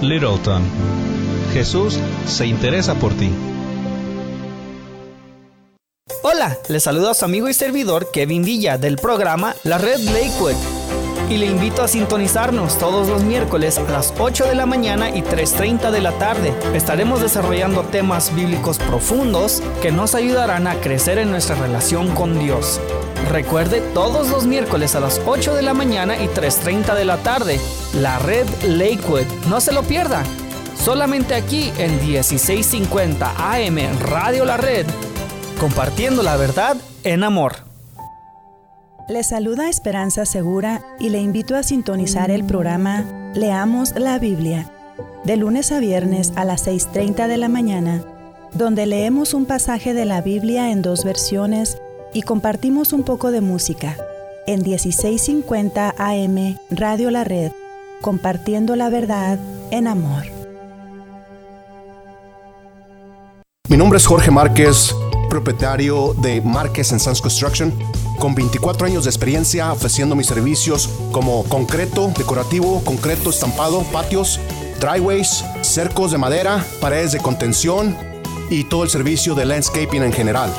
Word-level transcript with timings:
Littleton. 0.00 0.62
Jesús 1.52 1.98
se 2.26 2.46
interesa 2.46 2.94
por 2.94 3.12
ti. 3.14 3.30
Hola, 6.22 6.58
les 6.68 6.82
saluda 6.82 7.12
a 7.12 7.14
su 7.14 7.24
amigo 7.24 7.48
y 7.48 7.54
servidor 7.54 8.10
Kevin 8.12 8.44
Villa 8.44 8.78
del 8.78 8.96
programa 8.96 9.54
La 9.62 9.78
Red 9.78 10.00
Lakewood 10.00 10.56
y 11.30 11.38
le 11.38 11.46
invito 11.46 11.82
a 11.82 11.88
sintonizarnos 11.88 12.78
todos 12.78 13.08
los 13.08 13.24
miércoles 13.24 13.78
a 13.78 13.82
las 13.90 14.12
8 14.18 14.46
de 14.46 14.54
la 14.54 14.66
mañana 14.66 15.10
y 15.10 15.22
3.30 15.22 15.90
de 15.90 16.00
la 16.00 16.12
tarde. 16.12 16.52
Estaremos 16.74 17.22
desarrollando 17.22 17.82
temas 17.82 18.34
bíblicos 18.34 18.78
profundos 18.78 19.62
que 19.80 19.90
nos 19.90 20.14
ayudarán 20.14 20.66
a 20.66 20.74
crecer 20.80 21.18
en 21.18 21.30
nuestra 21.30 21.56
relación 21.56 22.14
con 22.14 22.38
Dios. 22.38 22.80
Recuerde 23.30 23.80
todos 23.94 24.28
los 24.30 24.46
miércoles 24.46 24.94
a 24.94 25.00
las 25.00 25.20
8 25.24 25.54
de 25.54 25.62
la 25.62 25.74
mañana 25.74 26.16
y 26.16 26.26
3.30 26.26 26.94
de 26.94 27.04
la 27.04 27.16
tarde, 27.18 27.58
la 27.94 28.18
red 28.18 28.46
Lakewood. 28.66 29.24
No 29.48 29.60
se 29.60 29.72
lo 29.72 29.82
pierda. 29.82 30.22
Solamente 30.76 31.34
aquí 31.34 31.72
en 31.78 31.96
1650 32.06 33.34
AM 33.36 33.78
Radio 34.00 34.44
La 34.44 34.58
Red, 34.58 34.86
compartiendo 35.58 36.22
la 36.22 36.36
verdad 36.36 36.76
en 37.04 37.24
amor. 37.24 37.54
Le 39.08 39.22
saluda 39.22 39.68
Esperanza 39.68 40.26
Segura 40.26 40.82
y 40.98 41.08
le 41.08 41.20
invito 41.20 41.56
a 41.56 41.62
sintonizar 41.62 42.30
el 42.30 42.44
programa 42.44 43.04
Leamos 43.34 43.94
la 43.96 44.18
Biblia, 44.18 44.70
de 45.24 45.36
lunes 45.36 45.72
a 45.72 45.78
viernes 45.78 46.32
a 46.36 46.44
las 46.44 46.66
6.30 46.66 47.28
de 47.28 47.36
la 47.38 47.48
mañana, 47.48 48.02
donde 48.52 48.84
leemos 48.84 49.32
un 49.32 49.46
pasaje 49.46 49.94
de 49.94 50.04
la 50.04 50.20
Biblia 50.20 50.70
en 50.70 50.82
dos 50.82 51.04
versiones 51.04 51.78
y 52.14 52.22
compartimos 52.22 52.94
un 52.94 53.02
poco 53.02 53.30
de 53.30 53.42
música. 53.42 53.98
En 54.46 54.62
1650 54.62 55.94
AM 55.98 56.58
Radio 56.70 57.10
La 57.10 57.24
Red, 57.24 57.52
compartiendo 58.00 58.76
la 58.76 58.88
verdad 58.88 59.38
en 59.70 59.88
amor. 59.88 60.24
Mi 63.68 63.76
nombre 63.76 63.98
es 63.98 64.06
Jorge 64.06 64.30
Márquez, 64.30 64.94
propietario 65.28 66.14
de 66.14 66.40
Márquez 66.40 66.88
Sons 66.88 67.20
Construction 67.20 67.74
con 68.20 68.34
24 68.34 68.86
años 68.86 69.04
de 69.04 69.10
experiencia 69.10 69.72
ofreciendo 69.72 70.14
mis 70.14 70.28
servicios 70.28 70.88
como 71.10 71.44
concreto 71.44 72.12
decorativo, 72.16 72.82
concreto 72.84 73.30
estampado, 73.30 73.82
patios, 73.92 74.38
driveways, 74.80 75.44
cercos 75.62 76.12
de 76.12 76.18
madera, 76.18 76.64
paredes 76.80 77.12
de 77.12 77.18
contención 77.18 77.96
y 78.50 78.64
todo 78.64 78.84
el 78.84 78.90
servicio 78.90 79.34
de 79.34 79.46
landscaping 79.46 80.02
en 80.02 80.12
general. 80.12 80.52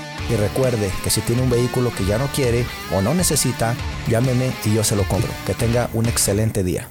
Y 0.29 0.35
recuerde 0.35 0.91
que 1.03 1.09
si 1.09 1.21
tiene 1.21 1.41
un 1.41 1.49
vehículo 1.49 1.91
que 1.95 2.05
ya 2.05 2.17
no 2.17 2.27
quiere 2.27 2.65
o 2.95 3.01
no 3.01 3.13
necesita, 3.13 3.75
llámeme 4.07 4.51
y 4.65 4.73
yo 4.73 4.83
se 4.83 4.95
lo 4.95 5.03
compro. 5.03 5.31
Que 5.45 5.53
tenga 5.53 5.89
un 5.93 6.05
excelente 6.05 6.63
día. 6.63 6.87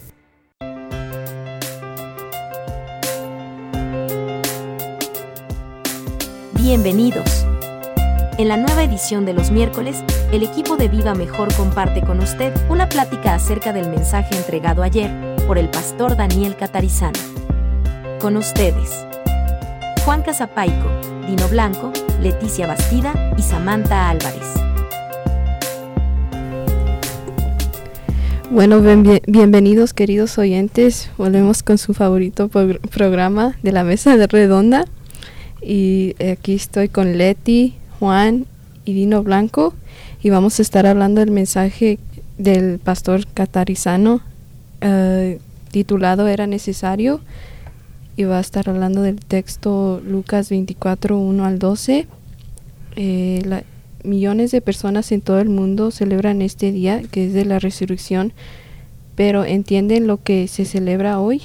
Bienvenidos. 6.52 7.46
En 8.38 8.48
la 8.48 8.56
nueva 8.56 8.84
edición 8.84 9.26
de 9.26 9.34
los 9.34 9.50
miércoles, 9.50 10.02
el 10.32 10.42
equipo 10.42 10.76
de 10.76 10.88
Viva 10.88 11.14
Mejor 11.14 11.52
comparte 11.54 12.00
con 12.00 12.20
usted 12.20 12.54
una 12.70 12.88
plática 12.88 13.34
acerca 13.34 13.72
del 13.72 13.90
mensaje 13.90 14.36
entregado 14.36 14.82
ayer 14.82 15.10
por 15.46 15.58
el 15.58 15.68
pastor 15.68 16.16
Daniel 16.16 16.56
Catarizano. 16.56 17.18
Con 18.20 18.36
ustedes, 18.36 19.04
Juan 20.04 20.22
Casapaico, 20.22 20.88
Dino 21.26 21.48
Blanco, 21.48 21.92
Leticia 22.22 22.66
Bastida 22.66 23.34
y 23.38 23.42
Samantha 23.42 24.10
Álvarez. 24.10 24.46
Bueno, 28.50 28.82
bienvenidos 29.26 29.94
queridos 29.94 30.36
oyentes. 30.36 31.10
Volvemos 31.16 31.62
con 31.62 31.78
su 31.78 31.94
favorito 31.94 32.48
programa 32.48 33.56
de 33.62 33.72
la 33.72 33.84
Mesa 33.84 34.18
de 34.18 34.26
Redonda. 34.26 34.84
Y 35.62 36.14
aquí 36.22 36.54
estoy 36.54 36.90
con 36.90 37.16
Leti, 37.16 37.74
Juan 37.98 38.44
y 38.84 38.92
Dino 38.92 39.22
Blanco. 39.22 39.72
Y 40.22 40.28
vamos 40.28 40.58
a 40.58 40.62
estar 40.62 40.84
hablando 40.84 41.20
del 41.20 41.30
mensaje 41.30 41.98
del 42.36 42.78
pastor 42.80 43.26
catarizano 43.32 44.20
eh, 44.82 45.38
titulado 45.70 46.28
Era 46.28 46.46
necesario 46.46 47.20
y 48.20 48.24
va 48.24 48.36
a 48.36 48.40
estar 48.40 48.68
hablando 48.68 49.00
del 49.00 49.18
texto 49.18 50.02
Lucas 50.04 50.50
24, 50.50 51.18
1 51.18 51.44
al 51.46 51.58
12. 51.58 52.06
Eh, 52.96 53.62
millones 54.04 54.50
de 54.50 54.60
personas 54.60 55.10
en 55.10 55.22
todo 55.22 55.40
el 55.40 55.48
mundo 55.48 55.90
celebran 55.90 56.42
este 56.42 56.70
día, 56.70 57.00
que 57.10 57.28
es 57.28 57.32
de 57.32 57.46
la 57.46 57.58
resurrección, 57.58 58.34
pero 59.14 59.46
¿entienden 59.46 60.06
lo 60.06 60.22
que 60.22 60.48
se 60.48 60.66
celebra 60.66 61.18
hoy? 61.18 61.44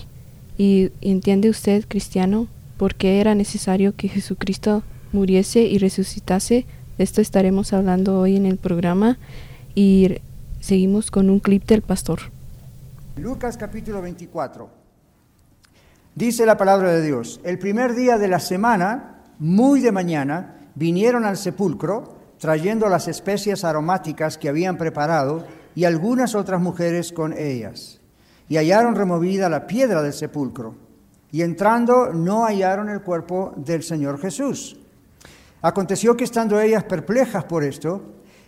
¿Y 0.58 0.92
entiende 1.00 1.50
usted, 1.50 1.86
cristiano, 1.88 2.50
por 2.76 2.96
qué 2.96 3.22
era 3.22 3.36
necesario 3.36 3.96
que 3.96 4.10
Jesucristo 4.10 4.84
muriese 5.14 5.62
y 5.62 5.78
resucitase? 5.78 6.66
De 6.98 7.06
esto 7.06 7.22
estaremos 7.22 7.72
hablando 7.72 8.20
hoy 8.20 8.36
en 8.36 8.46
el 8.46 8.58
programa 8.58 9.18
y 9.76 10.18
seguimos 10.60 11.10
con 11.10 11.30
un 11.30 11.40
clip 11.40 11.64
del 11.68 11.84
pastor. 11.84 12.20
Lucas 13.16 13.56
capítulo 13.56 14.02
24. 14.02 14.85
Dice 16.16 16.46
la 16.46 16.56
palabra 16.56 16.94
de 16.94 17.02
Dios, 17.02 17.42
el 17.44 17.60
primer 17.60 17.94
día 17.94 18.18
de 18.18 18.30
la 18.30 18.40
semana, 18.40 19.18
muy 19.38 19.82
de 19.82 19.92
mañana, 19.92 20.70
vinieron 20.74 21.26
al 21.26 21.36
sepulcro 21.36 22.16
trayendo 22.40 22.88
las 22.88 23.10
especias 23.10 23.66
aromáticas 23.66 24.38
que 24.38 24.48
habían 24.48 24.78
preparado 24.78 25.46
y 25.76 25.84
algunas 25.84 26.34
otras 26.34 26.62
mujeres 26.62 27.12
con 27.12 27.34
ellas. 27.34 28.00
Y 28.48 28.56
hallaron 28.56 28.96
removida 28.96 29.50
la 29.50 29.68
piedra 29.68 30.02
del 30.02 30.14
sepulcro. 30.14 30.76
Y 31.34 31.42
entrando 31.42 32.14
no 32.14 32.46
hallaron 32.46 32.88
el 32.88 33.02
cuerpo 33.02 33.54
del 33.58 33.84
Señor 33.84 34.18
Jesús. 34.18 34.78
Aconteció 35.62 36.16
que 36.16 36.24
estando 36.24 36.62
ellas 36.62 36.86
perplejas 36.86 37.44
por 37.44 37.66
esto, 37.66 38.02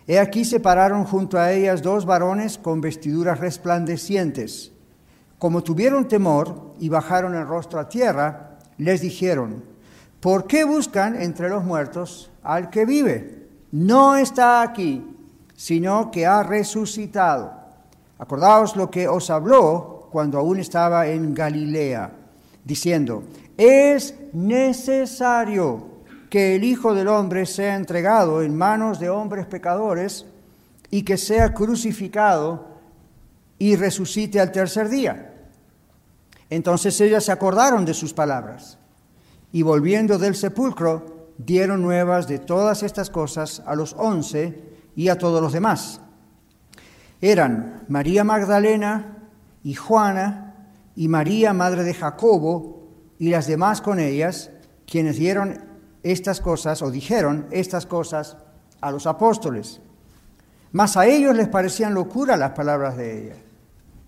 he 0.08 0.20
aquí 0.20 0.46
se 0.46 0.62
pararon 0.62 1.04
junto 1.04 1.38
a 1.38 1.52
ellas 1.52 1.82
dos 1.82 2.06
varones 2.06 2.58
con 2.58 2.80
vestiduras 2.80 3.42
resplandecientes 3.42 4.72
como 5.40 5.64
tuvieron 5.64 6.08
temor 6.08 6.74
y 6.80 6.90
bajaron 6.90 7.36
el 7.36 7.48
rostro 7.48 7.80
a 7.80 7.90
tierra, 7.90 8.58
les 8.78 9.02
dijeron, 9.02 9.64
¿por 10.20 10.48
qué 10.48 10.64
buscan 10.64 11.20
entre 11.22 11.50
los 11.50 11.64
muertos 11.64 12.32
al 12.44 12.70
que 12.70 12.86
vive? 12.86 13.48
No 13.72 14.16
está 14.16 14.62
aquí, 14.62 15.06
sino 15.56 16.10
que 16.10 16.26
ha 16.26 16.44
resucitado. 16.44 17.54
Acordaos 18.18 18.76
lo 18.76 18.90
que 18.90 19.08
os 19.08 19.30
habló 19.30 20.08
cuando 20.12 20.40
aún 20.40 20.60
estaba 20.60 21.08
en 21.08 21.34
Galilea, 21.34 22.12
diciendo, 22.64 23.24
es 23.58 24.16
necesario 24.34 25.98
que 26.30 26.56
el 26.56 26.64
Hijo 26.64 26.94
del 26.94 27.08
Hombre 27.08 27.46
sea 27.46 27.76
entregado 27.76 28.42
en 28.42 28.56
manos 28.56 29.00
de 29.00 29.10
hombres 29.10 29.46
pecadores 29.46 30.26
y 30.90 31.04
que 31.04 31.18
sea 31.18 31.54
crucificado 31.54 32.77
y 33.60 33.76
resucite 33.76 34.40
al 34.40 34.52
tercer 34.52 34.90
día. 34.90 35.34
Entonces 36.50 37.00
ellas 37.02 37.26
se 37.26 37.32
acordaron 37.32 37.86
de 37.86 37.94
sus 37.94 38.14
palabras 38.14 38.78
y 39.52 39.62
volviendo 39.62 40.18
del 40.18 40.36
sepulcro 40.36 41.34
dieron 41.38 41.82
nuevas 41.82 42.28
de 42.28 42.40
todas 42.40 42.84
estas 42.84 43.10
cosas 43.10 43.62
a 43.66 43.76
los 43.76 43.94
once 43.98 44.62
y 44.96 45.10
a 45.10 45.18
todos 45.18 45.42
los 45.42 45.54
demás. 45.54 46.02
Eran 47.22 47.84
María 47.88 48.24
Magdalena 48.24 49.18
y 49.64 49.74
Juana 49.74 50.56
y 50.96 51.08
María, 51.08 51.54
madre 51.54 51.84
de 51.84 51.94
Jacobo, 51.94 52.88
y 53.20 53.30
las 53.30 53.48
demás 53.48 53.82
con 53.82 54.00
ellas, 54.00 54.52
quienes 54.88 55.18
dieron 55.18 55.64
estas 56.04 56.40
cosas 56.42 56.82
o 56.82 56.92
dijeron 56.92 57.48
estas 57.52 57.86
cosas 57.86 58.38
a 58.82 58.92
los 58.92 59.06
apóstoles. 59.06 59.82
Mas 60.72 60.98
a 60.98 61.06
ellos 61.08 61.36
les 61.36 61.48
parecían 61.48 61.94
locura 61.94 62.38
las 62.38 62.52
palabras 62.52 62.98
de 62.98 63.26
ella 63.26 63.36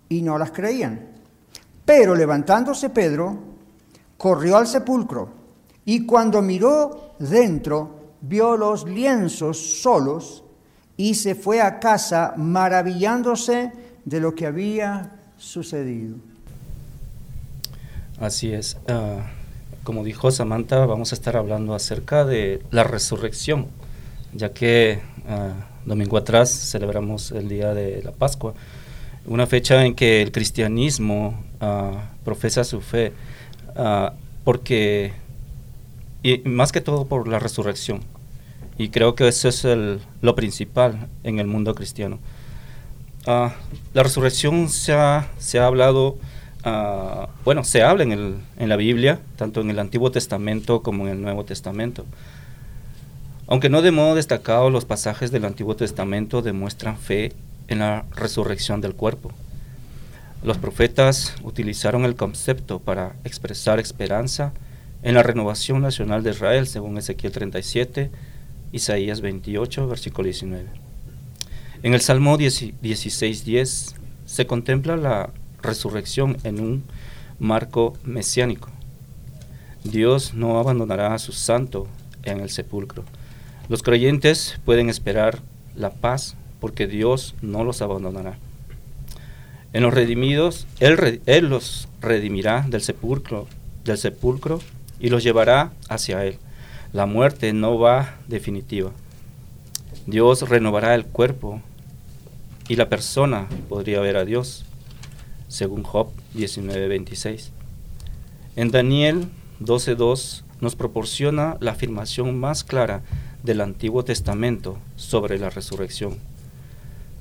y 0.09 0.21
no 0.21 0.37
las 0.37 0.51
creían. 0.51 1.07
Pero 1.85 2.15
levantándose 2.15 2.89
Pedro, 2.89 3.37
corrió 4.17 4.57
al 4.57 4.67
sepulcro 4.67 5.29
y 5.85 6.05
cuando 6.05 6.41
miró 6.41 7.15
dentro, 7.19 8.13
vio 8.21 8.57
los 8.57 8.87
lienzos 8.87 9.81
solos 9.81 10.43
y 10.97 11.15
se 11.15 11.35
fue 11.35 11.61
a 11.61 11.79
casa 11.79 12.33
maravillándose 12.35 13.71
de 14.03 14.19
lo 14.19 14.35
que 14.35 14.45
había 14.45 15.11
sucedido. 15.37 16.17
Así 18.19 18.51
es. 18.51 18.77
Ah, 18.89 19.31
como 19.83 20.03
dijo 20.03 20.29
Samantha, 20.29 20.85
vamos 20.85 21.13
a 21.13 21.15
estar 21.15 21.37
hablando 21.37 21.73
acerca 21.73 22.25
de 22.25 22.61
la 22.69 22.83
resurrección, 22.83 23.67
ya 24.33 24.51
que 24.53 24.99
uh, 25.27 25.87
domingo 25.89 26.17
atrás 26.17 26.51
celebramos 26.51 27.31
el 27.31 27.47
día 27.47 27.73
de 27.73 28.03
la 28.03 28.11
Pascua, 28.11 28.53
una 29.25 29.47
fecha 29.47 29.85
en 29.85 29.95
que 29.95 30.21
el 30.21 30.31
cristianismo 30.31 31.43
ah, 31.61 32.09
profesa 32.23 32.63
su 32.63 32.81
fe, 32.81 33.13
porque, 34.43 35.13
y 36.23 36.39
más 36.39 36.71
que 36.71 36.81
todo 36.81 37.05
por 37.05 37.27
la 37.27 37.39
resurrección, 37.39 38.01
y 38.77 38.89
creo 38.89 39.15
que 39.15 39.27
eso 39.27 39.47
es 39.47 39.65
lo 40.21 40.35
principal 40.35 41.07
en 41.23 41.39
el 41.39 41.47
mundo 41.47 41.75
cristiano. 41.75 42.19
la 43.25 44.03
resurrección 44.03 44.69
se 44.69 44.93
ha, 44.93 45.29
se 45.37 45.59
ha 45.59 45.67
hablado 45.67 46.17
Ah, 46.63 47.29
bueno, 47.45 47.63
se 47.63 47.83
habla 47.83 48.03
en, 48.03 48.11
el, 48.11 48.35
en 48.57 48.69
la 48.69 48.75
Biblia, 48.75 49.19
tanto 49.37 49.61
en 49.61 49.69
el 49.69 49.79
Antiguo 49.79 50.11
Testamento 50.11 50.81
como 50.81 51.07
en 51.07 51.13
el 51.13 51.21
Nuevo 51.21 51.45
Testamento. 51.45 52.05
Aunque 53.47 53.69
no 53.69 53.81
de 53.81 53.91
modo 53.91 54.15
destacado, 54.15 54.69
los 54.69 54.85
pasajes 54.85 55.31
del 55.31 55.45
Antiguo 55.45 55.75
Testamento 55.75 56.41
demuestran 56.41 56.97
fe 56.97 57.33
en 57.69 57.79
la 57.79 58.05
resurrección 58.15 58.81
del 58.81 58.95
cuerpo. 58.95 59.31
Los 60.43 60.57
profetas 60.57 61.35
utilizaron 61.43 62.03
el 62.03 62.15
concepto 62.15 62.79
para 62.79 63.15
expresar 63.23 63.79
esperanza 63.79 64.51
en 65.03 65.13
la 65.13 65.23
renovación 65.23 65.81
nacional 65.81 66.23
de 66.23 66.31
Israel, 66.31 66.67
según 66.67 66.97
Ezequiel 66.97 67.31
37, 67.31 68.11
Isaías 68.71 69.21
28, 69.21 69.87
versículo 69.87 70.25
19. 70.25 70.65
En 71.83 71.93
el 71.93 72.01
Salmo 72.01 72.37
16.10 72.37 73.93
se 74.25 74.47
contempla 74.47 74.97
la 74.97 75.29
resurrección 75.61 76.37
en 76.43 76.59
un 76.59 76.83
marco 77.39 77.93
mesiánico. 78.03 78.69
Dios 79.83 80.33
no 80.33 80.59
abandonará 80.59 81.13
a 81.13 81.19
su 81.19 81.31
santo 81.31 81.87
en 82.23 82.39
el 82.41 82.49
sepulcro. 82.49 83.03
Los 83.69 83.83
creyentes 83.83 84.59
pueden 84.65 84.89
esperar 84.89 85.39
la 85.75 85.91
paz 85.91 86.35
porque 86.59 86.87
Dios 86.87 87.35
no 87.41 87.63
los 87.63 87.81
abandonará. 87.81 88.37
En 89.71 89.83
los 89.83 89.93
redimidos, 89.93 90.65
Él, 90.79 90.97
los 91.49 91.87
redimirá 92.01 92.65
del 92.67 92.81
sepulcro, 92.81 93.47
del 93.85 93.97
sepulcro 93.97 94.59
y 94.99 95.09
los 95.09 95.23
llevará 95.23 95.71
hacia 95.89 96.25
Él. 96.25 96.37
La 96.91 97.05
muerte 97.05 97.53
no 97.53 97.77
va 97.77 98.15
definitiva. 98.27 98.91
Dios 100.07 100.49
renovará 100.49 100.95
el 100.95 101.05
cuerpo 101.05 101.61
y 102.67 102.77
la 102.77 102.89
persona 102.89 103.47
podría 103.67 103.99
ver 103.99 104.17
a 104.17 104.25
Dios 104.25 104.65
según 105.47 105.83
Job 105.83 106.09
19:26. 106.33 107.51
En 108.55 108.71
Daniel 108.71 109.27
12:2 109.59 110.43
nos 110.61 110.75
proporciona 110.75 111.57
la 111.59 111.71
afirmación 111.71 112.39
más 112.39 112.63
clara 112.63 113.03
del 113.43 113.61
Antiguo 113.61 114.03
Testamento 114.03 114.79
sobre 114.95 115.37
la 115.37 115.51
resurrección. 115.51 116.17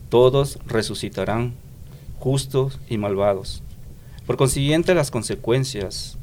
Todos 0.09 0.59
resucitarán, 0.67 1.55
justos 2.19 2.79
y 2.89 2.99
malvados. 2.99 3.63
Por 4.27 4.37
consiguiente, 4.37 4.95
las 4.95 5.11
consecuencias 5.11 6.19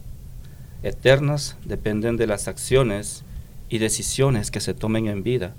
eternas 0.84 1.58
dependen 1.66 2.18
de 2.18 2.28
las 2.28 2.48
acciones 2.48 3.24
y 3.70 3.80
decisiones 3.80 4.52
que 4.52 4.60
se 4.60 4.74
tomen 4.74 5.08
en 5.08 5.24
vida. 5.24 5.54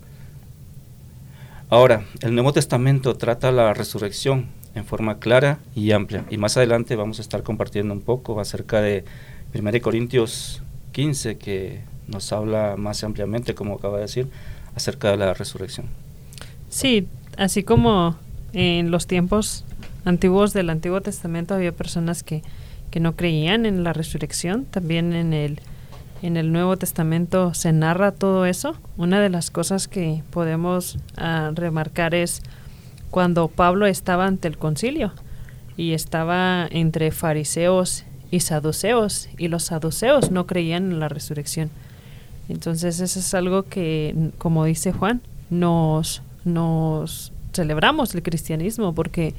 Ahora, 1.69 2.05
el 2.21 2.35
Nuevo 2.35 2.53
Testamento 2.53 3.17
trata 3.17 3.51
la 3.51 3.75
resurrección 3.75 4.47
en 4.77 4.85
forma 4.85 5.19
clara 5.19 5.59
y 5.75 5.91
amplia. 5.91 6.25
Y 6.31 6.37
más 6.37 6.57
adelante 6.57 6.95
vamos 6.95 7.19
a 7.19 7.23
estar 7.23 7.43
compartiendo 7.43 7.93
un 7.93 8.03
poco 8.03 8.39
acerca 8.39 8.81
de 8.81 9.05
1 9.55 9.81
Corintios 9.83 10.63
15, 10.93 11.39
que 11.39 11.81
nos 12.07 12.33
habla 12.33 12.77
más 12.77 13.03
ampliamente, 13.03 13.55
como 13.55 13.75
acaba 13.75 13.97
de 13.97 14.03
decir, 14.03 14.29
acerca 14.77 15.11
de 15.11 15.17
la 15.17 15.35
resurrección. 15.35 15.87
Sí, 16.69 17.09
así 17.37 17.63
como 17.63 18.17
en 18.53 18.91
los 18.91 19.07
tiempos 19.07 19.65
antiguos 20.05 20.53
del 20.53 20.71
Antiguo 20.71 21.01
Testamento 21.01 21.55
había 21.55 21.73
personas 21.73 22.23
que, 22.23 22.43
que 22.91 23.01
no 23.01 23.17
creían 23.17 23.67
en 23.67 23.85
la 23.85 23.93
resurrección, 23.93 24.65
también 24.65 25.13
en 25.13 25.33
el, 25.33 25.61
en 26.23 26.37
el 26.37 26.53
Nuevo 26.53 26.77
Testamento 26.77 27.55
se 27.55 27.73
narra 27.73 28.13
todo 28.13 28.47
eso. 28.47 28.77
Una 28.97 29.21
de 29.21 29.29
las 29.29 29.51
cosas 29.51 29.89
que 29.89 30.23
podemos 30.31 30.99
ah, 31.17 31.51
remarcar 31.55 32.15
es 32.15 32.43
cuando 33.11 33.49
Pablo 33.49 33.87
estaba 33.87 34.27
ante 34.27 34.49
el 34.49 34.59
concilio 34.59 35.13
y 35.77 35.93
estaba 35.93 36.67
entre 36.71 37.11
fariseos 37.11 38.05
y 38.31 38.41
saduceos 38.41 39.29
y 39.39 39.49
los 39.49 39.65
saduceos 39.65 40.31
no 40.31 40.47
creían 40.47 40.93
en 40.93 41.01
la 41.01 41.09
resurrección. 41.09 41.71
Entonces 42.49 43.01
eso 43.01 43.19
es 43.19 43.35
algo 43.35 43.65
que, 43.65 44.31
como 44.39 44.65
dice 44.65 44.93
Juan, 44.93 45.21
nos, 45.51 46.23
nos 46.47 47.33
celebramos 47.53 48.15
el 48.15 48.23
cristianismo 48.23 48.95
porque 48.95 49.35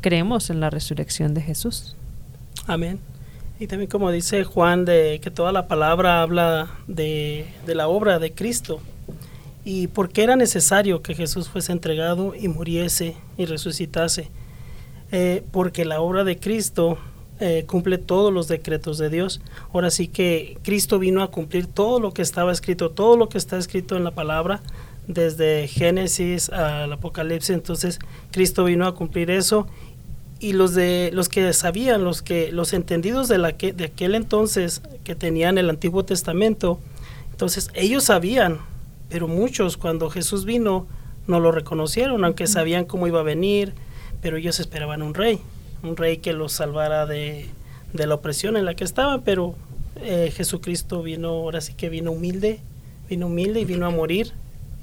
creemos 0.00 0.50
en 0.50 0.60
la 0.60 0.70
resurrección 0.70 1.34
de 1.34 1.42
Jesús. 1.42 1.96
Amén. 2.66 2.98
Y 3.58 3.66
también 3.68 3.90
como 3.90 4.10
dice 4.10 4.44
Juan, 4.44 4.84
de 4.84 5.20
que 5.22 5.30
toda 5.30 5.52
la 5.52 5.68
palabra 5.68 6.20
habla 6.22 6.70
de, 6.86 7.46
de 7.64 7.74
la 7.74 7.88
obra 7.88 8.18
de 8.18 8.32
Cristo 8.32 8.80
y 9.64 9.88
por 9.88 10.10
qué 10.10 10.22
era 10.22 10.36
necesario 10.36 11.02
que 11.02 11.14
Jesús 11.14 11.48
fuese 11.48 11.72
entregado 11.72 12.34
y 12.36 12.46
muriese 12.46 13.16
y 13.36 13.46
resucitase. 13.46 14.30
Eh, 15.10 15.42
porque 15.50 15.84
la 15.84 16.00
obra 16.00 16.22
de 16.22 16.38
Cristo 16.38 16.98
eh, 17.40 17.64
cumple 17.66 17.98
todos 17.98 18.32
los 18.32 18.46
decretos 18.46 18.96
de 18.96 19.10
Dios. 19.10 19.40
Ahora 19.72 19.90
sí 19.90 20.06
que 20.06 20.56
Cristo 20.62 21.00
vino 21.00 21.20
a 21.20 21.32
cumplir 21.32 21.66
todo 21.66 21.98
lo 21.98 22.12
que 22.12 22.22
estaba 22.22 22.52
escrito, 22.52 22.92
todo 22.92 23.16
lo 23.16 23.28
que 23.28 23.38
está 23.38 23.58
escrito 23.58 23.96
en 23.96 24.04
la 24.04 24.12
palabra, 24.12 24.62
desde 25.06 25.68
Génesis 25.68 26.50
al 26.50 26.92
Apocalipsis. 26.92 27.50
Entonces 27.50 27.98
Cristo 28.32 28.64
vino 28.64 28.86
a 28.86 28.94
cumplir 28.94 29.30
eso 29.30 29.66
y 30.38 30.52
los 30.52 30.74
de 30.74 31.10
los 31.12 31.28
que 31.28 31.52
sabían, 31.52 32.04
los 32.04 32.22
que 32.22 32.52
los 32.52 32.72
entendidos 32.72 33.28
de 33.28 33.38
la 33.38 33.52
que 33.52 33.72
de 33.72 33.84
aquel 33.84 34.14
entonces 34.14 34.82
que 35.04 35.14
tenían 35.14 35.58
el 35.58 35.70
Antiguo 35.70 36.04
Testamento, 36.04 36.78
entonces 37.32 37.70
ellos 37.74 38.04
sabían 38.04 38.60
pero 39.08 39.28
muchos 39.28 39.76
cuando 39.76 40.10
Jesús 40.10 40.44
vino 40.44 40.86
no 41.26 41.40
lo 41.40 41.52
reconocieron, 41.52 42.24
aunque 42.24 42.46
sabían 42.46 42.84
cómo 42.84 43.06
iba 43.06 43.20
a 43.20 43.24
venir, 43.24 43.72
pero 44.20 44.36
ellos 44.36 44.60
esperaban 44.60 45.02
un 45.02 45.14
rey, 45.14 45.40
un 45.82 45.96
rey 45.96 46.18
que 46.18 46.32
los 46.32 46.52
salvara 46.52 47.06
de, 47.06 47.48
la 47.92 48.14
opresión 48.14 48.56
en 48.56 48.64
la 48.64 48.74
que 48.74 48.84
estaban, 48.84 49.22
pero 49.22 49.54
eh, 50.02 50.32
Jesucristo 50.34 51.02
vino, 51.02 51.28
ahora 51.28 51.60
sí 51.60 51.74
que 51.74 51.88
vino 51.88 52.12
humilde, 52.12 52.60
vino 53.08 53.26
humilde 53.26 53.60
y 53.60 53.64
vino 53.64 53.86
a 53.86 53.90
morir. 53.90 54.32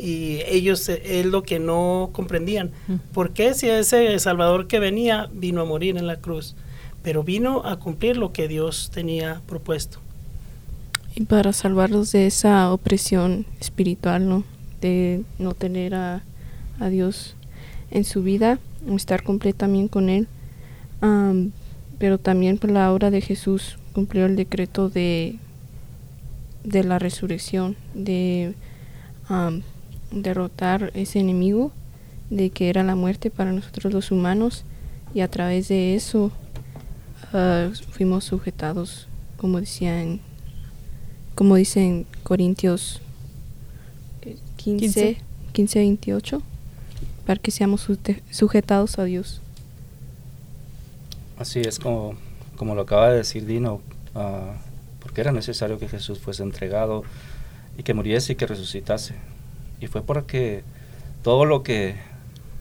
Y 0.03 0.41
ellos 0.47 0.89
eh, 0.89 1.01
es 1.19 1.25
lo 1.25 1.43
que 1.43 1.59
no 1.59 2.09
comprendían. 2.11 2.71
¿Por 3.13 3.31
qué 3.31 3.53
si 3.53 3.69
ese 3.69 4.19
Salvador 4.19 4.67
que 4.67 4.79
venía 4.79 5.29
vino 5.33 5.61
a 5.61 5.65
morir 5.65 5.97
en 5.97 6.07
la 6.07 6.17
cruz? 6.17 6.55
Pero 7.01 7.23
vino 7.23 7.65
a 7.65 7.79
cumplir 7.79 8.17
lo 8.17 8.33
que 8.33 8.47
Dios 8.47 8.91
tenía 8.93 9.41
propuesto 9.47 10.03
y 11.15 11.25
para 11.25 11.53
salvarlos 11.53 12.11
de 12.11 12.27
esa 12.27 12.71
opresión 12.71 13.45
espiritual, 13.59 14.27
¿no? 14.27 14.43
De 14.81 15.23
no 15.37 15.53
tener 15.53 15.95
a, 15.95 16.23
Dios 16.89 17.35
en 17.91 18.03
su 18.03 18.23
vida, 18.23 18.59
estar 18.93 19.23
completamente 19.23 19.89
con 19.89 20.09
Él. 20.09 20.27
pero 21.97 22.17
también 22.17 22.57
por 22.57 22.71
la 22.71 22.91
obra 22.91 23.09
de 23.09 23.21
Jesús 23.21 23.77
cumplió 23.93 24.25
el 24.25 24.35
decreto 24.35 24.89
de, 24.89 25.37
de 26.65 26.83
la 26.83 26.99
resurrección, 26.99 27.77
de 27.93 28.53
derrotar 30.21 30.91
ese 30.93 31.19
enemigo, 31.19 31.71
de 32.29 32.49
que 32.49 32.69
era 32.69 32.83
la 32.83 32.95
muerte 32.95 33.29
para 33.29 33.51
nosotros 33.51 33.93
los 33.93 34.11
humanos, 34.11 34.63
y 35.13 35.21
a 35.21 35.27
través 35.27 35.67
de 35.67 35.95
eso 35.95 36.31
ah, 37.33 37.69
fuimos 37.91 38.23
sujetados, 38.23 39.07
como 39.37 39.59
decían, 39.59 40.19
como 41.35 41.55
dicen 41.55 42.05
Corintios 42.23 43.01
15, 44.57 45.17
15, 45.51 45.79
28, 45.79 46.41
para 47.25 47.41
que 47.41 47.51
seamos 47.51 47.87
sujetados 48.31 48.99
a 48.99 49.03
Dios. 49.03 49.41
Así 51.37 51.59
es 51.59 51.79
como, 51.79 52.15
como 52.55 52.75
lo 52.75 52.83
acaba 52.83 53.09
de 53.09 53.17
decir 53.17 53.45
Dino, 53.45 53.81
uh, 54.15 54.53
porque 55.01 55.21
era 55.21 55.31
necesario 55.31 55.79
que 55.79 55.89
Jesús 55.89 56.19
fuese 56.19 56.43
entregado 56.43 57.03
y 57.77 57.83
que 57.83 57.93
muriese 57.93 58.33
y 58.33 58.35
que 58.35 58.45
resucitase. 58.45 59.15
Y 59.83 59.87
fue 59.87 60.01
porque 60.01 60.63
todo 61.23 61.43
lo 61.43 61.61
que, 61.61 61.95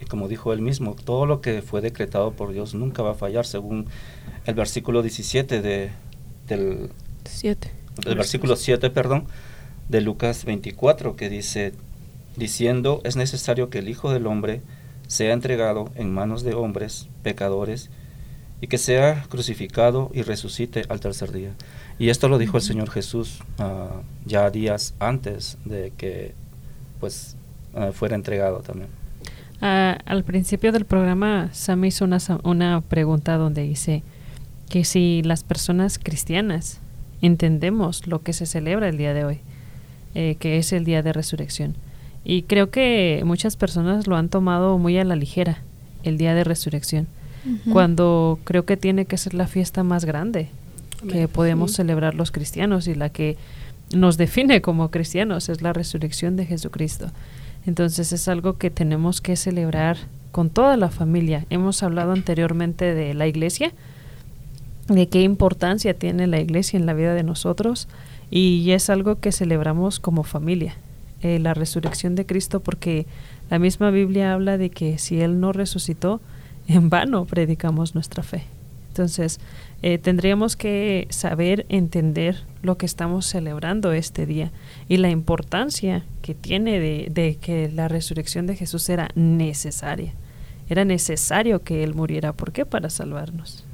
y 0.00 0.06
como 0.06 0.26
dijo 0.26 0.52
él 0.52 0.60
mismo, 0.60 0.96
todo 0.96 1.24
lo 1.24 1.40
que 1.40 1.62
fue 1.62 1.80
decretado 1.80 2.32
por 2.32 2.52
Dios 2.52 2.74
nunca 2.74 3.04
va 3.04 3.12
a 3.12 3.14
fallar, 3.14 3.46
según 3.46 3.86
el 4.44 4.54
versículo 4.56 5.02
17 5.02 5.62
de, 5.62 5.90
del, 6.48 6.90
7. 7.24 7.70
del 8.04 8.16
versículo 8.16 8.56
7, 8.56 8.90
perdón, 8.90 9.28
de 9.88 10.00
Lucas 10.00 10.44
24, 10.44 11.14
que 11.14 11.28
dice, 11.28 11.74
diciendo, 12.36 13.00
es 13.04 13.14
necesario 13.14 13.70
que 13.70 13.78
el 13.78 13.88
Hijo 13.88 14.12
del 14.12 14.26
Hombre 14.26 14.60
sea 15.06 15.32
entregado 15.32 15.92
en 15.94 16.12
manos 16.12 16.42
de 16.42 16.54
hombres 16.54 17.06
pecadores 17.22 17.88
y 18.60 18.66
que 18.66 18.78
sea 18.78 19.26
crucificado 19.28 20.10
y 20.12 20.22
resucite 20.22 20.86
al 20.88 20.98
tercer 20.98 21.30
día. 21.30 21.52
Y 22.00 22.08
esto 22.08 22.28
lo 22.28 22.38
dijo 22.38 22.56
el 22.56 22.64
Señor 22.64 22.90
Jesús 22.90 23.44
ah, 23.58 24.00
ya 24.24 24.50
días 24.50 24.94
antes 24.98 25.56
de 25.64 25.92
que 25.96 26.41
pues 27.02 27.34
ah, 27.74 27.90
fuera 27.92 28.14
entregado 28.14 28.60
también. 28.60 28.88
Ah, 29.60 29.98
al 30.06 30.22
principio 30.22 30.70
del 30.70 30.84
programa 30.84 31.48
Sam 31.50 31.84
hizo 31.84 32.04
una, 32.04 32.18
una 32.44 32.80
pregunta 32.80 33.36
donde 33.36 33.62
dice 33.64 34.04
que 34.70 34.84
si 34.84 35.20
las 35.24 35.42
personas 35.42 35.98
cristianas 35.98 36.78
entendemos 37.20 38.06
lo 38.06 38.22
que 38.22 38.32
se 38.32 38.46
celebra 38.46 38.88
el 38.88 38.98
día 38.98 39.14
de 39.14 39.24
hoy, 39.24 39.40
eh, 40.14 40.36
que 40.38 40.58
es 40.58 40.72
el 40.72 40.84
día 40.84 41.02
de 41.02 41.12
resurrección. 41.12 41.74
Y 42.24 42.42
creo 42.42 42.70
que 42.70 43.22
muchas 43.24 43.56
personas 43.56 44.06
lo 44.06 44.14
han 44.14 44.28
tomado 44.28 44.78
muy 44.78 44.96
a 44.96 45.04
la 45.04 45.16
ligera, 45.16 45.58
el 46.04 46.18
día 46.18 46.36
de 46.36 46.44
resurrección, 46.44 47.08
cuando 47.72 48.38
creo 48.44 48.64
que 48.64 48.76
tiene 48.76 49.06
que 49.06 49.18
ser 49.18 49.34
la 49.34 49.48
fiesta 49.48 49.82
más 49.82 50.04
grande 50.04 50.50
que 51.10 51.26
podemos 51.26 51.72
celebrar 51.72 52.14
los 52.14 52.30
cristianos 52.30 52.86
y 52.86 52.94
la 52.94 53.08
que 53.08 53.36
nos 53.94 54.16
define 54.16 54.62
como 54.62 54.90
cristianos 54.90 55.48
es 55.48 55.62
la 55.62 55.72
resurrección 55.72 56.36
de 56.36 56.46
Jesucristo. 56.46 57.10
Entonces 57.66 58.12
es 58.12 58.28
algo 58.28 58.58
que 58.58 58.70
tenemos 58.70 59.20
que 59.20 59.36
celebrar 59.36 59.96
con 60.32 60.50
toda 60.50 60.76
la 60.76 60.90
familia. 60.90 61.46
Hemos 61.50 61.82
hablado 61.82 62.12
anteriormente 62.12 62.94
de 62.94 63.14
la 63.14 63.26
iglesia, 63.26 63.72
de 64.88 65.08
qué 65.08 65.22
importancia 65.22 65.94
tiene 65.94 66.26
la 66.26 66.40
iglesia 66.40 66.78
en 66.78 66.86
la 66.86 66.94
vida 66.94 67.14
de 67.14 67.22
nosotros 67.22 67.88
y 68.30 68.70
es 68.72 68.90
algo 68.90 69.20
que 69.20 69.30
celebramos 69.30 70.00
como 70.00 70.24
familia. 70.24 70.74
Eh, 71.22 71.38
la 71.38 71.54
resurrección 71.54 72.16
de 72.16 72.26
Cristo 72.26 72.60
porque 72.60 73.06
la 73.48 73.60
misma 73.60 73.90
Biblia 73.90 74.32
habla 74.32 74.58
de 74.58 74.70
que 74.70 74.98
si 74.98 75.20
Él 75.20 75.38
no 75.38 75.52
resucitó, 75.52 76.20
en 76.66 76.90
vano 76.90 77.26
predicamos 77.26 77.94
nuestra 77.94 78.22
fe. 78.22 78.44
Entonces, 78.88 79.38
eh, 79.82 79.98
tendríamos 79.98 80.56
que 80.56 81.06
saber 81.10 81.64
entender 81.68 82.42
lo 82.62 82.78
que 82.78 82.86
estamos 82.86 83.26
celebrando 83.26 83.92
este 83.92 84.24
día 84.24 84.52
y 84.88 84.96
la 84.96 85.10
importancia 85.10 86.04
que 86.22 86.34
tiene 86.34 86.78
de, 86.78 87.08
de, 87.10 87.36
que 87.36 87.70
la 87.70 87.88
resurrección 87.88 88.46
de 88.46 88.56
Jesús 88.56 88.88
era 88.88 89.10
necesaria. 89.14 90.14
Era 90.68 90.84
necesario 90.84 91.62
que 91.62 91.82
Él 91.82 91.94
muriera. 91.94 92.32
¿Por 92.32 92.52
qué? 92.52 92.64
Para 92.64 92.88
salvarnos. 92.88 93.64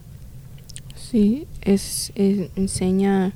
Sí, 0.96 1.46
es, 1.62 2.12
enseña 2.16 3.32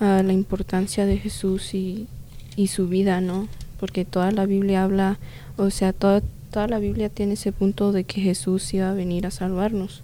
uh, 0.00 0.22
la 0.22 0.32
importancia 0.32 1.06
de 1.06 1.18
Jesús 1.18 1.74
y, 1.74 2.08
y 2.56 2.66
su 2.66 2.88
vida, 2.88 3.20
¿no? 3.20 3.48
Porque 3.78 4.04
toda 4.04 4.30
la 4.32 4.46
Biblia 4.46 4.84
habla, 4.84 5.18
o 5.56 5.70
sea, 5.70 5.92
toda, 5.92 6.22
toda 6.50 6.66
la 6.68 6.78
Biblia 6.78 7.08
tiene 7.08 7.34
ese 7.34 7.52
punto 7.52 7.92
de 7.92 8.04
que 8.04 8.20
Jesús 8.20 8.74
iba 8.74 8.90
a 8.90 8.94
venir 8.94 9.26
a 9.26 9.30
salvarnos. 9.30 10.02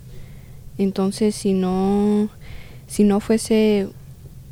Entonces, 0.78 1.34
si 1.34 1.52
no, 1.52 2.30
si 2.86 3.04
no 3.04 3.20
fuese 3.20 3.88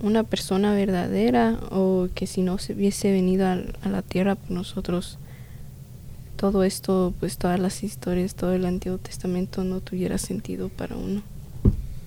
una 0.03 0.23
persona 0.23 0.75
verdadera 0.75 1.59
o 1.71 2.09
que 2.15 2.26
si 2.26 2.43
no 2.43 2.59
se 2.59 2.75
hubiese 2.75 3.11
venido 3.12 3.47
a, 3.47 3.59
a 3.83 3.88
la 3.88 4.03
tierra 4.03 4.35
por 4.35 4.50
nosotros, 4.50 5.19
todo 6.37 6.65
esto, 6.65 7.15
pues 7.19 7.38
todas 7.38 7.59
las 7.59 7.83
historias, 7.83 8.35
todo 8.35 8.53
el 8.53 8.67
Antiguo 8.67 8.99
Testamento 8.99 9.65
no 9.65 9.81
tuviera 9.81 10.19
sentido 10.19 10.69
para 10.69 10.97
uno. 10.97 11.23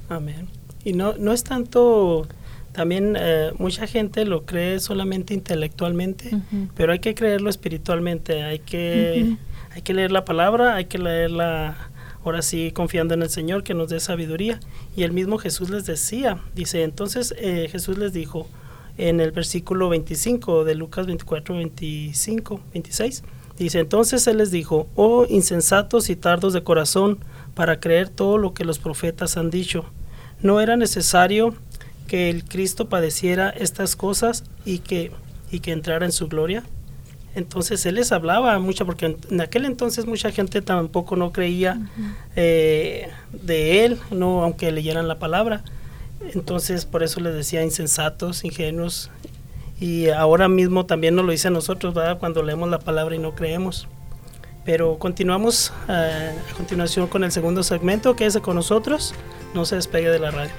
Amén. 0.08 0.48
Y 0.84 0.94
no, 0.94 1.16
no 1.18 1.34
es 1.34 1.44
tanto 1.44 2.28
también 2.72 3.16
eh, 3.20 3.52
mucha 3.58 3.88
gente 3.88 4.26
lo 4.26 4.46
cree 4.46 4.80
solamente 4.80 5.34
intelectualmente, 5.34 6.32
pero 6.76 6.94
hay 6.94 7.00
que 7.00 7.16
creerlo 7.16 7.50
espiritualmente, 7.50 8.44
hay 8.44 8.60
que, 8.60 9.36
hay 9.72 9.82
que 9.82 9.94
leer 9.94 10.12
la 10.12 10.24
palabra, 10.24 10.76
hay 10.76 10.86
que 10.86 10.98
leerla 11.00 11.76
ahora 12.30 12.42
sí 12.44 12.72
confiando 12.72 13.16
en 13.16 13.24
el 13.24 13.30
Señor 13.30 13.64
que 13.64 13.74
nos 13.74 13.90
dé 13.90 14.00
sabiduría. 14.00 14.60
Y 14.96 15.04
el 15.04 15.12
mismo 15.12 15.38
Jesús 15.38 15.70
les 15.70 15.86
decía, 15.86 16.40
dice, 16.56 16.84
entonces 16.84 17.34
eh, 17.38 17.68
Jesús 17.72 17.98
les 17.98 18.14
dijo 18.14 18.48
en 18.98 19.20
el 19.20 19.32
versículo 19.32 19.90
25 19.90 20.64
de 20.64 20.76
Lucas 20.76 21.08
24, 21.08 21.56
25, 21.56 22.62
26, 22.74 23.24
dice, 23.58 23.80
entonces 23.80 24.28
Él 24.28 24.38
les 24.38 24.52
dijo, 24.52 24.88
oh 24.96 25.26
insensatos 25.28 26.10
y 26.10 26.16
tardos 26.16 26.54
de 26.54 26.64
corazón 26.64 27.20
para 27.56 27.80
creer 27.80 28.10
todo 28.10 28.38
lo 28.38 28.54
que 28.54 28.66
los 28.66 28.78
profetas 28.78 29.38
han 29.38 29.50
dicho. 29.50 29.86
No 30.42 30.62
era 30.62 30.78
necesario 30.78 31.56
que 32.08 32.30
el 32.30 32.44
Cristo 32.44 32.90
padeciera 32.90 33.50
estas 33.50 33.96
cosas 33.96 34.44
y 34.66 34.80
que, 34.80 35.12
y 35.52 35.62
que 35.62 35.72
entrara 35.72 36.06
en 36.06 36.12
su 36.12 36.28
gloria. 36.28 36.64
Entonces 37.36 37.86
él 37.86 37.96
les 37.96 38.12
hablaba 38.12 38.58
mucho, 38.60 38.86
porque 38.86 39.18
en, 39.30 39.42
aquel 39.42 39.66
entonces 39.66 40.06
mucha 40.06 40.32
gente 40.32 40.62
tampoco 40.62 41.16
no 41.16 41.32
creía 41.32 41.80
eh, 42.36 43.10
de 43.32 43.86
él, 43.86 44.00
no 44.12 44.44
aunque 44.44 44.72
leyeran 44.72 45.08
la 45.08 45.20
palabra. 45.20 45.64
Entonces 46.34 46.86
por 46.86 47.04
eso 47.04 47.20
les 47.20 47.34
decía 47.34 47.64
insensatos, 47.64 48.44
ingenuos. 48.44 49.10
Y 49.80 50.10
ahora 50.10 50.50
mismo 50.50 50.86
también 50.86 51.16
nos 51.16 51.26
lo 51.26 51.32
dice 51.32 51.48
a 51.48 51.52
nosotros, 51.52 51.94
¿verdad? 51.94 52.20
cuando 52.20 52.44
leemos 52.44 52.70
la 52.70 52.80
palabra 52.80 53.16
y 53.16 53.20
no 53.20 53.36
creemos. 53.36 53.88
Pero 54.66 55.00
continuamos 55.00 55.72
eh, 55.88 56.36
a 56.52 56.54
continuación 56.56 57.08
con 57.08 57.24
el 57.24 57.32
segundo 57.32 57.64
segmento, 57.64 58.16
que 58.16 58.26
es 58.26 58.38
con 58.40 58.56
nosotros. 58.56 59.14
No 59.54 59.66
se 59.66 59.76
despegue 59.76 60.10
de 60.10 60.20
la 60.20 60.32
radio. 60.32 60.52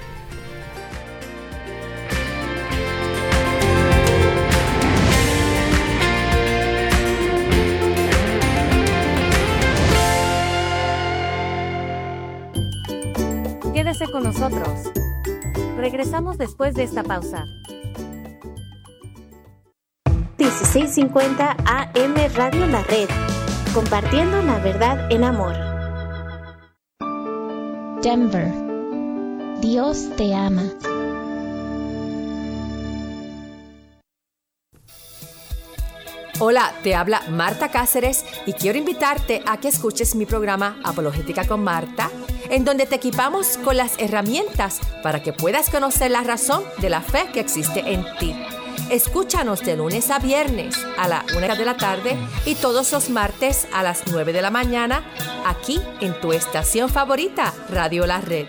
Con 14.21 14.33
nosotros. 14.33 14.91
Regresamos 15.77 16.39
después 16.39 16.75
de 16.75 16.85
esta 16.85 17.03
pausa. 17.03 17.47
1650 20.39 21.57
AM 21.65 22.15
Radio 22.35 22.67
La 22.67 22.83
Red, 22.83 23.09
compartiendo 23.75 24.43
la 24.43 24.59
verdad 24.59 25.11
en 25.11 25.25
amor. 25.25 25.55
Denver, 28.03 28.53
Dios 29.61 30.09
te 30.17 30.35
ama. 30.35 30.65
Hola, 36.43 36.73
te 36.83 36.95
habla 36.95 37.21
Marta 37.29 37.71
Cáceres 37.71 38.25
y 38.47 38.55
quiero 38.55 38.79
invitarte 38.79 39.43
a 39.47 39.61
que 39.61 39.69
escuches 39.69 40.15
mi 40.15 40.25
programa 40.25 40.81
Apologética 40.85 41.47
con 41.47 41.63
Marta 41.63 42.11
en 42.51 42.65
donde 42.65 42.87
te 42.87 42.97
equipamos 42.97 43.59
con 43.59 43.77
las 43.77 43.99
herramientas 43.99 44.81
para 45.03 45.23
que 45.23 45.33
puedas 45.33 45.71
conocer 45.71 46.11
la 46.11 46.23
razón 46.23 46.65
de 46.79 46.91
la 46.91 47.01
fe 47.01 47.29
que 47.33 47.41
existe 47.41 47.81
en 47.87 48.05
ti. 48.19 48.35
Escúchanos 48.91 49.61
de 49.61 49.77
lunes 49.77 50.11
a 50.11 50.19
viernes 50.19 50.77
a 50.99 51.07
la 51.07 51.25
una 51.37 51.55
de 51.55 51.65
la 51.65 51.77
tarde 51.77 52.17
y 52.45 52.57
todos 52.57 52.91
los 52.93 53.09
martes 53.09 53.69
a 53.73 53.83
las 53.83 54.03
9 54.11 54.33
de 54.33 54.43
la 54.43 54.51
mañana 54.51 55.05
aquí 55.47 55.81
en 56.01 56.19
tu 56.21 56.33
estación 56.33 56.89
favorita, 56.89 57.55
Radio 57.71 58.07
La 58.07 58.21
Red. 58.21 58.49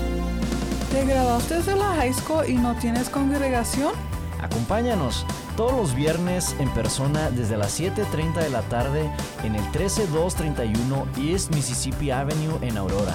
¿Te 0.91 1.05
graduaste 1.05 1.61
de 1.61 1.75
la 1.77 1.95
high 1.95 2.13
school 2.13 2.49
y 2.49 2.55
no 2.55 2.75
tienes 2.75 3.09
congregación? 3.09 3.93
Acompáñanos 4.41 5.25
todos 5.55 5.71
los 5.71 5.95
viernes 5.95 6.53
en 6.59 6.69
persona 6.71 7.31
desde 7.31 7.55
las 7.55 7.79
7.30 7.79 8.41
de 8.41 8.49
la 8.49 8.61
tarde 8.63 9.09
en 9.45 9.55
el 9.55 9.63
13231 9.71 11.07
East 11.17 11.55
Mississippi 11.55 12.11
Avenue 12.11 12.59
en 12.61 12.77
Aurora. 12.77 13.13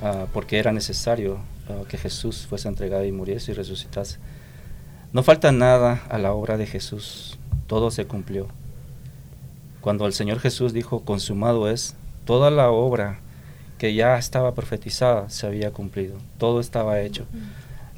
uh, 0.00 0.26
por 0.32 0.46
qué 0.46 0.58
era 0.58 0.72
necesario 0.72 1.38
uh, 1.68 1.84
que 1.84 1.98
Jesús 1.98 2.46
fuese 2.48 2.68
entregado 2.68 3.04
y 3.04 3.12
muriese 3.12 3.52
y 3.52 3.54
resucitase, 3.54 4.18
no 5.12 5.22
falta 5.22 5.52
nada 5.52 6.02
a 6.08 6.16
la 6.16 6.32
obra 6.32 6.56
de 6.56 6.66
Jesús, 6.66 7.38
todo 7.66 7.90
se 7.90 8.06
cumplió. 8.06 8.48
Cuando 9.82 10.06
el 10.06 10.14
Señor 10.14 10.40
Jesús 10.40 10.72
dijo, 10.72 11.00
consumado 11.00 11.68
es, 11.70 11.94
toda 12.24 12.50
la 12.50 12.70
obra 12.70 13.20
que 13.76 13.94
ya 13.94 14.16
estaba 14.16 14.54
profetizada 14.54 15.28
se 15.28 15.46
había 15.46 15.72
cumplido, 15.72 16.16
todo 16.38 16.60
estaba 16.60 17.02
hecho. 17.02 17.26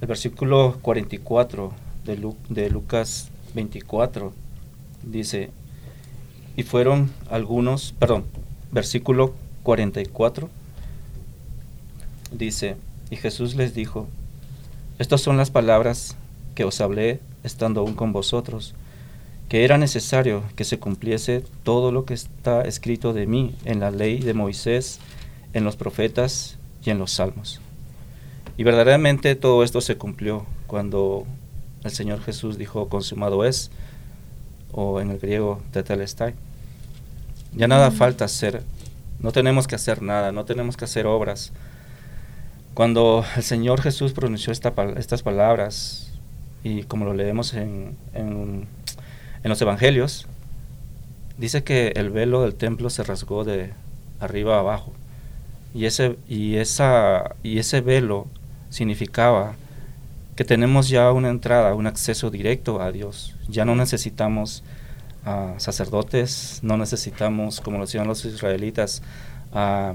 El 0.00 0.08
versículo 0.08 0.78
44 0.82 1.72
de, 2.04 2.16
Lu 2.16 2.36
de 2.48 2.70
Lucas 2.70 3.30
24 3.54 4.47
dice, 5.02 5.50
y 6.56 6.62
fueron 6.62 7.10
algunos, 7.30 7.94
perdón, 7.98 8.24
versículo 8.72 9.34
44, 9.62 10.48
dice, 12.32 12.76
y 13.10 13.16
Jesús 13.16 13.54
les 13.54 13.74
dijo, 13.74 14.08
estas 14.98 15.20
son 15.20 15.36
las 15.36 15.50
palabras 15.50 16.16
que 16.54 16.64
os 16.64 16.80
hablé 16.80 17.20
estando 17.44 17.80
aún 17.80 17.94
con 17.94 18.12
vosotros, 18.12 18.74
que 19.48 19.64
era 19.64 19.78
necesario 19.78 20.42
que 20.56 20.64
se 20.64 20.78
cumpliese 20.78 21.44
todo 21.62 21.92
lo 21.92 22.04
que 22.04 22.14
está 22.14 22.62
escrito 22.62 23.12
de 23.12 23.26
mí 23.26 23.54
en 23.64 23.80
la 23.80 23.90
ley 23.90 24.18
de 24.18 24.34
Moisés, 24.34 24.98
en 25.54 25.64
los 25.64 25.76
profetas 25.76 26.58
y 26.84 26.90
en 26.90 26.98
los 26.98 27.12
salmos. 27.12 27.60
Y 28.56 28.64
verdaderamente 28.64 29.36
todo 29.36 29.62
esto 29.62 29.80
se 29.80 29.96
cumplió 29.96 30.44
cuando 30.66 31.26
el 31.84 31.92
Señor 31.92 32.20
Jesús 32.20 32.58
dijo, 32.58 32.88
consumado 32.88 33.44
es, 33.44 33.70
o 34.72 35.00
en 35.00 35.10
el 35.10 35.18
griego 35.18 35.62
tetelestai. 35.72 36.34
Ya 37.54 37.68
nada 37.68 37.90
falta 37.90 38.24
hacer, 38.24 38.62
no 39.20 39.32
tenemos 39.32 39.66
que 39.66 39.74
hacer 39.74 40.02
nada, 40.02 40.32
no 40.32 40.44
tenemos 40.44 40.76
que 40.76 40.84
hacer 40.84 41.06
obras. 41.06 41.52
Cuando 42.74 43.24
el 43.36 43.42
Señor 43.42 43.80
Jesús 43.82 44.12
pronunció 44.12 44.52
estas 44.52 45.22
palabras, 45.22 46.12
y 46.62 46.82
como 46.84 47.04
lo 47.04 47.14
leemos 47.14 47.54
en, 47.54 47.96
en, 48.14 48.66
en 49.42 49.48
los 49.48 49.60
evangelios, 49.60 50.26
dice 51.38 51.64
que 51.64 51.92
el 51.96 52.10
velo 52.10 52.42
del 52.42 52.54
templo 52.54 52.90
se 52.90 53.02
rasgó 53.02 53.44
de 53.44 53.72
arriba 54.20 54.56
a 54.56 54.60
abajo. 54.60 54.92
Y 55.74 55.86
ese, 55.86 56.16
y 56.28 56.56
esa, 56.56 57.36
y 57.42 57.58
ese 57.58 57.80
velo 57.80 58.26
significaba 58.70 59.54
que 60.38 60.44
tenemos 60.44 60.88
ya 60.88 61.10
una 61.10 61.30
entrada, 61.30 61.74
un 61.74 61.88
acceso 61.88 62.30
directo 62.30 62.80
a 62.80 62.92
Dios. 62.92 63.34
Ya 63.48 63.64
no 63.64 63.74
necesitamos 63.74 64.62
uh, 65.26 65.58
sacerdotes, 65.58 66.60
no 66.62 66.76
necesitamos, 66.76 67.60
como 67.60 67.78
lo 67.78 67.82
hacían 67.82 68.06
los 68.06 68.24
israelitas, 68.24 69.02
uh, 69.52 69.94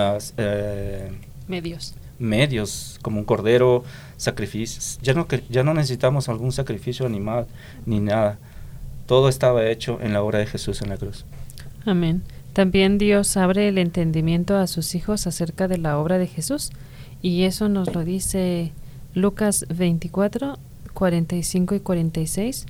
uh, 0.00 0.18
eh, 0.36 1.10
medios. 1.48 1.96
Medios, 2.20 3.00
como 3.02 3.18
un 3.18 3.24
cordero, 3.24 3.82
sacrificios. 4.16 5.00
Ya 5.02 5.14
no, 5.14 5.26
ya 5.48 5.64
no 5.64 5.74
necesitamos 5.74 6.28
algún 6.28 6.52
sacrificio 6.52 7.06
animal 7.06 7.48
ni 7.86 7.98
nada. 7.98 8.38
Todo 9.06 9.28
estaba 9.28 9.66
hecho 9.66 9.98
en 10.00 10.12
la 10.12 10.22
obra 10.22 10.38
de 10.38 10.46
Jesús 10.46 10.80
en 10.80 10.90
la 10.90 10.96
cruz. 10.96 11.24
Amén. 11.84 12.22
También 12.52 12.98
Dios 12.98 13.36
abre 13.36 13.66
el 13.66 13.78
entendimiento 13.78 14.56
a 14.56 14.68
sus 14.68 14.94
hijos 14.94 15.26
acerca 15.26 15.66
de 15.66 15.78
la 15.78 15.98
obra 15.98 16.18
de 16.18 16.28
Jesús. 16.28 16.70
Y 17.22 17.42
eso 17.44 17.68
nos 17.68 17.94
lo 17.94 18.04
dice 18.04 18.72
Lucas 19.14 19.66
24, 19.68 20.58
45 20.94 21.74
y 21.74 21.80
46. 21.80 22.66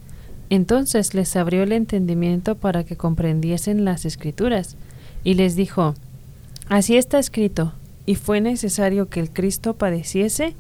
Entonces 0.51 1.15
les 1.15 1.37
abrió 1.37 1.63
el 1.63 1.73
entendimiento 1.73 2.57
para 2.57 2.85
que 2.85 2.97
comprendiesen 2.97 3.85
las 3.85 4.05
escrituras. 4.05 4.77
Y 5.23 5.35
les 5.35 5.55
dijo, 5.55 5.95
Así 6.69 6.97
está 6.97 7.19
escrito, 7.19 7.73
y 8.07 8.15
fue 8.15 8.41
necesario 8.41 9.09
que 9.09 9.21
el 9.21 9.31
Cristo 9.31 9.75
padeciese 9.75 10.55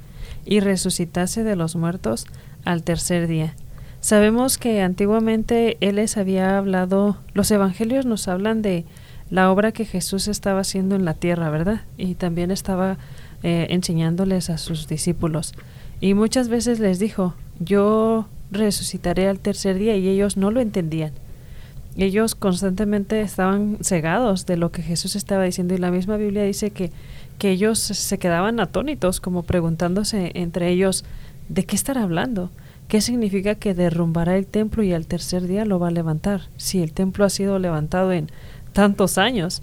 y 0.44 0.60
resucitase 0.60 1.44
de 1.44 1.56
los 1.56 1.76
muertos 1.76 2.26
al 2.64 2.82
tercer 2.82 3.28
día. 3.28 3.54
Sabemos 4.00 4.58
que 4.58 4.82
antiguamente 4.82 5.76
Él 5.80 5.96
les 5.96 6.16
había 6.16 6.58
hablado, 6.58 7.18
los 7.32 7.50
evangelios 7.50 8.06
nos 8.06 8.28
hablan 8.28 8.62
de 8.62 8.84
la 9.30 9.52
obra 9.52 9.72
que 9.72 9.84
Jesús 9.84 10.26
estaba 10.26 10.60
haciendo 10.60 10.96
en 10.96 11.04
la 11.04 11.14
tierra, 11.14 11.50
¿verdad? 11.50 11.82
Y 11.96 12.14
también 12.14 12.50
estaba 12.50 12.98
eh, 13.42 13.68
enseñándoles 13.70 14.50
a 14.50 14.58
sus 14.58 14.86
discípulos. 14.88 15.54
Y 16.00 16.14
muchas 16.14 16.48
veces 16.48 16.80
les 16.80 16.98
dijo, 16.98 17.34
yo 17.58 18.26
resucitaré 18.50 19.28
al 19.28 19.38
tercer 19.38 19.78
día 19.78 19.96
y 19.96 20.08
ellos 20.08 20.36
no 20.36 20.50
lo 20.50 20.60
entendían. 20.60 21.12
Ellos 21.96 22.34
constantemente 22.34 23.20
estaban 23.20 23.78
cegados 23.82 24.46
de 24.46 24.56
lo 24.56 24.70
que 24.70 24.82
Jesús 24.82 25.16
estaba 25.16 25.44
diciendo 25.44 25.74
y 25.74 25.78
la 25.78 25.90
misma 25.90 26.16
Biblia 26.16 26.44
dice 26.44 26.70
que, 26.70 26.92
que 27.38 27.50
ellos 27.50 27.78
se 27.78 28.18
quedaban 28.18 28.60
atónitos 28.60 29.20
como 29.20 29.42
preguntándose 29.42 30.30
entre 30.34 30.68
ellos, 30.68 31.04
¿de 31.48 31.64
qué 31.64 31.76
estará 31.76 32.02
hablando? 32.02 32.50
¿Qué 32.88 33.00
significa 33.00 33.54
que 33.54 33.74
derrumbará 33.74 34.36
el 34.36 34.46
templo 34.46 34.82
y 34.82 34.92
al 34.92 35.06
tercer 35.06 35.46
día 35.46 35.64
lo 35.64 35.78
va 35.78 35.88
a 35.88 35.92
levantar? 35.92 36.42
Si 36.56 36.82
el 36.82 36.92
templo 36.92 37.24
ha 37.24 37.30
sido 37.30 37.58
levantado 37.58 38.12
en 38.12 38.28
tantos 38.72 39.18
años. 39.18 39.62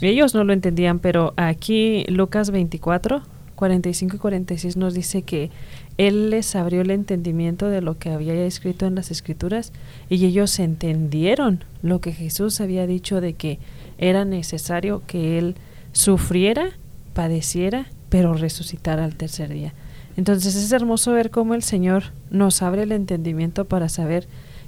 Ellos 0.00 0.34
no 0.34 0.44
lo 0.44 0.52
entendían, 0.52 0.98
pero 0.98 1.32
aquí 1.36 2.04
Lucas 2.08 2.50
24, 2.50 3.22
45 3.54 4.16
y 4.16 4.18
46 4.18 4.76
nos 4.76 4.94
dice 4.94 5.22
que 5.22 5.50
Él 5.96 6.30
les 6.30 6.54
abrió 6.54 6.82
el 6.82 6.90
entendimiento 6.90 7.68
de 7.68 7.80
lo 7.80 7.98
que 7.98 8.10
había 8.10 8.34
escrito 8.44 8.86
en 8.86 8.94
las 8.94 9.10
escrituras 9.10 9.72
y 10.10 10.24
ellos 10.26 10.58
entendieron 10.58 11.64
lo 11.82 12.00
que 12.00 12.12
Jesús 12.12 12.60
había 12.60 12.86
dicho 12.86 13.20
de 13.20 13.32
que 13.32 13.58
era 13.98 14.24
necesario 14.24 15.02
que 15.06 15.38
Él 15.38 15.56
sufriera, 15.92 16.72
padeciera, 17.14 17.86
pero 18.10 18.34
resucitara 18.34 19.04
al 19.04 19.16
tercer 19.16 19.48
día. 19.48 19.72
Entonces 20.18 20.54
es 20.54 20.72
hermoso 20.72 21.12
ver 21.12 21.30
cómo 21.30 21.54
el 21.54 21.62
Señor 21.62 22.04
nos 22.30 22.62
abre 22.62 22.82
el 22.82 22.92
entendimiento 22.92 23.64
para 23.64 23.88
saber 23.88 24.26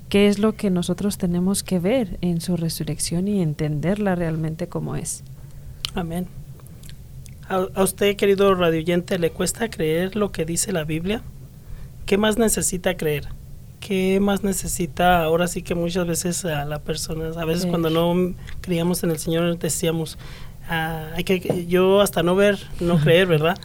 qué 0.09 0.29
es 0.29 0.39
lo 0.39 0.55
que 0.55 0.71
nosotros 0.71 1.19
tenemos 1.19 1.63
que 1.63 1.79
ver 1.79 2.19
en 2.21 2.41
su 2.41 2.57
resurrección 2.57 3.29
y 3.29 3.43
entenderla 3.43 4.15
realmente 4.15 4.69
como 4.69 4.97
es. 4.97 5.23
Amén. 5.95 6.27
¿A, 7.49 7.83
usted, 7.83 8.17
querido 8.17 8.55
radioyente, 8.55 9.19
le 9.19 9.31
cuesta 9.31 9.71
creer 9.71 10.17
lo 10.17 10.33
que 10.33 10.45
dice 10.45 10.73
la 10.73 10.85
Biblia? 10.85 11.23
¿Qué 12.05 12.19
más 12.19 12.39
necesita 12.39 12.97
creer? 12.97 13.29
¿Qué 13.81 14.21
más 14.21 14.43
necesita? 14.43 15.23
Ahora 15.25 15.47
sí 15.49 15.63
que 15.63 15.75
muchas 15.75 16.07
veces 16.07 16.45
a 16.45 16.65
la 16.65 16.81
persona, 16.81 17.31
a 17.41 17.45
veces 17.45 17.67
cuando 17.67 17.91
no 17.91 18.35
creíamos 18.61 19.03
en 19.03 19.11
el 19.11 19.19
Señor 19.19 19.59
decíamos, 19.59 20.19
ah, 20.69 21.07
hay 21.15 21.25
que 21.25 21.67
yo 21.67 22.01
hasta 22.01 22.23
no 22.23 22.35
ver, 22.35 22.59
no 22.81 22.99
creer, 23.03 23.27
¿verdad? 23.27 23.57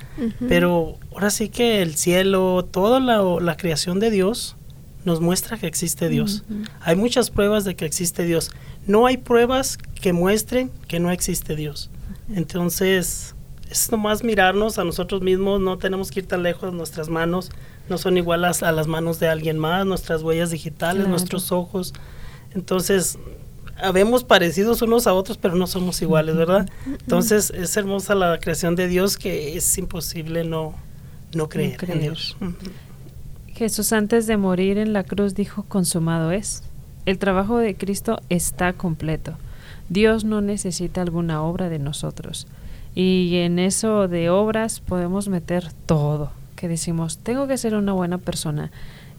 Pero 0.47 0.97
ahora 1.11 1.29
sí 1.29 1.49
que 1.49 1.81
el 1.81 1.95
cielo, 1.95 2.65
toda 2.69 2.99
la, 2.99 3.21
la 3.41 3.57
creación 3.57 3.99
de 3.99 4.11
Dios 4.11 4.55
nos 5.05 5.21
muestra 5.21 5.57
que 5.57 5.67
existe 5.67 6.09
Dios. 6.09 6.43
Hay 6.81 6.95
muchas 6.95 7.29
pruebas 7.29 7.65
de 7.65 7.75
que 7.75 7.85
existe 7.85 8.23
Dios. 8.23 8.51
No 8.87 9.05
hay 9.05 9.17
pruebas 9.17 9.77
que 10.01 10.13
muestren 10.13 10.71
que 10.87 10.99
no 10.99 11.11
existe 11.11 11.55
Dios. 11.55 11.89
Entonces, 12.33 13.35
es 13.69 13.91
nomás 13.91 14.23
mirarnos 14.23 14.77
a 14.77 14.83
nosotros 14.83 15.21
mismos, 15.21 15.59
no 15.59 15.77
tenemos 15.77 16.11
que 16.11 16.21
ir 16.21 16.27
tan 16.27 16.43
lejos, 16.43 16.73
nuestras 16.73 17.09
manos 17.09 17.49
no 17.89 17.97
son 17.97 18.17
iguales 18.17 18.63
a, 18.63 18.71
las 18.71 18.87
manos 18.87 19.19
de 19.19 19.27
alguien 19.27 19.57
más, 19.57 19.85
nuestras 19.85 20.21
huellas 20.21 20.51
digitales, 20.51 21.07
nuestros 21.07 21.51
ojos. 21.51 21.93
Entonces, 22.53 23.17
habemos 23.81 24.23
parecidos 24.23 24.81
unos 24.81 25.07
a 25.07 25.13
otros, 25.13 25.37
pero 25.37 25.55
no 25.55 25.67
somos 25.67 26.01
iguales, 26.01 26.35
¿verdad? 26.35 26.69
Entonces, 26.85 27.49
es 27.51 27.75
hermosa 27.75 28.15
la 28.15 28.39
creación 28.39 28.75
de 28.75 28.87
Dios 28.87 29.17
que 29.17 29.57
es 29.57 29.77
imposible 29.77 30.43
no, 30.43 30.75
no 31.33 31.49
creer, 31.49 31.77
en 31.89 31.99
Dios. 31.99 32.37
Jesús 33.63 33.93
antes 33.93 34.27
de 34.27 34.35
morir 34.35 34.77
en 34.77 34.91
la 34.91 35.05
cruz 35.05 35.35
dijo, 35.35 35.63
consumado 35.63 36.31
es. 36.31 36.63
El 37.05 37.17
trabajo 37.17 37.59
de 37.59 37.75
Cristo 37.75 38.19
está 38.27 38.73
completo. 38.73 39.35
Dios 39.87 40.25
no 40.25 40.41
necesita 40.41 41.01
alguna 41.01 41.41
obra 41.41 41.69
de 41.69 41.79
nosotros. 41.79 42.45
Y 42.93 43.37
en 43.37 43.59
eso 43.59 44.09
de 44.09 44.29
obras 44.29 44.81
podemos 44.81 45.29
meter 45.29 45.71
todo, 45.85 46.33
que 46.57 46.67
decimos, 46.67 47.19
tengo 47.19 47.47
que 47.47 47.57
ser 47.57 47.75
una 47.75 47.93
buena 47.93 48.17
persona. 48.17 48.69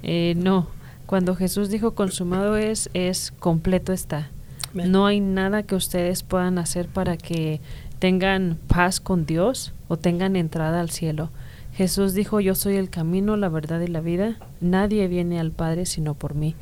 Eh, 0.02 0.34
no, 0.36 0.68
cuando 1.06 1.36
Jesús 1.36 1.70
dijo 1.70 1.94
consumado 1.94 2.58
es, 2.58 2.90
es 2.92 3.32
completo 3.38 3.94
está. 3.94 4.28
No 4.74 5.06
hay 5.06 5.20
nada 5.20 5.62
que 5.62 5.74
ustedes 5.74 6.22
puedan 6.22 6.58
hacer 6.58 6.88
para 6.88 7.16
que 7.16 7.62
tengan 7.98 8.58
paz 8.68 9.00
con 9.00 9.24
Dios 9.24 9.72
o 9.88 9.96
tengan 9.96 10.36
entrada 10.36 10.80
al 10.80 10.90
cielo. 10.90 11.30
Jesús 11.74 12.14
dijo, 12.14 12.40
yo 12.40 12.54
soy 12.54 12.76
el 12.76 12.88
camino, 12.88 13.36
la 13.36 13.48
verdad 13.48 13.80
y 13.80 13.88
la 13.88 14.00
vida. 14.00 14.36
Nadie 14.60 15.08
viene 15.08 15.40
al 15.40 15.50
Padre 15.50 15.86
sino 15.86 16.14
por 16.14 16.34
mí. 16.34 16.54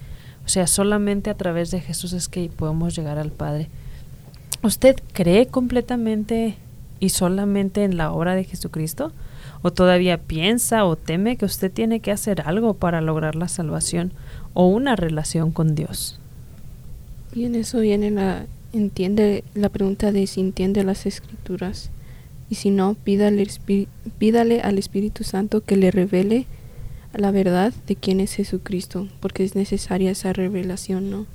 O 0.45 0.49
sea, 0.49 0.67
solamente 0.67 1.31
a 1.31 1.37
través 1.37 1.71
de 1.71 1.81
Jesús 1.81 2.13
es 2.13 2.29
que 2.29 2.49
podemos 2.49 2.97
llegar 2.97 3.19
al 3.19 3.31
Padre. 3.31 3.69
¿Usted 4.63 4.97
cree 5.13 5.47
completamente 5.47 6.57
y 6.99 7.11
solamente 7.11 7.85
en 7.85 7.97
la 7.97 8.13
obra 8.13 8.35
de 8.35 8.45
Jesucristo? 8.45 9.13
¿O 9.63 9.73
todavía 9.73 10.19
piensa 10.19 10.85
o 10.85 10.97
teme 10.97 11.37
que 11.37 11.45
usted 11.45 11.71
tiene 11.71 12.01
que 12.01 12.11
hacer 12.11 12.43
algo 12.43 12.75
para 12.75 13.01
lograr 13.01 13.35
la 13.35 13.49
salvación 13.49 14.13
o 14.55 14.67
una 14.67 14.97
relación 14.97 15.53
con 15.53 15.75
Dios? 15.75 16.19
Y 17.35 17.45
en 17.45 17.55
eso 17.55 17.81
viene 17.81 18.11
la, 18.11 18.47
entiende, 18.73 19.45
la 19.55 19.69
pregunta 19.69 20.11
de 20.11 20.27
si 20.27 20.41
entiende 20.41 20.85
las 20.85 21.07
escrituras. 21.07 21.91
Y 22.53 22.57
si 22.57 22.69
no, 22.69 22.97
pídale, 23.03 23.49
pídale 24.19 24.61
al 24.61 24.77
Espíritu 24.77 25.25
Santo 25.25 25.63
que 25.63 25.75
le 25.75 25.91
revele 25.91 26.45
la 27.15 27.31
verdad 27.31 27.73
de 27.87 27.97
quién 27.97 28.21
es 28.21 28.35
Jesucristo, 28.35 29.09
porque 29.21 29.43
es 29.43 29.55
necesaria 29.55 30.11
esa 30.11 30.35
revelación, 30.35 31.11
¿no? 31.11 31.27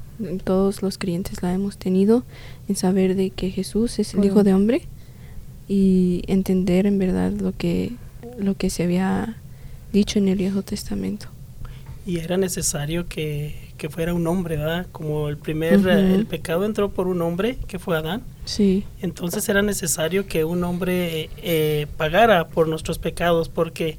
Todos 0.43 0.83
los 0.83 0.99
creyentes 0.99 1.41
la 1.41 1.51
hemos 1.51 1.79
tenido 1.79 2.23
en 2.69 2.75
saber 2.75 3.15
de 3.15 3.31
que 3.31 3.49
Jesús 3.49 3.97
es 3.97 4.13
el 4.13 4.25
Hijo 4.25 4.43
de 4.43 4.53
Hombre 4.53 4.83
y 5.67 6.21
entender 6.27 6.85
en 6.85 6.99
verdad 6.99 7.31
lo 7.31 7.51
que, 7.51 7.93
lo 8.37 8.53
que 8.53 8.69
se 8.69 8.83
había 8.83 9.37
dicho 9.91 10.19
en 10.19 10.27
el 10.27 10.37
Viejo 10.37 10.61
Testamento. 10.61 11.29
Y 12.05 12.19
era 12.19 12.37
necesario 12.37 13.07
que, 13.07 13.55
fuera 13.89 14.13
un 14.13 14.27
hombre, 14.27 14.57
¿verdad? 14.57 14.87
Como 14.91 15.29
el 15.29 15.37
primer, 15.37 15.87
el 15.87 16.25
pecado 16.25 16.65
entró 16.65 16.89
por 16.89 17.07
un 17.07 17.21
hombre, 17.21 17.57
que 17.67 17.79
fue 17.79 17.97
Adán. 17.97 18.23
Sí. 18.45 18.85
Entonces 19.01 19.47
era 19.49 19.61
necesario 19.61 20.27
que 20.27 20.45
un 20.45 20.63
hombre 20.63 21.29
eh, 21.37 21.87
pagara 21.97 22.47
por 22.47 22.67
nuestros 22.67 22.99
pecados, 22.99 23.49
porque 23.49 23.97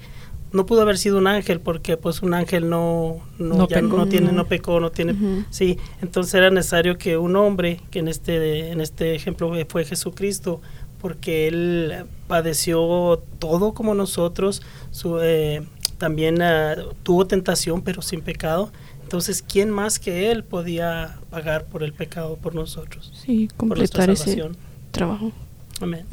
no 0.52 0.66
pudo 0.66 0.82
haber 0.82 0.98
sido 0.98 1.18
un 1.18 1.26
ángel, 1.26 1.60
porque 1.60 1.96
pues 1.96 2.22
un 2.22 2.34
ángel 2.34 2.68
no, 2.68 3.20
no, 3.38 3.68
pecó, 3.68 3.96
no 3.96 4.08
tiene, 4.08 4.32
no 4.32 4.46
pecó, 4.46 4.80
no 4.80 4.90
tiene, 4.90 5.44
sí. 5.50 5.78
Entonces 6.00 6.34
era 6.34 6.50
necesario 6.50 6.96
que 6.98 7.16
un 7.16 7.36
hombre, 7.36 7.80
que 7.90 7.98
en 7.98 8.08
este, 8.08 8.70
en 8.70 8.80
este 8.80 9.14
ejemplo 9.14 9.52
fue 9.68 9.84
Jesucristo, 9.84 10.60
porque 11.00 11.48
Él 11.48 12.04
padeció 12.26 13.22
todo 13.38 13.74
como 13.74 13.94
nosotros, 13.94 14.62
eh, 15.22 15.62
también 15.98 16.40
ah, 16.42 16.76
tuvo 17.02 17.26
tentación 17.26 17.82
pero 17.82 18.02
sin 18.02 18.22
pecado. 18.22 18.70
Entonces, 19.08 19.40
¿quién 19.40 19.70
más 19.70 19.98
que 19.98 20.30
Él 20.30 20.44
podía 20.44 21.16
pagar 21.30 21.64
por 21.64 21.82
el 21.82 21.94
pecado 21.94 22.36
por 22.36 22.54
nosotros? 22.54 23.10
Sí, 23.24 23.48
completar 23.56 24.10
ese 24.10 24.50
trabajo. 24.90 25.32
Amén. 25.80 26.04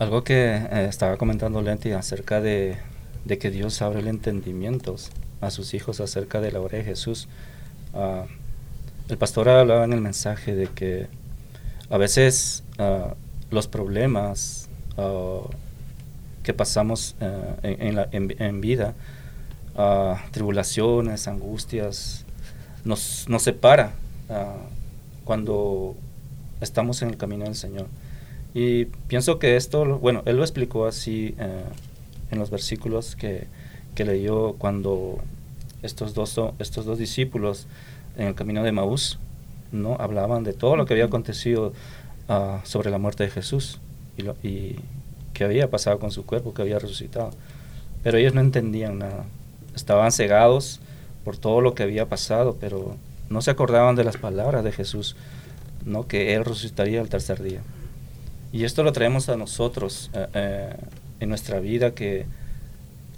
Algo 0.00 0.24
que 0.24 0.56
eh, 0.56 0.86
estaba 0.88 1.16
comentando 1.18 1.62
Lenti 1.62 1.92
acerca 1.92 2.40
de, 2.40 2.78
que 3.38 3.50
Dios 3.52 3.80
abre 3.80 4.00
el 4.00 4.08
entendimiento 4.08 4.96
a 5.40 5.52
sus 5.52 5.72
hijos 5.72 6.00
acerca 6.00 6.40
de 6.40 6.50
la 6.50 6.58
obra 6.58 6.78
de 6.78 6.84
Jesús. 6.84 7.28
Ah, 7.94 8.24
el 9.08 9.16
pastor 9.16 9.48
hablaba 9.48 9.84
en 9.84 9.92
el 9.92 10.00
mensaje 10.00 10.56
de 10.56 10.66
que 10.66 11.06
a 11.90 11.96
veces 11.96 12.64
uh, 12.80 13.14
los 13.52 13.68
problemas 13.68 14.68
uh, 14.96 15.48
que 16.42 16.54
pasamos 16.54 17.14
uh, 17.20 17.54
en, 17.62 17.94
la, 17.94 18.08
en, 18.10 18.60
vida, 18.60 18.94
uh, 19.80 20.30
tribulaciones, 20.30 21.28
angustias, 21.28 22.24
nos, 22.84 23.26
nos 23.28 23.42
separa 23.42 23.92
cuando 25.24 25.96
estamos 26.60 27.02
en 27.02 27.08
el 27.08 27.16
camino 27.16 27.44
del 27.44 27.56
Señor. 27.56 27.88
Y 28.54 28.84
pienso 28.84 29.40
que 29.40 29.56
esto, 29.56 29.98
bueno, 29.98 30.22
él 30.24 30.36
lo 30.36 30.44
explicó 30.44 30.86
así 30.86 31.34
en 32.30 32.38
los 32.38 32.50
versículos 32.50 33.16
que, 33.16 33.48
que, 33.96 34.04
leyó 34.04 34.52
cuando 34.52 35.18
estos 35.82 36.14
dos, 36.14 36.40
estos 36.60 36.84
dos 36.84 36.98
discípulos 36.98 37.66
en 38.16 38.28
el 38.28 38.34
camino 38.36 38.62
de 38.62 38.70
Maús, 38.70 39.18
¿no? 39.72 39.96
Hablaban 39.98 40.44
de 40.44 40.52
todo 40.52 40.76
lo 40.76 40.86
que 40.86 40.94
había 40.94 41.06
acontecido 41.06 41.72
Ah, 42.32 42.60
sobre 42.62 42.92
la 42.92 42.98
muerte 42.98 43.24
de 43.24 43.30
Jesús 43.30 43.80
y, 44.16 44.22
lo, 44.22 44.36
y 44.40 44.76
qué 45.32 45.42
había 45.42 45.68
pasado 45.68 45.98
con 45.98 46.12
su 46.12 46.24
cuerpo, 46.24 46.54
que 46.54 46.62
había 46.62 46.78
resucitado. 46.78 47.30
Pero 48.04 48.18
ellos 48.18 48.34
no 48.34 48.40
entendían 48.40 49.00
nada. 49.00 49.24
Estaban 49.74 50.12
cegados 50.12 50.80
por 51.24 51.36
todo 51.36 51.60
lo 51.60 51.74
que 51.74 51.82
había 51.82 52.08
pasado, 52.08 52.56
pero 52.60 52.96
no 53.28 53.42
se 53.42 53.50
acordaban 53.50 53.96
de 53.96 54.04
las 54.04 54.16
palabras 54.16 54.64
de 54.64 54.72
Jesús, 54.72 55.16
¿no? 55.84 56.06
que 56.06 56.34
Él 56.34 56.44
resucitaría 56.44 57.00
al 57.00 57.08
tercer 57.08 57.42
día. 57.42 57.60
Y 58.52 58.64
esto 58.64 58.82
lo 58.82 58.92
traemos 58.92 59.28
a 59.28 59.36
nosotros 59.36 60.10
eh, 60.12 60.26
eh, 60.34 60.76
en 61.20 61.28
nuestra 61.28 61.60
vida, 61.60 61.92
que 61.92 62.26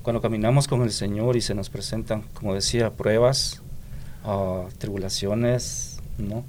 cuando 0.02 0.20
caminamos 0.20 0.68
con 0.68 0.82
el 0.82 0.92
Señor 0.92 1.36
y 1.36 1.40
se 1.40 1.54
nos 1.54 1.70
presentan, 1.70 2.22
como 2.34 2.54
decía, 2.54 2.90
pruebas, 2.90 3.62
uh, 4.24 4.68
tribulaciones, 4.78 6.00
¿no? 6.18 6.44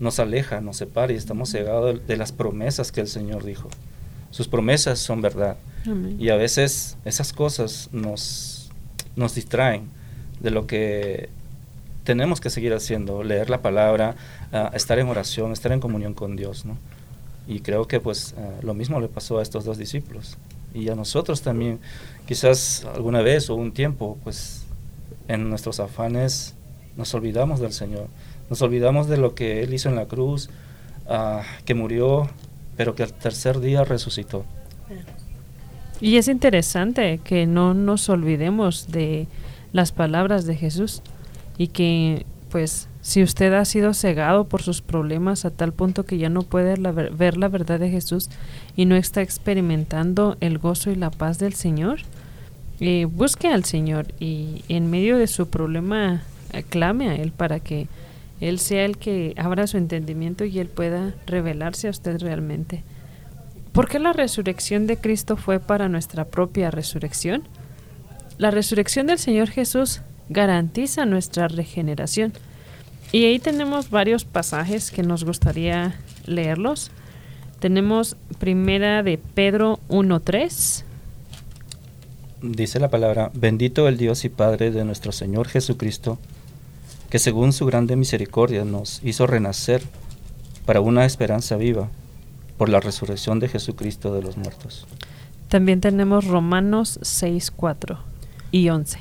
nos 0.00 0.18
aleja, 0.18 0.60
nos 0.60 0.76
separa 0.76 1.12
y 1.12 1.16
estamos 1.16 1.50
cegados 1.50 2.06
de, 2.06 2.16
las 2.16 2.32
promesas 2.32 2.92
que 2.92 3.00
el 3.00 3.08
Señor 3.08 3.44
dijo. 3.44 3.68
Sus 4.30 4.48
promesas 4.48 4.98
son 4.98 5.22
verdad. 5.22 5.56
Y 6.18 6.28
a 6.28 6.36
veces 6.36 6.98
esas 7.06 7.32
cosas 7.32 7.88
nos, 7.92 8.57
nos 9.18 9.34
distraen 9.34 9.90
de 10.40 10.50
lo 10.50 10.66
que 10.66 11.28
tenemos 12.04 12.40
que 12.40 12.48
seguir 12.48 12.72
haciendo, 12.72 13.22
leer 13.22 13.50
la 13.50 13.60
palabra, 13.60 14.14
ah, 14.52 14.70
estar 14.72 14.98
en 14.98 15.08
oración, 15.08 15.52
estar 15.52 15.72
en 15.72 15.80
comunión 15.80 16.14
con 16.14 16.36
Dios, 16.36 16.64
¿no? 16.64 16.78
Y 17.46 17.60
creo 17.60 17.86
que 17.86 18.00
pues 18.00 18.34
ah, 18.38 18.60
lo 18.62 18.72
mismo 18.72 19.00
le 19.00 19.08
pasó 19.08 19.38
a 19.38 19.42
estos 19.42 19.64
dos 19.64 19.76
discípulos 19.76 20.38
y 20.72 20.88
a 20.88 20.94
nosotros 20.94 21.42
también, 21.42 21.80
quizás 22.26 22.86
alguna 22.94 23.20
vez 23.20 23.50
o 23.50 23.56
un 23.56 23.72
tiempo, 23.72 24.16
pues 24.22 24.64
en 25.26 25.50
nuestros 25.50 25.80
afanes 25.80 26.54
nos 26.96 27.12
olvidamos 27.14 27.60
del 27.60 27.72
Señor, 27.72 28.06
nos 28.48 28.62
olvidamos 28.62 29.08
de 29.08 29.16
lo 29.16 29.34
que 29.34 29.62
Él 29.62 29.74
hizo 29.74 29.88
en 29.88 29.96
la 29.96 30.06
cruz, 30.06 30.48
uh, 31.06 31.42
que 31.64 31.74
murió, 31.74 32.28
pero 32.76 32.94
que 32.94 33.02
al 33.02 33.12
tercer 33.12 33.60
día 33.60 33.84
resucitó. 33.84 34.44
Y 36.00 36.16
es 36.16 36.28
interesante 36.28 37.20
que 37.24 37.46
no 37.46 37.74
nos 37.74 38.08
olvidemos 38.08 38.88
de 38.90 39.26
las 39.72 39.92
palabras 39.92 40.46
de 40.46 40.56
Jesús 40.56 41.02
y 41.56 41.68
que 41.68 42.24
pues 42.50 42.88
si 43.02 43.22
usted 43.22 43.52
ha 43.52 43.64
sido 43.64 43.94
cegado 43.94 44.44
por 44.44 44.62
sus 44.62 44.80
problemas 44.80 45.44
a 45.44 45.50
tal 45.50 45.72
punto 45.72 46.04
que 46.04 46.18
ya 46.18 46.28
no 46.28 46.42
puede 46.42 46.74
ver 47.10 47.36
la 47.36 47.48
verdad 47.48 47.80
de 47.80 47.90
Jesús 47.90 48.28
y 48.76 48.84
no 48.84 48.96
está 48.96 49.22
experimentando 49.22 50.36
el 50.40 50.58
gozo 50.58 50.90
y 50.90 50.94
la 50.94 51.10
paz 51.10 51.38
del 51.38 51.54
Señor, 51.54 52.00
eh, 52.80 53.06
busque 53.06 53.48
al 53.48 53.64
Señor 53.64 54.06
y 54.20 54.62
en 54.68 54.90
medio 54.90 55.18
de 55.18 55.26
su 55.26 55.48
problema 55.48 56.22
eh, 56.52 56.62
clame 56.62 57.08
a 57.10 57.16
Él 57.16 57.32
para 57.32 57.60
que 57.60 57.88
Él 58.40 58.58
sea 58.58 58.84
el 58.84 58.98
que 58.98 59.34
abra 59.36 59.66
su 59.66 59.76
entendimiento 59.78 60.44
y 60.44 60.58
Él 60.58 60.68
pueda 60.68 61.14
revelarse 61.26 61.88
a 61.88 61.90
usted 61.90 62.20
realmente. 62.20 62.82
¿Por 63.72 63.88
qué 63.88 63.98
la 63.98 64.12
resurrección 64.12 64.86
de 64.86 64.96
Cristo 64.96 65.36
fue 65.36 65.60
para 65.60 65.88
nuestra 65.88 66.24
propia 66.24 66.70
resurrección? 66.70 67.44
La 68.38 68.50
resurrección 68.50 69.06
del 69.06 69.18
Señor 69.18 69.48
Jesús 69.50 70.00
garantiza 70.28 71.06
nuestra 71.06 71.48
regeneración. 71.48 72.32
Y 73.12 73.24
ahí 73.24 73.38
tenemos 73.38 73.90
varios 73.90 74.24
pasajes 74.24 74.90
que 74.90 75.02
nos 75.02 75.24
gustaría 75.24 75.98
leerlos. 76.26 76.90
Tenemos 77.58 78.16
primera 78.38 79.02
de 79.02 79.18
Pedro 79.18 79.80
1.3. 79.88 80.84
Dice 82.42 82.78
la 82.78 82.88
palabra, 82.88 83.30
bendito 83.34 83.88
el 83.88 83.96
Dios 83.96 84.24
y 84.24 84.28
Padre 84.28 84.70
de 84.70 84.84
nuestro 84.84 85.10
Señor 85.10 85.48
Jesucristo, 85.48 86.18
que 87.10 87.18
según 87.18 87.52
su 87.52 87.66
grande 87.66 87.96
misericordia 87.96 88.64
nos 88.64 89.00
hizo 89.02 89.26
renacer 89.26 89.82
para 90.64 90.80
una 90.80 91.04
esperanza 91.04 91.56
viva 91.56 91.88
por 92.58 92.68
la 92.68 92.80
resurrección 92.80 93.38
de 93.38 93.48
Jesucristo 93.48 94.12
de 94.12 94.22
los 94.22 94.36
muertos. 94.36 94.86
También 95.48 95.80
tenemos 95.80 96.26
Romanos 96.26 96.98
6.4 97.02 97.98
y 98.50 98.68
11. 98.68 98.98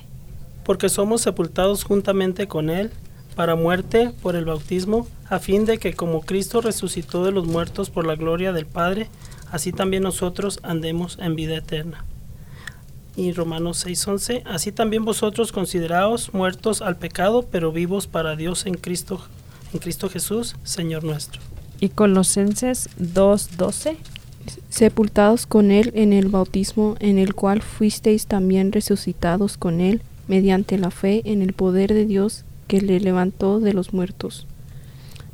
Porque 0.64 0.88
somos 0.88 1.22
sepultados 1.22 1.84
juntamente 1.84 2.48
con 2.48 2.70
Él 2.70 2.92
para 3.36 3.56
muerte 3.56 4.12
por 4.22 4.36
el 4.36 4.46
bautismo, 4.46 5.08
a 5.30 5.40
fin 5.40 5.66
de 5.66 5.78
que 5.78 5.94
como 5.94 6.22
Cristo 6.22 6.62
resucitó 6.62 7.24
de 7.26 7.32
los 7.32 7.46
muertos 7.46 7.90
por 7.90 8.06
la 8.08 8.16
gloria 8.16 8.54
del 8.54 8.66
Padre, 8.66 9.10
así 9.52 9.72
también 9.72 10.04
nosotros 10.04 10.60
andemos 10.64 11.18
en 11.22 11.36
vida 11.36 11.58
eterna. 11.58 12.06
Y 13.16 13.34
Romanos 13.34 13.86
6:11, 13.86 14.44
así 14.46 14.72
también 14.72 15.06
vosotros 15.06 15.52
consideraos 15.52 16.34
muertos 16.34 16.82
al 16.82 16.98
pecado, 16.98 17.48
pero 17.52 17.72
vivos 17.72 18.08
para 18.08 18.36
Dios 18.36 18.66
en 18.66 18.76
Cristo, 18.76 19.22
en 19.74 19.80
Cristo 19.80 20.10
Jesús, 20.10 20.56
Señor 20.64 21.04
nuestro. 21.04 21.47
Y 21.80 21.90
Colosenses 21.90 22.90
2:12, 22.98 23.98
sepultados 24.70 25.46
con 25.46 25.72
él 25.72 25.92
en 25.96 26.14
el 26.14 26.30
bautismo 26.30 26.96
en 27.00 27.20
el 27.20 27.36
cual 27.36 27.62
fuisteis 27.62 28.28
también 28.28 28.72
resucitados 28.72 29.58
con 29.58 29.82
él 29.82 30.02
mediante 30.28 30.78
la 30.78 30.92
fe 30.92 31.22
en 31.26 31.42
el 31.42 31.54
poder 31.54 31.94
de 31.94 32.06
Dios 32.06 32.44
que 32.68 32.82
le 32.82 33.00
levantó 33.00 33.60
de 33.60 33.74
los 33.74 33.94
muertos. 33.94 34.48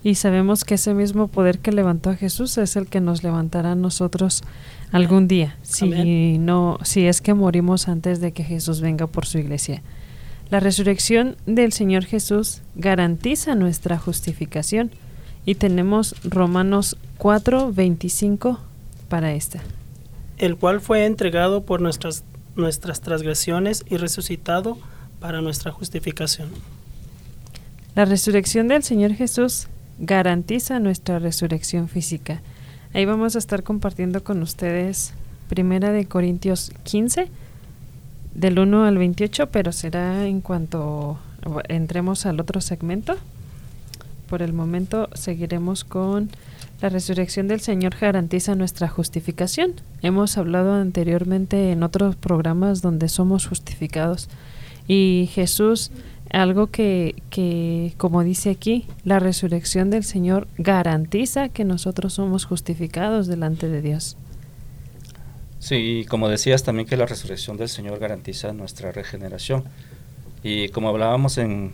Y 0.03 0.15
sabemos 0.15 0.65
que 0.65 0.75
ese 0.75 0.93
mismo 0.93 1.29
poder 1.29 1.59
que 1.59 1.71
levantó 1.71 2.09
a 2.09 2.15
Jesús 2.15 2.57
es 2.57 2.75
el 2.75 2.87
que 2.87 2.99
nos 2.99 3.23
levantará 3.23 3.71
a 3.71 3.75
nosotros 3.75 4.43
algún 4.91 5.29
día, 5.29 5.57
si 5.63 6.37
no, 6.37 6.77
si 6.83 7.05
es 7.05 7.21
que 7.21 7.33
morimos 7.33 7.87
antes 7.87 8.19
de 8.19 8.33
que 8.33 8.43
Jesús 8.43 8.81
venga 8.81 9.07
por 9.07 9.25
su 9.25 9.37
iglesia. 9.37 9.81
La 10.49 10.59
resurrección 10.59 11.37
del 11.45 11.71
Señor 11.71 12.03
Jesús 12.03 12.61
garantiza 12.75 13.55
nuestra 13.55 13.97
justificación 13.97 14.91
y 15.45 15.55
tenemos 15.55 16.15
Romanos 16.23 16.97
4, 17.17 17.71
25 17.73 18.59
para 19.09 19.33
esta. 19.33 19.61
El 20.37 20.57
cual 20.57 20.81
fue 20.81 21.05
entregado 21.05 21.63
por 21.63 21.81
nuestras, 21.81 22.23
nuestras 22.55 23.01
transgresiones 23.01 23.83
y 23.89 23.97
resucitado 23.97 24.77
para 25.19 25.41
nuestra 25.41 25.71
justificación. 25.71 26.49
La 27.95 28.05
resurrección 28.05 28.67
del 28.67 28.83
Señor 28.83 29.13
Jesús 29.13 29.67
garantiza 29.99 30.79
nuestra 30.79 31.19
resurrección 31.19 31.87
física. 31.87 32.41
Ahí 32.93 33.05
vamos 33.05 33.35
a 33.35 33.39
estar 33.39 33.63
compartiendo 33.63 34.23
con 34.23 34.41
ustedes 34.41 35.13
Primera 35.47 35.91
de 35.91 36.05
Corintios 36.05 36.71
15 36.83 37.27
del 38.33 38.59
1 38.59 38.85
al 38.85 38.97
28, 38.97 39.49
pero 39.51 39.71
será 39.71 40.25
en 40.25 40.41
cuanto 40.41 41.19
entremos 41.67 42.25
al 42.25 42.39
otro 42.39 42.61
segmento. 42.61 43.15
Por 44.33 44.41
el 44.41 44.51
momento 44.51 45.09
seguiremos 45.13 45.83
con 45.83 46.31
la 46.81 46.89
resurrección 46.89 47.47
del 47.47 47.59
Señor 47.59 47.95
garantiza 48.01 48.55
nuestra 48.55 48.87
justificación. 48.87 49.75
Hemos 50.01 50.39
hablado 50.39 50.73
anteriormente 50.73 51.71
en 51.71 51.83
otros 51.83 52.15
programas 52.15 52.81
donde 52.81 53.09
somos 53.09 53.45
justificados 53.45 54.29
y 54.87 55.29
Jesús 55.33 55.91
algo 56.31 56.65
que, 56.65 57.13
que, 57.29 57.93
como 57.97 58.23
dice 58.23 58.49
aquí, 58.49 58.87
la 59.03 59.19
resurrección 59.19 59.91
del 59.91 60.03
Señor 60.03 60.47
garantiza 60.57 61.49
que 61.49 61.63
nosotros 61.63 62.13
somos 62.13 62.45
justificados 62.45 63.27
delante 63.27 63.69
de 63.69 63.83
Dios. 63.83 64.17
Sí, 65.59 65.75
y 65.75 66.05
como 66.05 66.27
decías 66.27 66.63
también 66.63 66.87
que 66.87 66.97
la 66.97 67.05
resurrección 67.05 67.55
del 67.57 67.69
Señor 67.69 67.99
garantiza 67.99 68.51
nuestra 68.51 68.91
regeneración. 68.91 69.63
Y 70.41 70.69
como 70.69 70.89
hablábamos 70.89 71.37
en 71.37 71.73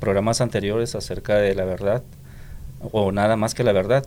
programas 0.00 0.40
anteriores 0.40 0.94
acerca 0.94 1.36
de 1.36 1.54
la 1.54 1.64
verdad, 1.64 2.02
o 2.92 3.12
nada 3.12 3.36
más 3.36 3.54
que 3.54 3.64
la 3.64 3.72
verdad, 3.72 4.06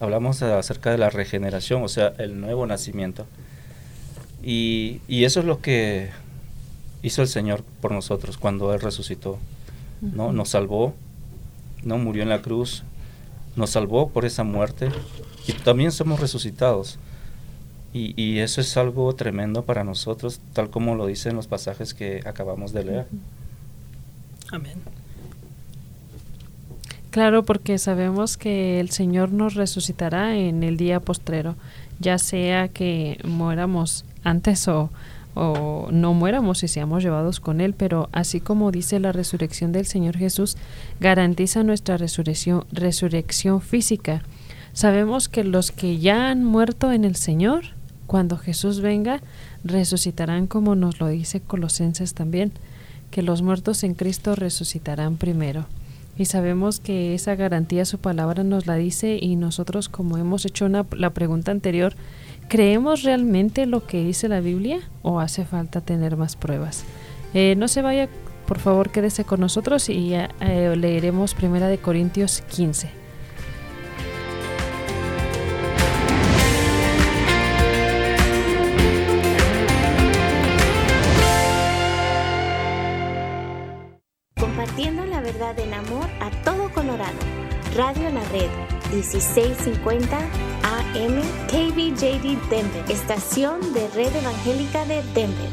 hablamos 0.00 0.42
acerca 0.42 0.90
de 0.90 0.98
la 0.98 1.10
regeneración, 1.10 1.82
o 1.82 1.88
sea, 1.88 2.14
el 2.18 2.40
nuevo 2.40 2.66
nacimiento. 2.66 3.26
Y, 4.42 5.00
y 5.08 5.24
eso 5.24 5.40
es 5.40 5.46
lo 5.46 5.60
que 5.60 6.10
hizo 7.02 7.22
el 7.22 7.28
Señor 7.28 7.64
por 7.80 7.92
nosotros 7.92 8.38
cuando 8.38 8.72
Él 8.74 8.80
resucitó. 8.80 9.38
¿no? 10.00 10.32
Nos 10.32 10.50
salvó, 10.50 10.94
no 11.82 11.98
murió 11.98 12.22
en 12.22 12.28
la 12.28 12.42
cruz, 12.42 12.84
nos 13.56 13.70
salvó 13.70 14.10
por 14.10 14.24
esa 14.24 14.44
muerte 14.44 14.88
y 15.46 15.52
también 15.52 15.92
somos 15.92 16.20
resucitados. 16.20 16.98
Y, 17.92 18.12
y, 18.22 18.40
eso 18.40 18.60
es 18.60 18.76
algo 18.76 19.14
tremendo 19.14 19.64
para 19.64 19.82
nosotros, 19.82 20.40
tal 20.52 20.68
como 20.68 20.94
lo 20.94 21.06
dicen 21.06 21.34
los 21.34 21.46
pasajes 21.46 21.94
que 21.94 22.20
acabamos 22.26 22.72
de 22.72 22.84
leer. 22.84 23.06
Amén. 24.50 24.78
Claro, 27.10 27.42
porque 27.44 27.78
sabemos 27.78 28.36
que 28.36 28.80
el 28.80 28.90
Señor 28.90 29.32
nos 29.32 29.54
resucitará 29.54 30.36
en 30.36 30.62
el 30.62 30.76
día 30.76 31.00
postrero, 31.00 31.56
ya 31.98 32.18
sea 32.18 32.68
que 32.68 33.18
muéramos 33.24 34.04
antes 34.22 34.68
o, 34.68 34.90
o 35.34 35.88
no 35.90 36.14
muéramos 36.14 36.62
y 36.62 36.68
seamos 36.68 37.02
llevados 37.02 37.40
con 37.40 37.60
Él, 37.60 37.74
pero 37.74 38.08
así 38.12 38.40
como 38.40 38.70
dice 38.70 39.00
la 39.00 39.12
resurrección 39.12 39.72
del 39.72 39.86
Señor 39.86 40.16
Jesús, 40.16 40.56
garantiza 41.00 41.62
nuestra 41.62 41.96
resurrección, 41.96 42.64
resurrección 42.72 43.62
física. 43.62 44.22
Sabemos 44.72 45.28
que 45.28 45.44
los 45.44 45.72
que 45.72 45.98
ya 45.98 46.30
han 46.30 46.44
muerto 46.44 46.92
en 46.92 47.04
el 47.04 47.16
Señor, 47.16 47.64
cuando 48.06 48.36
Jesús 48.36 48.80
venga, 48.80 49.20
resucitarán 49.64 50.46
como 50.46 50.74
nos 50.74 51.00
lo 51.00 51.08
dice 51.08 51.40
Colosenses 51.40 52.14
también, 52.14 52.52
que 53.10 53.22
los 53.22 53.42
muertos 53.42 53.84
en 53.84 53.94
Cristo 53.94 54.34
resucitarán 54.34 55.16
primero. 55.16 55.66
Y 56.16 56.24
sabemos 56.24 56.80
que 56.80 57.14
esa 57.14 57.36
garantía 57.36 57.84
su 57.84 57.98
palabra 57.98 58.42
nos 58.42 58.66
la 58.66 58.74
dice 58.74 59.18
y 59.20 59.36
nosotros 59.36 59.88
como 59.88 60.18
hemos 60.18 60.44
hecho 60.44 60.68
la 60.68 61.10
pregunta 61.10 61.52
anterior, 61.52 61.94
¿Creemos 62.48 63.02
realmente 63.02 63.66
lo 63.66 63.86
que 63.86 64.02
dice 64.02 64.26
la 64.26 64.40
Biblia 64.40 64.80
o 65.02 65.20
hace 65.20 65.44
falta 65.44 65.82
tener 65.82 66.16
más 66.16 66.34
pruebas? 66.34 66.82
Eh, 67.34 67.54
no 67.58 67.68
se 67.68 67.82
vaya, 67.82 68.08
por 68.46 68.58
favor, 68.58 68.88
quédese 68.90 69.24
con 69.24 69.40
nosotros 69.40 69.90
y 69.90 70.14
eh, 70.14 70.74
leeremos 70.74 71.34
Primera 71.34 71.68
de 71.68 71.76
Corintios 71.76 72.42
15. 72.50 72.88
Red 88.32 88.50
1650 88.92 90.18
AM 90.62 91.22
KBJD 91.48 92.38
Denver, 92.50 92.84
estación 92.88 93.72
de 93.72 93.88
Red 93.88 94.14
Evangélica 94.16 94.84
de 94.84 95.02
Denver. 95.14 95.50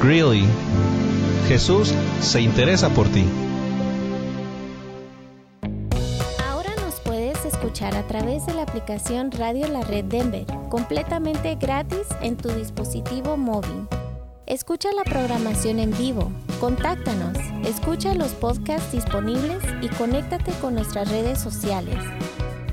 Greeley, 0.00 0.44
Jesús 1.48 1.94
se 2.20 2.40
interesa 2.40 2.88
por 2.90 3.08
ti. 3.08 3.24
Ahora 6.46 6.70
nos 6.84 7.00
puedes 7.00 7.44
escuchar 7.44 7.96
a 7.96 8.06
través 8.06 8.46
de 8.46 8.54
la 8.54 8.62
aplicación 8.62 9.30
Radio 9.32 9.66
La 9.68 9.80
Red 9.80 10.04
Denver, 10.04 10.46
completamente 10.68 11.56
gratis 11.56 12.06
en 12.20 12.36
tu 12.36 12.50
dispositivo 12.50 13.36
móvil. 13.36 13.88
Escucha 14.46 14.90
la 14.92 15.04
programación 15.04 15.78
en 15.78 15.96
vivo, 15.96 16.30
contáctanos, 16.64 17.36
escucha 17.66 18.14
los 18.14 18.30
podcasts 18.32 18.90
disponibles 18.90 19.62
y 19.82 19.88
conéctate 19.88 20.50
con 20.62 20.74
nuestras 20.74 21.10
redes 21.10 21.38
sociales. 21.38 21.98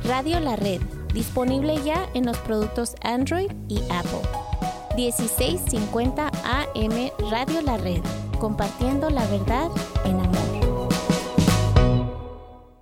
Radio 0.05 0.39
La 0.39 0.55
Red, 0.55 0.79
disponible 1.13 1.75
ya 1.83 2.07
en 2.13 2.25
los 2.25 2.37
productos 2.37 2.95
Android 3.01 3.51
y 3.67 3.81
Apple. 3.89 4.21
1650 4.95 6.31
AM 6.45 7.11
Radio 7.29 7.61
La 7.63 7.75
Red, 7.75 7.99
compartiendo 8.39 9.09
la 9.09 9.25
verdad 9.25 9.67
en 10.05 10.21
amor. 10.21 10.41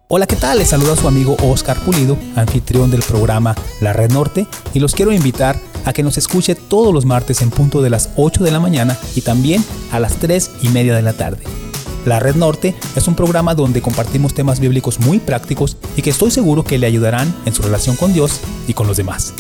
Hola, 0.09 0.27
¿qué 0.27 0.35
tal? 0.35 0.59
Les 0.59 0.69
saluda 0.69 0.95
su 0.95 1.07
amigo 1.07 1.37
Oscar 1.41 1.77
Pulido, 1.79 2.17
anfitrión 2.35 2.91
del 2.91 3.01
programa 3.01 3.55
La 3.81 3.93
Red 3.93 4.11
Norte, 4.11 4.45
y 4.75 4.79
los 4.79 4.93
quiero 4.93 5.11
invitar 5.11 5.59
a 5.85 5.93
que 5.93 6.03
nos 6.03 6.17
escuche 6.17 6.55
todos 6.55 6.93
los 6.93 7.05
martes 7.05 7.41
en 7.41 7.49
punto 7.49 7.81
de 7.81 7.89
las 7.89 8.09
8 8.15 8.43
de 8.43 8.51
la 8.51 8.59
mañana 8.59 8.97
y 9.15 9.21
también 9.21 9.63
a 9.91 9.99
las 9.99 10.15
3 10.15 10.51
y 10.61 10.69
media 10.69 10.95
de 10.95 11.01
la 11.01 11.13
tarde. 11.13 11.43
La 12.05 12.19
Red 12.19 12.35
Norte 12.35 12.75
es 12.95 13.07
un 13.07 13.15
programa 13.15 13.55
donde 13.55 13.81
compartimos 13.81 14.33
temas 14.33 14.59
bíblicos 14.59 14.99
muy 14.99 15.19
prácticos 15.19 15.77
y 15.95 16.01
que 16.01 16.09
estoy 16.09 16.31
seguro 16.31 16.63
que 16.63 16.77
le 16.77 16.87
ayudarán 16.87 17.33
en 17.45 17.53
su 17.53 17.61
relación 17.61 17.95
con 17.95 18.13
Dios 18.13 18.39
y 18.67 18.73
con 18.73 18.87
los 18.87 18.97
demás. 18.97 19.33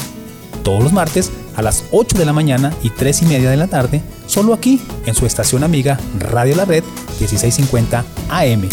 Todos 0.63 0.83
los 0.83 0.93
martes 0.93 1.31
a 1.55 1.61
las 1.61 1.85
8 1.91 2.17
de 2.17 2.25
la 2.25 2.33
mañana 2.33 2.73
y 2.83 2.89
3 2.89 3.23
y 3.23 3.25
media 3.25 3.49
de 3.49 3.57
la 3.57 3.67
tarde, 3.67 4.01
solo 4.27 4.53
aquí 4.53 4.81
en 5.05 5.15
su 5.15 5.25
estación 5.25 5.63
amiga 5.63 5.99
Radio 6.19 6.55
La 6.55 6.65
Red 6.65 6.83
1650 7.19 8.05
AM, 8.29 8.69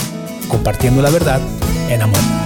compartiendo 0.48 1.00
la 1.00 1.10
verdad 1.10 1.40
en 1.88 2.02
amor. 2.02 2.45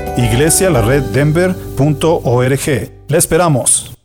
iglesialareddenver.org. 0.17 2.91
Le 3.07 3.17
esperamos. 3.17 3.97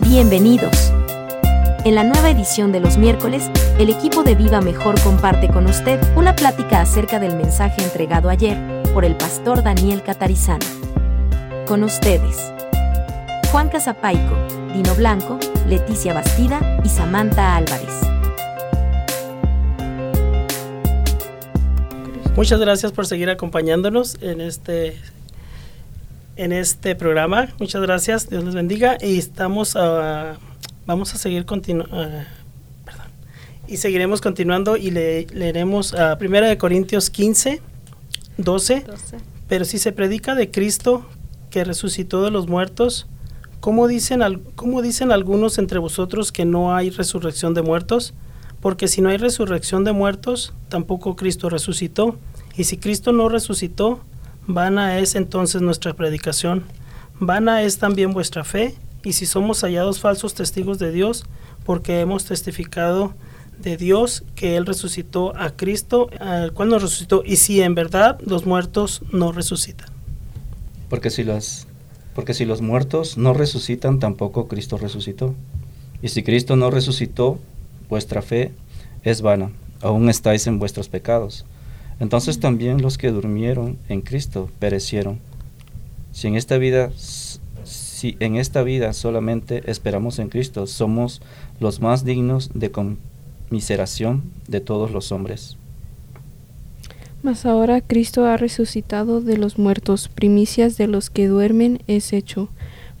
Bienvenidos. 0.00 0.97
En 1.88 1.94
la 1.94 2.04
nueva 2.04 2.28
edición 2.28 2.70
de 2.70 2.80
los 2.80 2.98
miércoles, 2.98 3.50
el 3.78 3.88
equipo 3.88 4.22
de 4.22 4.34
Viva 4.34 4.60
Mejor 4.60 5.00
comparte 5.00 5.48
con 5.48 5.64
usted 5.64 5.98
una 6.18 6.36
plática 6.36 6.82
acerca 6.82 7.18
del 7.18 7.34
mensaje 7.34 7.82
entregado 7.82 8.28
ayer 8.28 8.58
por 8.92 9.06
el 9.06 9.16
pastor 9.16 9.62
Daniel 9.62 10.02
Catarizano. 10.02 10.66
Con 11.66 11.82
ustedes, 11.84 12.52
Juan 13.50 13.70
Casapaico, 13.70 14.36
Dino 14.74 14.94
Blanco, 14.96 15.38
Leticia 15.66 16.12
Bastida 16.12 16.60
y 16.84 16.90
Samantha 16.90 17.56
Álvarez. 17.56 18.02
Muchas 22.36 22.60
gracias 22.60 22.92
por 22.92 23.06
seguir 23.06 23.30
acompañándonos 23.30 24.18
en 24.20 24.42
este 24.42 25.00
en 26.36 26.52
este 26.52 26.94
programa. 26.94 27.48
Muchas 27.58 27.80
gracias, 27.80 28.28
Dios 28.28 28.44
les 28.44 28.54
bendiga 28.54 28.98
y 29.00 29.16
estamos 29.16 29.74
a, 29.74 30.36
vamos 30.88 31.14
a 31.14 31.18
seguir 31.18 31.44
continuando 31.44 31.94
y 33.68 33.76
seguiremos 33.76 34.22
continuando 34.22 34.78
y 34.78 34.90
le, 34.90 35.26
leeremos 35.26 35.92
a 35.92 36.16
Primera 36.16 36.48
de 36.48 36.56
Corintios 36.56 37.10
15 37.10 37.60
12, 38.38 38.84
12. 38.86 39.16
Pero 39.48 39.66
si 39.66 39.78
se 39.78 39.92
predica 39.92 40.34
de 40.34 40.50
Cristo 40.50 41.04
que 41.50 41.62
resucitó 41.64 42.22
de 42.22 42.30
los 42.30 42.48
muertos, 42.48 43.06
¿cómo 43.60 43.86
dicen, 43.86 44.22
¿cómo 44.54 44.80
dicen 44.80 45.12
algunos 45.12 45.58
entre 45.58 45.78
vosotros 45.78 46.32
que 46.32 46.46
no 46.46 46.74
hay 46.74 46.88
resurrección 46.88 47.52
de 47.52 47.60
muertos? 47.60 48.14
Porque 48.62 48.88
si 48.88 49.02
no 49.02 49.10
hay 49.10 49.18
resurrección 49.18 49.84
de 49.84 49.92
muertos, 49.92 50.54
tampoco 50.70 51.16
Cristo 51.16 51.50
resucitó. 51.50 52.16
Y 52.56 52.64
si 52.64 52.78
Cristo 52.78 53.12
no 53.12 53.28
resucitó, 53.28 54.00
vana 54.46 54.98
es 54.98 55.16
entonces 55.16 55.60
nuestra 55.60 55.92
predicación, 55.92 56.64
vana 57.20 57.62
es 57.62 57.76
también 57.76 58.14
vuestra 58.14 58.42
fe, 58.42 58.74
y 59.04 59.12
si 59.12 59.26
somos 59.26 59.62
hallados 59.62 60.00
falsos 60.00 60.34
testigos 60.34 60.78
de 60.78 60.92
Dios, 60.92 61.24
porque 61.64 62.00
hemos 62.00 62.24
testificado 62.24 63.14
de 63.60 63.76
Dios 63.76 64.24
que 64.34 64.56
Él 64.56 64.66
resucitó 64.66 65.36
a 65.36 65.50
Cristo, 65.50 66.10
al 66.20 66.52
cual 66.52 66.68
nos 66.68 66.82
resucitó, 66.82 67.22
y 67.24 67.36
si 67.36 67.60
en 67.60 67.74
verdad 67.74 68.18
los 68.24 68.46
muertos 68.46 69.02
no 69.12 69.32
resucitan. 69.32 69.88
Porque 70.88 71.10
si, 71.10 71.24
porque 72.14 72.34
si 72.34 72.44
los 72.44 72.62
muertos 72.62 73.18
no 73.18 73.34
resucitan, 73.34 73.98
tampoco 73.98 74.48
Cristo 74.48 74.78
resucitó. 74.78 75.34
Y 76.02 76.08
si 76.08 76.22
Cristo 76.22 76.56
no 76.56 76.70
resucitó, 76.70 77.38
vuestra 77.88 78.22
fe 78.22 78.52
es 79.02 79.22
vana, 79.22 79.50
aún 79.80 80.08
estáis 80.08 80.46
en 80.46 80.58
vuestros 80.58 80.88
pecados. 80.88 81.44
Entonces 82.00 82.38
también 82.38 82.80
los 82.80 82.96
que 82.96 83.10
durmieron 83.10 83.78
en 83.88 84.02
Cristo 84.02 84.50
perecieron. 84.58 85.18
Si 86.12 86.28
en 86.28 86.36
esta 86.36 86.58
vida 86.58 86.90
si 87.98 88.16
en 88.20 88.36
esta 88.36 88.62
vida 88.62 88.92
solamente 88.92 89.68
esperamos 89.68 90.20
en 90.20 90.28
Cristo, 90.28 90.68
somos 90.68 91.20
los 91.58 91.80
más 91.80 92.04
dignos 92.04 92.50
de 92.54 92.70
conmiseración 92.70 94.22
de 94.46 94.60
todos 94.60 94.92
los 94.92 95.10
hombres. 95.10 95.56
Mas 97.24 97.44
ahora 97.44 97.80
Cristo 97.80 98.24
ha 98.24 98.36
resucitado 98.36 99.20
de 99.20 99.36
los 99.36 99.58
muertos, 99.58 100.08
primicias 100.08 100.76
de 100.76 100.86
los 100.86 101.10
que 101.10 101.26
duermen 101.26 101.80
es 101.88 102.12
hecho, 102.12 102.50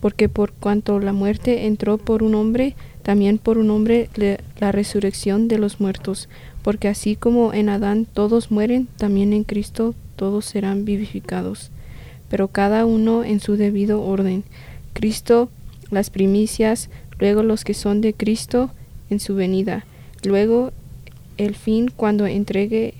porque 0.00 0.28
por 0.28 0.50
cuanto 0.52 0.98
la 0.98 1.12
muerte 1.12 1.66
entró 1.66 1.98
por 1.98 2.24
un 2.24 2.34
hombre, 2.34 2.74
también 3.04 3.38
por 3.38 3.58
un 3.58 3.70
hombre 3.70 4.10
la 4.58 4.72
resurrección 4.72 5.46
de 5.46 5.58
los 5.58 5.80
muertos, 5.80 6.28
porque 6.64 6.88
así 6.88 7.14
como 7.14 7.54
en 7.54 7.68
Adán 7.68 8.04
todos 8.04 8.50
mueren, 8.50 8.88
también 8.96 9.32
en 9.32 9.44
Cristo 9.44 9.94
todos 10.16 10.44
serán 10.44 10.84
vivificados, 10.84 11.70
pero 12.28 12.48
cada 12.48 12.84
uno 12.84 13.22
en 13.22 13.38
su 13.38 13.56
debido 13.56 14.02
orden. 14.02 14.42
Cristo 14.92 15.50
las 15.90 16.10
primicias, 16.10 16.90
luego 17.18 17.42
los 17.42 17.64
que 17.64 17.74
son 17.74 18.00
de 18.00 18.14
Cristo 18.14 18.70
en 19.10 19.20
su 19.20 19.34
venida, 19.34 19.86
luego 20.22 20.72
el 21.36 21.54
fin 21.54 21.90
cuando 21.94 22.26
entregue 22.26 22.94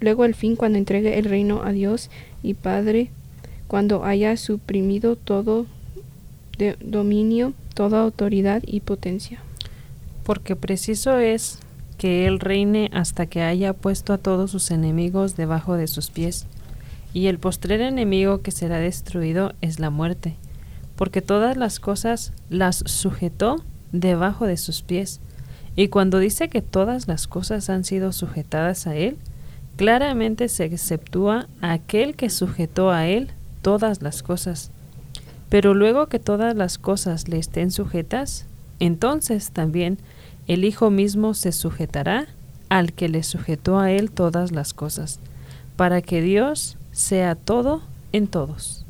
luego 0.00 0.24
el 0.24 0.34
fin 0.34 0.56
cuando 0.56 0.78
entregue 0.78 1.18
el 1.18 1.24
reino 1.24 1.62
a 1.62 1.72
Dios 1.72 2.10
y 2.42 2.54
Padre, 2.54 3.10
cuando 3.66 4.04
haya 4.04 4.36
suprimido 4.36 5.16
todo 5.16 5.66
dominio, 6.80 7.52
toda 7.74 8.00
autoridad 8.00 8.62
y 8.64 8.80
potencia. 8.80 9.40
Porque 10.24 10.56
preciso 10.56 11.18
es 11.18 11.58
que 11.98 12.26
Él 12.26 12.38
reine 12.38 12.90
hasta 12.92 13.26
que 13.26 13.42
haya 13.42 13.72
puesto 13.72 14.12
a 14.12 14.18
todos 14.18 14.52
sus 14.52 14.70
enemigos 14.70 15.36
debajo 15.36 15.74
de 15.74 15.88
sus 15.88 16.10
pies. 16.10 16.46
Y 17.12 17.26
el 17.26 17.38
postrer 17.38 17.80
enemigo 17.80 18.42
que 18.42 18.52
será 18.52 18.78
destruido 18.78 19.52
es 19.60 19.80
la 19.80 19.90
muerte 19.90 20.36
porque 20.98 21.22
todas 21.22 21.56
las 21.56 21.78
cosas 21.78 22.32
las 22.50 22.82
sujetó 22.84 23.62
debajo 23.92 24.46
de 24.46 24.56
sus 24.56 24.82
pies. 24.82 25.20
Y 25.76 25.88
cuando 25.88 26.18
dice 26.18 26.48
que 26.48 26.60
todas 26.60 27.06
las 27.06 27.28
cosas 27.28 27.70
han 27.70 27.84
sido 27.84 28.10
sujetadas 28.10 28.88
a 28.88 28.96
Él, 28.96 29.16
claramente 29.76 30.48
se 30.48 30.64
exceptúa 30.64 31.46
aquel 31.60 32.16
que 32.16 32.30
sujetó 32.30 32.90
a 32.90 33.06
Él 33.06 33.30
todas 33.62 34.02
las 34.02 34.24
cosas. 34.24 34.72
Pero 35.48 35.72
luego 35.72 36.08
que 36.08 36.18
todas 36.18 36.56
las 36.56 36.78
cosas 36.78 37.28
le 37.28 37.38
estén 37.38 37.70
sujetas, 37.70 38.46
entonces 38.80 39.52
también 39.52 39.98
el 40.48 40.64
Hijo 40.64 40.90
mismo 40.90 41.32
se 41.34 41.52
sujetará 41.52 42.26
al 42.70 42.92
que 42.92 43.08
le 43.08 43.22
sujetó 43.22 43.78
a 43.78 43.92
Él 43.92 44.10
todas 44.10 44.50
las 44.50 44.74
cosas, 44.74 45.20
para 45.76 46.02
que 46.02 46.22
Dios 46.22 46.76
sea 46.90 47.36
todo 47.36 47.82
en 48.10 48.26
todos. 48.26 48.84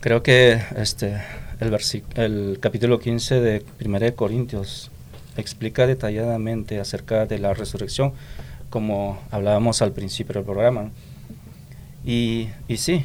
Creo 0.00 0.22
que 0.22 0.58
este 0.76 1.20
el, 1.60 1.76
el 2.14 2.58
capítulo 2.58 2.98
15 2.98 3.40
de 3.42 3.66
1 3.84 4.16
Corintios 4.16 4.90
explica 5.36 5.86
detalladamente 5.86 6.80
acerca 6.80 7.26
de 7.26 7.38
la 7.38 7.52
resurrección, 7.52 8.14
como 8.70 9.20
hablábamos 9.30 9.82
al 9.82 9.92
principio 9.92 10.32
del 10.32 10.44
programa. 10.44 10.90
Y, 12.02 12.48
y 12.66 12.78
sí, 12.78 13.04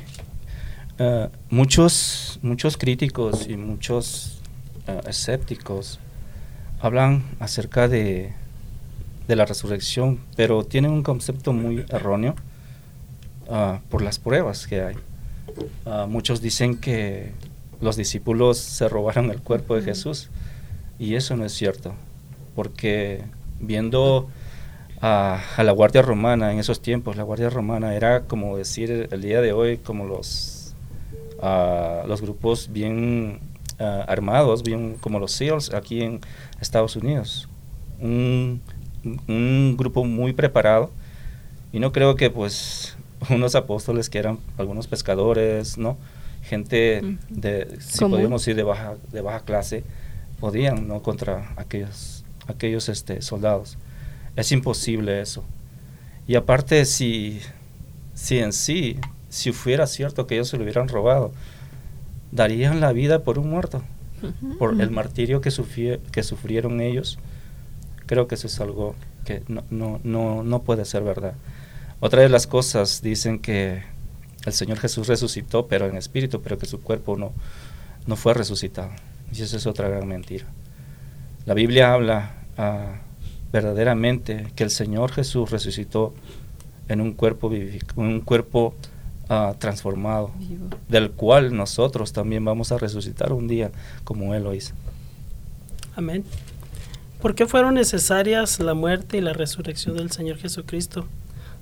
eh, 0.97 1.27
muchos, 1.49 2.39
muchos 2.41 2.77
críticos 2.77 3.45
y 3.49 3.57
muchos 3.57 4.41
uh, 4.87 5.05
escépticos 5.09 5.99
hablan 6.79 7.25
acerca 7.41 7.89
de, 7.89 8.31
de, 9.27 9.35
la 9.35 9.45
resurrección, 9.45 10.21
pero 10.37 10.63
tienen 10.63 10.91
un 10.91 11.03
concepto 11.03 11.51
muy 11.51 11.85
erróneo 11.89 12.35
uh, 13.49 13.79
por 13.89 14.01
las 14.01 14.17
pruebas 14.17 14.65
que 14.65 14.81
hay. 14.81 14.95
Muchos 16.07 16.41
dicen 16.41 16.77
que 16.77 17.31
los 17.81 17.95
discípulos 17.95 18.57
se 18.57 18.87
robaron 18.87 19.29
el 19.31 19.41
cuerpo 19.41 19.75
de 19.75 19.81
Jesús 19.81 20.29
y 20.97 21.15
eso 21.15 21.35
no 21.35 21.45
es 21.45 21.53
cierto, 21.53 21.93
porque 22.55 23.23
viendo 23.59 24.29
a, 25.01 25.41
la 25.57 25.71
Guardia 25.71 26.01
Romana 26.01 26.51
en 26.51 26.59
esos 26.59 26.81
tiempos, 26.81 27.17
la 27.17 27.23
Guardia 27.23 27.49
Romana 27.49 27.95
era 27.95 28.21
como 28.21 28.57
decir 28.57 29.09
el 29.11 29.21
día 29.21 29.41
de 29.41 29.53
hoy 29.53 29.77
como 29.77 30.05
los, 30.05 30.75
los 32.07 32.21
grupos 32.21 32.69
bien 32.71 33.39
armados, 33.79 34.63
bien 34.63 34.95
como 34.99 35.19
los 35.19 35.31
SEALs 35.33 35.73
aquí 35.73 36.01
en 36.01 36.21
Estados 36.61 36.95
Unidos. 36.95 37.49
Un, 37.99 38.61
un 39.27 39.75
grupo 39.77 40.03
muy 40.03 40.33
preparado 40.33 40.91
y 41.71 41.79
no 41.79 41.91
creo 41.91 42.15
que 42.15 42.29
pues 42.29 42.94
unos 43.30 43.55
apóstoles 43.55 44.09
que 44.09 44.19
eran 44.19 44.39
algunos 44.57 44.88
pescadores, 44.88 45.78
¿no? 45.78 45.97
gente 46.45 47.17
de, 47.30 47.78
si 47.80 47.99
podíamos 48.05 48.41
decir, 48.41 48.55
de 48.55 48.63
baja, 48.63 48.95
de 49.11 49.21
baja 49.21 49.39
clase, 49.41 49.84
podían, 50.39 50.88
¿no? 50.88 51.01
Contra 51.01 51.51
aquellos, 51.57 52.23
aquellos 52.47 52.88
este, 52.88 53.21
soldados. 53.21 53.78
Es 54.36 54.51
imposible 54.51 55.21
eso. 55.21 55.43
Y 56.28 56.36
aparte, 56.36 56.86
si, 56.86 57.39
si 58.13 58.39
en 58.39 58.53
sí, 58.53 58.99
si 59.30 59.51
fuera 59.51 59.88
cierto 59.88 60.28
que 60.28 60.36
ellos 60.36 60.49
se 60.49 60.57
lo 60.57 60.63
hubieran 60.63 60.88
robado, 60.88 61.32
darían 62.32 62.80
la 62.80 62.91
vida 62.91 63.23
por 63.23 63.39
un 63.39 63.49
muerto, 63.49 63.82
por 64.59 64.80
el 64.80 64.91
martirio 64.91 65.41
que, 65.41 65.51
que 66.11 66.23
sufrieron 66.23 66.80
ellos. 66.80 67.17
Creo 68.05 68.28
que 68.28 68.36
eso 68.36 68.47
es 68.47 68.59
algo 68.59 68.95
que 69.23 69.41
no, 69.47 69.63
no, 69.71 69.99
no, 70.03 70.43
no 70.43 70.61
puede 70.61 70.86
ser 70.86 71.03
verdad. 71.03 71.34
Otra 72.05 72.21
de 72.21 72.29
las 72.29 72.45
cosas 72.45 73.01
dicen 73.01 73.39
que 73.39 73.81
el 74.45 74.53
Señor 74.53 74.77
Jesús 74.77 75.07
resucitó, 75.07 75.65
pero 75.65 75.87
en 75.87 75.97
espíritu, 75.97 76.39
pero 76.39 76.59
que 76.59 76.67
su 76.67 76.79
cuerpo 76.79 77.17
no, 77.17 77.33
no 78.05 78.15
fue 78.15 78.35
resucitado. 78.35 78.91
Y 79.33 79.41
esa 79.41 79.57
es 79.57 79.65
otra 79.65 79.89
gran 79.89 80.07
mentira. 80.07 80.45
La 81.47 81.55
Biblia 81.55 81.93
habla 81.93 82.33
ah, 82.59 82.97
verdaderamente 83.51 84.51
que 84.55 84.63
el 84.63 84.69
Señor 84.69 85.13
Jesús 85.13 85.49
resucitó 85.49 86.13
en 86.89 87.01
un 87.01 87.13
cuerpo, 87.13 87.51
un 87.95 88.21
cuerpo 88.21 88.75
ah, 89.27 89.55
transformado, 89.57 90.29
del 90.87 91.09
cual 91.09 91.57
nosotros 91.57 92.13
también 92.13 92.45
vamos 92.45 92.71
a 92.71 92.77
resucitar 92.77 93.33
un 93.33 93.47
día 93.47 93.71
como 94.03 94.35
Él 94.35 94.43
lo 94.43 94.53
hizo. 94.53 94.75
Amén. 95.95 96.23
¿Por 97.19 97.33
qué 97.33 97.47
fueron 97.47 97.73
necesarias 97.73 98.59
la 98.59 98.75
muerte 98.75 99.17
y 99.17 99.21
la 99.21 99.33
resurrección 99.33 99.97
del 99.97 100.11
Señor 100.11 100.37
Jesucristo? 100.37 101.07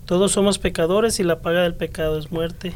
Todos 0.06 0.34
somos 0.34 0.60
pecadores 0.60 1.20
y 1.20 1.24
la 1.24 1.42
paga 1.42 1.62
del 1.64 1.76
pecado 1.76 2.18
es 2.18 2.32
muerte. 2.32 2.74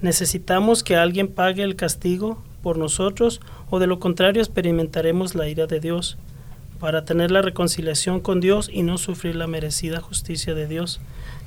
Necesitamos 0.00 0.82
que 0.82 0.96
alguien 0.96 1.28
pague 1.28 1.62
el 1.62 1.76
castigo 1.76 2.42
por 2.62 2.78
nosotros 2.78 3.40
o 3.70 3.78
de 3.78 3.86
lo 3.86 4.00
contrario 4.00 4.42
experimentaremos 4.42 5.36
la 5.36 5.48
ira 5.48 5.66
de 5.68 5.78
Dios 5.78 6.18
para 6.80 7.04
tener 7.04 7.30
la 7.30 7.42
reconciliación 7.42 8.18
con 8.18 8.40
Dios 8.40 8.68
y 8.72 8.82
no 8.82 8.98
sufrir 8.98 9.36
la 9.36 9.46
merecida 9.46 10.00
justicia 10.00 10.52
de 10.52 10.66
Dios. 10.66 11.00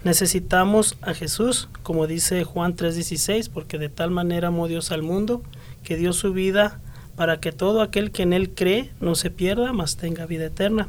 Necesitamos 0.05 0.95
a 1.01 1.13
Jesús, 1.13 1.67
como 1.83 2.07
dice 2.07 2.45
Juan 2.45 2.77
3:16, 2.77 3.49
porque 3.49 3.77
de 3.77 3.89
tal 3.89 4.11
manera 4.11 4.47
amó 4.47 4.69
Dios 4.69 4.91
al 4.91 5.03
mundo 5.03 5.43
que 5.83 5.97
dio 5.97 6.13
su 6.13 6.31
vida 6.31 6.79
para 7.17 7.41
que 7.41 7.51
todo 7.51 7.81
aquel 7.81 8.11
que 8.11 8.23
en 8.23 8.31
él 8.31 8.51
cree 8.51 8.91
no 9.01 9.15
se 9.15 9.29
pierda, 9.29 9.73
mas 9.73 9.97
tenga 9.97 10.25
vida 10.25 10.45
eterna. 10.45 10.87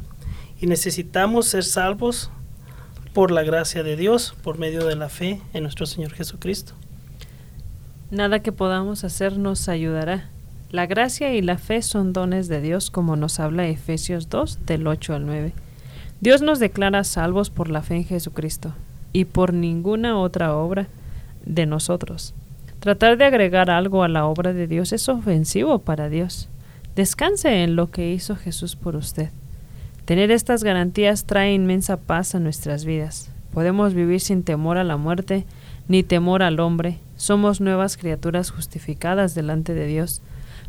Y 0.61 0.67
necesitamos 0.67 1.47
ser 1.47 1.65
salvos 1.65 2.31
por 3.17 3.31
la 3.31 3.41
gracia 3.41 3.81
de 3.81 3.95
Dios, 3.95 4.35
por 4.43 4.59
medio 4.59 4.85
de 4.85 4.95
la 4.95 5.09
fe 5.09 5.41
en 5.51 5.63
nuestro 5.63 5.87
Señor 5.87 6.13
Jesucristo. 6.13 6.73
Nada 8.11 8.41
que 8.43 8.51
podamos 8.51 9.03
hacer 9.03 9.39
nos 9.39 9.69
ayudará. 9.69 10.29
La 10.69 10.85
gracia 10.85 11.33
y 11.33 11.41
la 11.41 11.57
fe 11.57 11.81
son 11.81 12.13
dones 12.13 12.47
de 12.47 12.61
Dios, 12.61 12.91
como 12.91 13.15
nos 13.15 13.39
habla 13.39 13.65
Efesios 13.65 14.29
2, 14.29 14.67
del 14.67 14.85
8 14.85 15.15
al 15.15 15.25
9. 15.25 15.53
Dios 16.21 16.43
nos 16.43 16.59
declara 16.59 17.03
salvos 17.03 17.49
por 17.49 17.71
la 17.71 17.81
fe 17.81 17.95
en 17.95 18.05
Jesucristo 18.05 18.75
y 19.13 19.25
por 19.25 19.51
ninguna 19.51 20.19
otra 20.19 20.55
obra 20.55 20.85
de 21.43 21.65
nosotros. 21.65 22.35
Tratar 22.81 23.17
de 23.17 23.25
agregar 23.25 23.71
algo 23.71 24.03
a 24.03 24.09
la 24.09 24.27
obra 24.27 24.53
de 24.53 24.67
Dios 24.67 24.93
es 24.93 25.09
ofensivo 25.09 25.79
para 25.79 26.07
Dios. 26.07 26.49
Descanse 26.95 27.63
en 27.63 27.75
lo 27.75 27.89
que 27.89 28.13
hizo 28.13 28.35
Jesús 28.35 28.75
por 28.75 28.95
usted. 28.95 29.31
Tener 30.07 30.31
estas 30.31 30.63
garantías 30.63 31.25
trae 31.25 31.53
inmensa 31.53 31.97
paz 31.97 32.33
a 32.33 32.39
nuestras 32.39 32.85
vidas. 32.85 33.29
Podemos 33.53 33.93
vivir 33.93 34.21
sin 34.21 34.43
temor 34.43 34.77
a 34.77 34.85
la 34.85 34.95
muerte, 34.95 35.45
ni 35.89 36.01
temor 36.01 36.43
al 36.43 36.61
hombre. 36.61 36.99
Somos 37.17 37.59
nuevas 37.59 37.97
criaturas 37.97 38.49
justificadas 38.49 39.35
delante 39.35 39.73
de 39.73 39.85
Dios. 39.85 40.21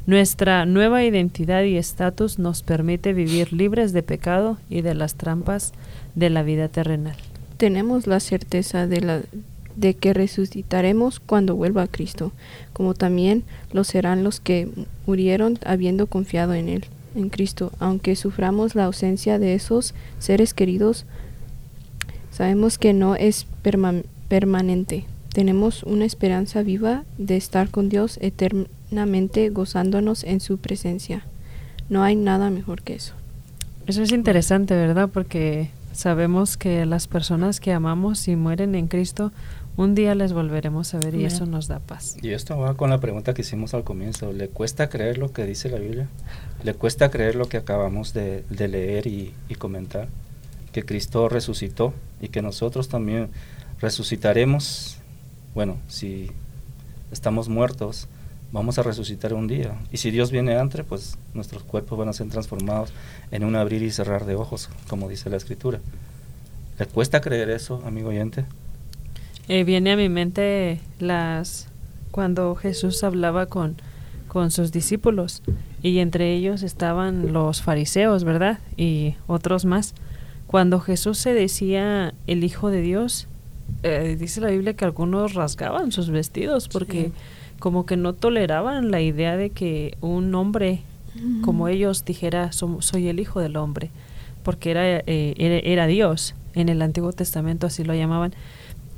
Nuestra 0.06 0.66
nueva 0.66 1.04
identidad 1.04 1.62
y 1.62 1.76
estatus 1.76 2.40
nos 2.40 2.64
permite 2.64 3.12
vivir 3.12 3.52
libres 3.52 3.92
de 3.92 4.02
pecado 4.02 4.58
y 4.68 4.80
de 4.80 4.96
las 4.96 5.14
trampas 5.14 5.72
de 6.16 6.30
la 6.30 6.42
vida 6.42 6.66
terrenal. 6.66 7.14
Tenemos 7.58 8.08
la 8.08 8.18
certeza 8.18 8.88
de, 8.88 9.94
que 9.94 10.14
resucitaremos 10.14 11.20
cuando 11.20 11.54
vuelva 11.54 11.82
a 11.82 11.86
Cristo, 11.86 12.32
como 12.72 12.92
también 12.94 13.44
lo 13.70 13.84
serán 13.84 14.24
los 14.24 14.40
que 14.40 14.68
murieron 15.06 15.60
habiendo 15.64 16.08
confiado 16.08 16.54
en 16.54 16.68
Él 16.68 16.86
en 17.18 17.28
Cristo, 17.28 17.72
aunque 17.78 18.16
suframos 18.16 18.74
la 18.74 18.84
ausencia 18.84 19.38
de 19.38 19.54
esos 19.54 19.94
seres 20.18 20.54
queridos, 20.54 21.04
sabemos 22.30 22.78
que 22.78 22.92
no 22.92 23.14
es 23.14 23.46
permanente. 24.28 25.04
Tenemos 25.32 25.82
una 25.82 26.04
esperanza 26.04 26.62
viva 26.62 27.04
de 27.18 27.36
estar 27.36 27.70
con 27.70 27.88
Dios 27.88 28.18
eternamente 28.22 29.50
gozándonos 29.50 30.24
en 30.24 30.40
su 30.40 30.58
presencia. 30.58 31.24
No 31.88 32.02
hay 32.02 32.16
nada 32.16 32.50
mejor 32.50 32.82
que 32.82 32.94
eso. 32.94 33.14
Eso 33.86 34.02
es 34.02 34.12
interesante, 34.12 34.74
¿verdad? 34.74 35.08
Porque 35.12 35.70
sabemos 35.92 36.56
que 36.56 36.86
las 36.86 37.08
personas 37.08 37.60
que 37.60 37.72
amamos 37.72 38.28
y 38.28 38.36
mueren 38.36 38.74
en 38.74 38.86
Cristo 38.88 39.32
un 39.78 39.94
día 39.94 40.16
les 40.16 40.32
volveremos 40.32 40.92
a 40.94 40.98
ver 40.98 41.14
y 41.14 41.24
eso 41.24 41.46
nos 41.46 41.68
da 41.68 41.78
paz. 41.78 42.16
Y 42.20 42.30
esto 42.30 42.58
va 42.58 42.74
con 42.74 42.90
la 42.90 42.98
pregunta 42.98 43.32
que 43.32 43.42
hicimos 43.42 43.74
al 43.74 43.84
comienzo. 43.84 44.32
¿Le 44.32 44.48
cuesta 44.48 44.88
creer 44.88 45.18
lo 45.18 45.32
que 45.32 45.46
dice 45.46 45.70
la 45.70 45.78
Biblia? 45.78 46.08
¿Le 46.64 46.74
cuesta 46.74 47.12
creer 47.12 47.36
lo 47.36 47.48
que 47.48 47.58
acabamos 47.58 48.12
de, 48.12 48.42
leer 48.50 49.06
y, 49.06 49.32
comentar? 49.56 50.08
Que 50.72 50.84
Cristo 50.84 51.28
resucitó 51.28 51.94
y 52.20 52.28
que 52.28 52.42
nosotros 52.42 52.88
también 52.88 53.28
resucitaremos. 53.80 54.98
Bueno, 55.54 55.76
si 55.86 56.32
estamos 57.12 57.48
muertos, 57.48 58.08
vamos 58.50 58.80
a 58.80 58.82
resucitar 58.82 59.32
un 59.32 59.46
día. 59.46 59.78
Y 59.92 59.98
si 59.98 60.10
Dios 60.10 60.32
viene 60.32 60.56
antes, 60.56 60.84
pues 60.88 61.18
nuestros 61.34 61.62
cuerpos 61.62 61.96
van 61.96 62.08
a 62.08 62.12
ser 62.12 62.28
transformados 62.30 62.92
en 63.30 63.44
un 63.44 63.54
abrir 63.54 63.84
y 63.84 63.92
cerrar 63.92 64.26
de 64.26 64.34
ojos, 64.34 64.70
como 64.88 65.08
dice 65.08 65.30
la 65.30 65.36
Escritura. 65.36 65.78
¿Le 66.80 66.86
cuesta 66.86 67.20
creer 67.20 67.50
eso, 67.50 67.80
amigo 67.86 68.08
oyente? 68.08 68.44
Eh, 69.48 69.64
viene 69.64 69.92
a 69.92 69.96
mi 69.96 70.08
mente 70.08 70.80
las 70.98 71.68
cuando 72.10 72.54
Jesús 72.54 73.02
hablaba 73.04 73.46
con, 73.46 73.76
con 74.26 74.50
sus 74.50 74.72
discípulos 74.72 75.42
y 75.82 75.98
entre 75.98 76.34
ellos 76.34 76.62
estaban 76.62 77.32
los 77.32 77.62
fariseos, 77.62 78.24
¿verdad? 78.24 78.58
Y 78.76 79.14
otros 79.26 79.64
más. 79.64 79.94
Cuando 80.46 80.80
Jesús 80.80 81.18
se 81.18 81.34
decía 81.34 82.14
el 82.26 82.44
Hijo 82.44 82.70
de 82.70 82.80
Dios, 82.80 83.28
eh, 83.82 84.16
dice 84.18 84.40
la 84.40 84.48
Biblia 84.48 84.74
que 84.74 84.84
algunos 84.84 85.34
rasgaban 85.34 85.92
sus 85.92 86.10
vestidos 86.10 86.68
porque 86.68 87.12
como 87.58 87.86
que 87.86 87.96
no 87.96 88.14
toleraban 88.14 88.90
la 88.90 89.00
idea 89.00 89.36
de 89.36 89.50
que 89.50 89.96
un 90.00 90.34
hombre 90.34 90.82
como 91.42 91.68
ellos 91.68 92.04
dijera 92.04 92.52
soy 92.52 93.08
el 93.08 93.18
hijo 93.20 93.40
del 93.40 93.56
hombre, 93.56 93.90
porque 94.42 94.70
era, 94.70 95.02
eh, 95.06 95.62
era, 95.64 95.86
Dios. 95.86 96.34
En 96.54 96.68
el 96.68 96.82
Antiguo 96.82 97.12
Testamento 97.12 97.66
así 97.66 97.84
lo 97.84 97.94
llamaban. 97.94 98.34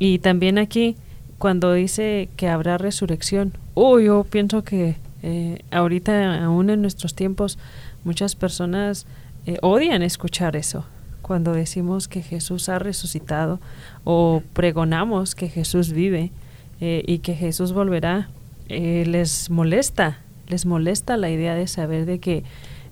Y 0.00 0.18
también 0.18 0.58
aquí, 0.58 0.96
cuando 1.38 1.72
dice 1.72 2.28
que 2.36 2.48
habrá 2.48 2.76
resurrección, 2.76 3.52
oh, 3.74 4.00
yo 4.00 4.24
pienso 4.24 4.64
que 4.64 4.96
eh, 5.22 5.60
ahorita, 5.70 6.44
aún 6.44 6.70
en 6.70 6.82
nuestros 6.82 7.14
tiempos, 7.14 7.56
muchas 8.02 8.34
personas 8.34 9.06
eh, 9.46 9.58
odian 9.62 10.02
escuchar 10.02 10.56
eso. 10.56 10.84
Cuando 11.22 11.52
decimos 11.52 12.08
que 12.08 12.22
Jesús 12.22 12.68
ha 12.68 12.80
resucitado 12.80 13.60
o 14.02 14.42
pregonamos 14.54 15.36
que 15.36 15.48
Jesús 15.48 15.92
vive 15.92 16.32
y 16.80 17.18
que 17.18 17.34
Jesús 17.34 17.72
volverá, 17.72 18.30
les 18.66 19.48
molesta 19.48 20.18
les 20.50 20.66
molesta 20.66 21.16
la 21.16 21.30
idea 21.30 21.54
de 21.54 21.66
saber 21.66 22.04
de 22.04 22.18
que 22.18 22.42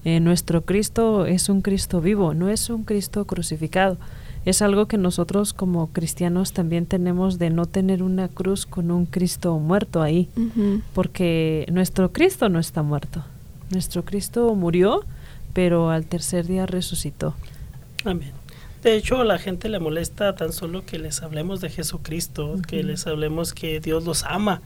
eh, 0.05 0.21
nuestro 0.21 0.65
Cristo 0.65 1.27
es 1.27 1.49
un 1.49 1.61
Cristo 1.61 2.01
vivo, 2.01 2.33
no 2.33 2.49
es 2.49 2.71
un 2.71 2.85
Cristo 2.85 3.27
crucificado. 3.27 3.99
Es 4.45 4.63
algo 4.63 4.87
que 4.87 4.97
nosotros 4.97 5.53
como 5.53 5.89
cristianos 5.89 6.53
también 6.53 6.87
tenemos 6.87 7.39
de 7.39 7.51
no 7.51 7.67
tener 7.67 8.03
una 8.03 8.29
cruz 8.29 8.67
con 8.67 8.91
un 8.91 9.05
Cristo 9.07 9.59
muerto 9.59 10.03
ahí, 10.03 10.29
porque 10.95 11.67
nuestro 11.71 12.13
Cristo 12.13 12.49
no 12.49 12.59
está 12.59 12.83
muerto. 12.83 13.25
Nuestro 13.71 14.05
Cristo 14.05 14.55
murió, 14.55 15.05
pero 15.53 15.91
al 15.91 16.07
tercer 16.07 16.47
día 16.47 16.67
resucitó. 16.67 17.35
Amén. 18.05 18.33
De 18.83 18.95
hecho, 18.95 19.21
a 19.21 19.25
la 19.25 19.39
gente 19.39 19.69
le 19.69 19.81
molesta 19.81 20.35
tan 20.37 20.53
solo 20.53 20.87
que 20.87 20.99
les 20.99 21.23
hablemos 21.23 21.61
de 21.61 21.69
Jesucristo, 21.69 22.57
que 22.67 22.85
les 22.85 23.07
hablemos 23.07 23.53
que 23.53 23.81
Dios 23.81 24.05
los 24.05 24.23
ama. 24.25 24.63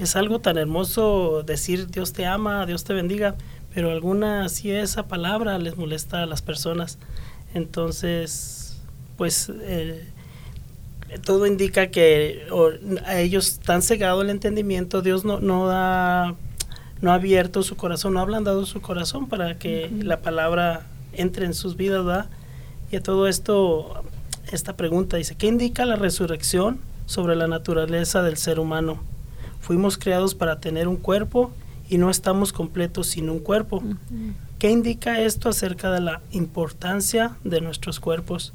Es 0.00 0.16
algo 0.16 0.38
tan 0.38 0.56
hermoso 0.56 1.42
decir 1.44 1.88
Dios 1.88 2.12
te 2.12 2.24
ama, 2.24 2.64
Dios 2.64 2.84
te 2.84 2.94
bendiga, 2.94 3.34
pero 3.74 3.90
alguna 3.90 4.48
si 4.48 4.70
esa 4.70 5.08
palabra 5.08 5.58
les 5.58 5.76
molesta 5.76 6.22
a 6.22 6.26
las 6.26 6.40
personas. 6.40 6.98
Entonces, 7.54 8.63
pues 9.16 9.50
eh, 9.62 10.06
todo 11.24 11.46
indica 11.46 11.88
que 11.88 12.46
a 13.06 13.20
ellos 13.20 13.48
están 13.48 13.82
cegado 13.82 14.22
el 14.22 14.30
entendimiento, 14.30 15.02
Dios 15.02 15.24
no, 15.24 15.40
no 15.40 15.66
da 15.66 16.34
no 17.00 17.10
ha 17.10 17.14
abierto 17.14 17.62
su 17.62 17.76
corazón, 17.76 18.14
no 18.14 18.20
ha 18.20 18.22
ablandado 18.22 18.64
su 18.64 18.80
corazón 18.80 19.28
para 19.28 19.58
que 19.58 19.90
la 20.00 20.22
palabra 20.22 20.86
entre 21.12 21.44
en 21.44 21.52
sus 21.52 21.76
vidas, 21.76 22.04
¿verdad? 22.04 22.30
Y 22.90 22.96
a 22.96 23.02
todo 23.02 23.28
esto, 23.28 24.02
esta 24.50 24.76
pregunta 24.76 25.18
dice, 25.18 25.34
¿qué 25.34 25.46
indica 25.46 25.84
la 25.84 25.96
resurrección 25.96 26.80
sobre 27.04 27.36
la 27.36 27.46
naturaleza 27.46 28.22
del 28.22 28.38
ser 28.38 28.58
humano? 28.58 29.02
Fuimos 29.60 29.98
creados 29.98 30.34
para 30.34 30.60
tener 30.60 30.88
un 30.88 30.96
cuerpo 30.96 31.52
y 31.90 31.98
no 31.98 32.08
estamos 32.08 32.52
completos 32.52 33.08
sin 33.08 33.28
un 33.28 33.38
cuerpo. 33.38 33.82
¿Qué 34.58 34.70
indica 34.70 35.20
esto 35.20 35.50
acerca 35.50 35.90
de 35.90 36.00
la 36.00 36.22
importancia 36.32 37.36
de 37.44 37.60
nuestros 37.60 38.00
cuerpos? 38.00 38.54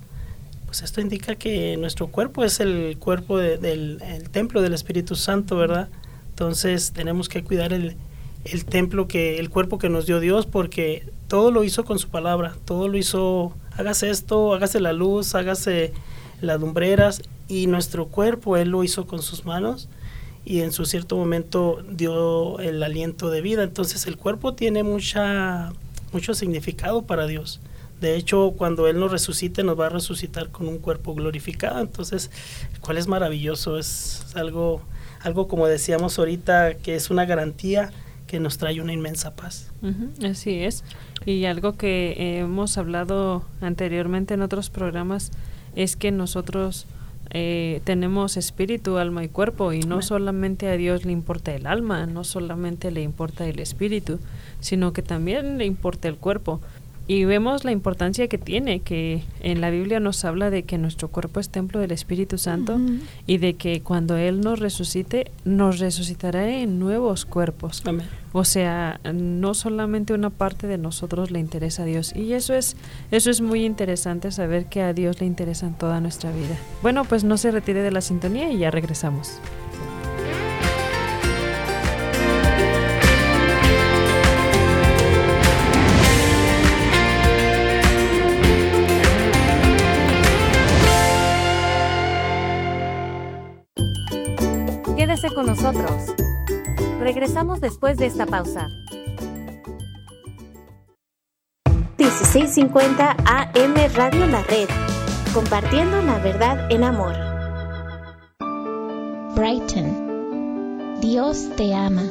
Pues 0.70 0.84
esto 0.84 1.01
indica 1.01 1.34
que 1.34 1.78
nuestro 1.78 2.09
cuerpo 2.09 2.43
es 2.43 2.59
el 2.59 2.95
cuerpo 2.99 3.39
del 3.39 3.99
templo 4.32 4.61
del 4.61 4.76
Espíritu 4.76 5.15
Santo, 5.15 5.57
¿verdad? 5.57 5.89
Entonces 6.30 6.91
tenemos 6.91 7.28
que 7.28 7.43
cuidar 7.43 7.74
el, 7.74 7.97
templo 8.70 9.07
que, 9.07 9.39
el 9.39 9.49
cuerpo 9.49 9.80
que 9.80 9.89
nos 9.89 10.05
dio 10.05 10.20
Dios, 10.20 10.45
porque 10.45 11.09
todo 11.28 11.49
lo 11.49 11.63
hizo 11.63 11.86
con 11.86 11.97
su 11.97 12.09
palabra, 12.09 12.53
todo 12.65 12.88
lo 12.88 12.99
hizo, 12.99 13.51
hágase 13.72 14.11
esto, 14.11 14.53
hágase 14.53 14.80
la 14.80 14.93
luz, 14.93 15.34
hágase 15.34 15.91
las 16.39 16.59
lumbreras, 16.59 17.24
y 17.47 17.65
nuestro 17.65 18.05
cuerpo 18.05 18.55
Él 18.55 18.70
lo 18.70 18.84
hizo 18.84 19.07
con 19.07 19.24
sus 19.24 19.45
manos 19.45 19.89
y 20.45 20.59
en 20.59 20.72
su 20.72 20.86
cierto 20.86 21.17
momento 21.17 21.84
dio 21.89 22.59
el 22.59 22.84
aliento 22.84 23.32
de 23.32 23.41
vida. 23.41 23.63
Entonces 23.63 24.05
el 24.05 24.17
cuerpo 24.17 24.53
tiene 24.53 24.84
mucha, 24.84 25.74
mucho 26.13 26.36
significado 26.36 27.01
para 27.01 27.26
Dios. 27.26 27.59
De 28.02 28.16
hecho, 28.16 28.54
cuando 28.58 28.88
Él 28.88 29.00
nos 29.00 29.12
resucite, 29.12 29.64
nos 29.64 29.80
va 29.80 29.88
a 29.88 29.89
resucitar 29.89 30.50
con 30.50 30.68
un 30.68 30.78
cuerpo 30.78 31.14
glorificado. 31.16 31.80
Entonces, 31.80 32.32
cuál 32.82 32.97
es 32.97 33.08
maravilloso, 33.08 33.78
es 33.78 34.26
algo, 34.36 34.82
algo 35.22 35.47
como 35.47 35.68
decíamos 35.68 36.18
ahorita, 36.18 36.76
que 36.76 36.95
es 36.95 37.10
una 37.10 37.26
garantía 37.26 37.91
que 38.28 38.39
nos 38.39 38.58
trae 38.58 38.80
una 38.80 38.93
inmensa 38.93 39.36
paz. 39.36 39.72
así 40.24 40.60
es. 40.60 40.84
Y 41.26 41.45
algo 41.45 41.76
que 41.78 42.39
hemos 42.39 42.78
hablado 42.78 43.43
anteriormente 43.60 44.36
en 44.36 44.43
otros 44.43 44.70
programas 44.70 45.32
es 45.76 45.95
que 45.95 46.12
nosotros 46.12 46.86
eh, 47.32 47.82
tenemos 47.84 48.38
espíritu, 48.38 48.97
alma 48.97 49.24
y 49.24 49.30
cuerpo 49.30 49.72
y 49.72 49.82
no 49.82 50.02
solamente 50.02 50.68
a 50.68 50.78
Dios 50.78 51.06
le 51.06 51.12
importa 51.12 51.54
el 51.54 51.68
alma, 51.68 52.08
no 52.08 52.24
solamente 52.24 52.89
le 52.89 53.02
importa 53.02 53.47
el 53.47 53.60
espíritu, 53.60 54.20
sino 54.60 54.93
que 54.93 55.04
también 55.04 55.58
le 55.58 55.66
importa 55.66 56.08
el 56.08 56.16
cuerpo. 56.16 56.60
Y 57.10 57.26
vemos 57.26 57.64
la 57.66 57.72
importancia 57.72 58.28
que 58.28 58.38
tiene, 58.38 58.82
que 58.82 59.24
en 59.39 59.62
la 59.62 59.72
Biblia 59.72 59.99
nos 59.99 60.24
habla 60.26 60.51
de 60.51 60.62
que 60.62 60.78
nuestro 60.78 61.07
cuerpo 61.07 61.39
es 61.39 61.49
templo 61.49 61.80
del 61.80 61.91
Espíritu 61.91 62.38
Santo 62.38 62.80
y 63.26 63.39
de 63.39 63.55
que 63.55 63.82
cuando 63.82 64.16
Él 64.16 64.41
nos 64.41 64.60
resucite, 64.60 65.32
nos 65.43 65.80
resucitará 65.80 66.47
en 66.47 66.78
nuevos 66.78 67.26
cuerpos. 67.26 67.82
O 68.32 68.43
sea, 68.43 68.99
no 69.12 69.55
solamente 69.55 70.14
una 70.14 70.30
parte 70.30 70.68
de 70.68 70.78
nosotros 70.78 71.32
le 71.32 71.39
interesa 71.39 71.82
a 71.82 71.86
Dios. 71.88 72.16
Y 72.16 72.34
eso 72.34 72.53
es, 72.53 72.78
eso 73.10 73.32
es 73.32 73.41
muy 73.41 73.66
interesante 73.66 74.32
saber 74.32 74.68
que 74.68 74.84
a 74.84 74.93
Dios 74.93 75.20
le 75.20 75.26
interesa 75.26 75.66
en 75.66 75.74
toda 75.74 75.99
nuestra 76.01 76.32
vida. 76.32 76.60
Bueno, 76.84 77.05
pues 77.05 77.24
no 77.24 77.38
se 77.38 77.49
retire 77.49 77.82
de 77.82 77.89
la 77.89 78.01
sintonía 78.01 78.51
y 78.51 78.60
ya 78.60 78.70
regresamos. 78.70 79.39
Quédese 95.20 95.36
con 95.36 95.47
nosotros. 95.47 96.15
Regresamos 97.01 97.59
después 97.59 97.97
de 97.97 98.05
esta 98.05 98.26
pausa. 98.26 98.70
1650 101.97 103.17
AM 103.26 103.76
Radio 103.95 104.28
La 104.28 104.43
Red, 104.43 104.70
compartiendo 105.34 106.01
la 106.03 106.20
verdad 106.20 106.72
en 106.72 106.86
amor. 106.86 107.15
Brighton, 109.36 110.99
Dios 111.01 111.49
te 111.57 111.74
ama. 111.74 112.03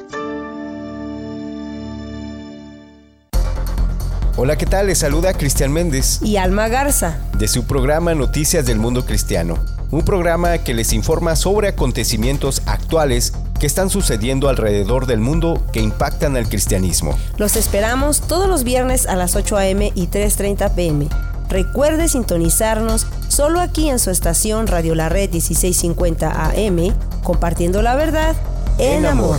Hola, 4.41 4.57
¿qué 4.57 4.67
tal? 4.67 4.87
Les 4.87 4.99
saluda 4.99 5.33
Cristian 5.33 5.73
Méndez 5.73 6.23
y 6.23 6.37
Alma 6.37 6.69
Garza 6.69 7.19
de 7.37 7.49
su 7.49 7.65
programa 7.65 8.15
Noticias 8.15 8.65
del 8.65 8.79
Mundo 8.79 9.05
Cristiano 9.05 9.59
un 9.91 10.03
programa 10.03 10.59
que 10.59 10.75
les 10.75 10.93
informa 10.93 11.35
sobre 11.35 11.67
acontecimientos 11.67 12.63
actuales 12.67 13.33
que 13.59 13.67
están 13.67 13.91
sucediendo 13.91 14.49
alrededor 14.49 15.07
del 15.07 15.19
mundo 15.19 15.61
que 15.73 15.81
impactan 15.81 16.37
al 16.37 16.49
cristianismo. 16.49 17.19
Los 17.37 17.57
esperamos 17.57 18.21
todos 18.21 18.49
los 18.49 18.63
viernes 18.63 19.07
a 19.07 19.17
las 19.17 19.35
8 19.35 19.57
a.m. 19.57 19.93
y 19.95 20.07
3.30 20.07 20.75
p.m. 20.75 21.09
Recuerde 21.49 22.07
sintonizarnos 22.07 23.09
solo 23.27 23.61
aquí 23.61 23.89
en 23.89 23.99
su 23.99 24.11
estación 24.11 24.69
Radio 24.69 24.95
La 24.95 25.09
Red 25.09 25.31
1650 25.33 26.51
AM, 26.51 26.95
compartiendo 27.25 27.83
la 27.83 27.97
verdad 27.97 28.37
en, 28.79 29.05
amor. 29.05 29.39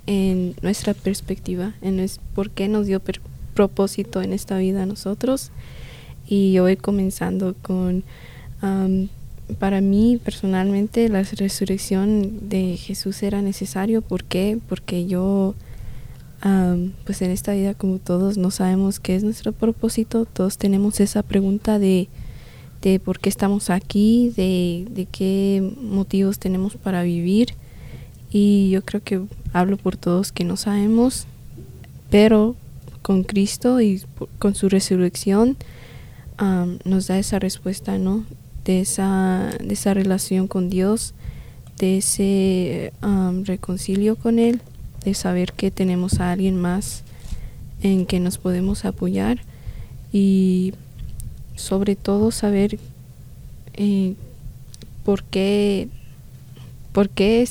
en 0.08 0.56
nuestra 0.64 0.95
perspectiva, 0.95 1.76
en 1.84 2.04
por 2.34 2.50
qué 2.50 2.68
nos 2.68 2.88
dio 2.88 3.00
propósito 3.54 4.24
en 4.24 4.34
esta 4.34 4.58
vida 4.58 4.82
a 4.82 4.86
nosotros. 4.88 5.52
Y 6.28 6.58
hoy 6.58 6.78
comenzando 6.78 7.54
con, 7.62 8.04
para 9.60 9.82
mí 9.82 10.20
personalmente, 10.26 11.10
la 11.10 11.22
resurrección 11.22 12.50
de 12.50 12.76
Jesús 12.76 13.22
era 13.22 13.43
necesario. 13.43 14.02
¿Por 14.02 14.24
qué? 14.24 14.58
Porque 14.68 15.06
yo, 15.06 15.54
pues 17.04 17.22
en 17.22 17.32
esta 17.32 17.54
vida 17.54 17.74
como 17.74 17.98
todos 17.98 18.38
no 18.38 18.52
sabemos 18.52 19.00
qué 19.00 19.16
es 19.16 19.24
nuestro 19.24 19.52
propósito, 19.52 20.26
todos 20.26 20.58
tenemos 20.58 21.00
esa 21.00 21.24
pregunta 21.24 21.80
de, 21.80 22.10
de 22.82 23.00
por 23.00 23.20
qué 23.20 23.30
estamos 23.30 23.70
aquí, 23.70 24.32
de, 24.36 24.88
de 24.92 25.06
qué 25.06 25.74
motivos 25.82 26.40
tenemos 26.40 26.76
para 26.76 27.04
vivir. 27.04 27.54
Y 28.30 28.70
yo 28.72 28.84
creo 28.84 29.02
que 29.04 29.22
hablo 29.54 29.78
por 29.78 29.96
todos 29.96 30.32
que 30.32 30.44
no 30.44 30.58
sabemos, 30.58 31.28
pero 32.10 32.56
con 33.02 33.24
Cristo 33.24 33.80
y 33.82 34.04
con 34.38 34.54
su 34.54 34.70
resurrección 34.70 35.58
nos 36.84 37.08
da 37.08 37.18
esa 37.18 37.40
respuesta, 37.40 37.98
¿no? 37.98 38.26
De 38.64 38.82
esa, 38.82 39.50
de 39.64 39.74
esa 39.74 39.94
relación 39.94 40.48
con 40.48 40.70
Dios, 40.70 41.14
de 41.78 41.98
ese 42.00 42.94
reconcilio 43.46 44.18
con 44.18 44.40
Él, 44.40 44.62
de 45.08 45.14
saber 45.14 45.53
que 45.53 45.72
tenemos 45.72 46.20
a 46.20 46.32
alguien 46.34 46.60
más 46.60 47.03
en 47.82 48.05
que 48.05 48.20
nos 48.20 48.38
podemos 48.38 48.84
apoyar 48.84 49.39
y 50.12 50.74
sobre 51.55 51.95
todo 51.95 52.32
saber 52.32 52.78
eh, 53.76 54.16
por 55.05 55.24
qué, 55.24 55.88
por 56.91 57.10
qué 57.10 57.47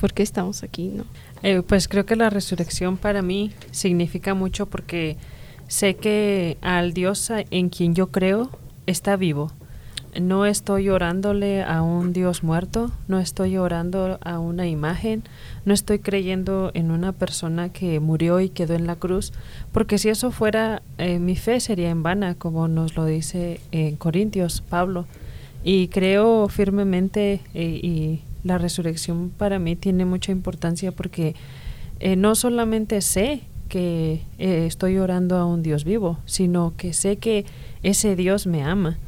por 0.00 0.12
qué 0.12 0.22
estamos 0.22 0.62
aquí, 0.62 0.92
¿no? 0.94 1.04
Eh, 1.42 1.62
pues 1.66 1.88
creo 1.88 2.06
que 2.06 2.14
la 2.14 2.30
resurrección 2.30 2.98
para 2.98 3.20
mí 3.20 3.50
significa 3.72 4.34
mucho 4.34 4.66
porque 4.66 5.16
sé 5.66 5.96
que 5.96 6.56
al 6.60 6.94
Dios 6.94 7.32
en 7.50 7.68
quien 7.68 7.94
yo 7.94 8.08
creo 8.08 8.50
está 8.86 9.16
vivo. 9.16 9.50
No 10.20 10.46
estoy 10.46 10.90
orándole 10.90 11.64
a 11.64 11.82
un 11.82 12.12
Dios 12.12 12.44
muerto, 12.44 12.92
no 13.08 13.18
estoy 13.18 13.56
orando 13.56 14.18
a 14.22 14.38
una 14.38 14.68
imagen, 14.68 15.24
no 15.64 15.74
estoy 15.74 15.98
creyendo 15.98 16.70
en 16.74 16.92
una 16.92 17.12
persona 17.12 17.70
que 17.70 17.98
murió 17.98 18.38
y 18.40 18.48
quedó 18.48 18.74
en 18.74 18.86
la 18.86 18.94
cruz, 18.94 19.32
porque 19.72 19.98
si 19.98 20.10
eso 20.10 20.30
fuera, 20.30 20.82
eh, 20.98 21.18
mi 21.18 21.34
fe 21.34 21.58
sería 21.58 21.90
en 21.90 22.04
vana, 22.04 22.36
como 22.36 22.68
nos 22.68 22.94
lo 22.96 23.06
dice 23.06 23.60
en 23.72 23.96
Corintios 23.96 24.60
Pablo. 24.60 25.06
Y 25.64 25.88
creo 25.88 26.48
firmemente 26.48 27.40
eh, 27.54 27.64
y 27.64 28.20
la 28.44 28.58
resurrección 28.58 29.30
para 29.36 29.58
mí 29.58 29.74
tiene 29.74 30.04
mucha 30.04 30.30
importancia 30.30 30.92
porque 30.92 31.34
eh, 31.98 32.14
no 32.14 32.34
solamente 32.34 33.00
sé 33.00 33.40
que 33.68 34.22
estoy 34.38 34.98
orando 34.98 35.36
a 35.36 35.46
un 35.46 35.62
Dios 35.64 35.84
vivo, 35.84 36.18
sino 36.26 36.74
que 36.76 36.92
sé 36.92 37.16
que 37.16 37.44
ese 37.82 38.14
Dios 38.14 38.46
me 38.46 38.62
ama 38.62 38.98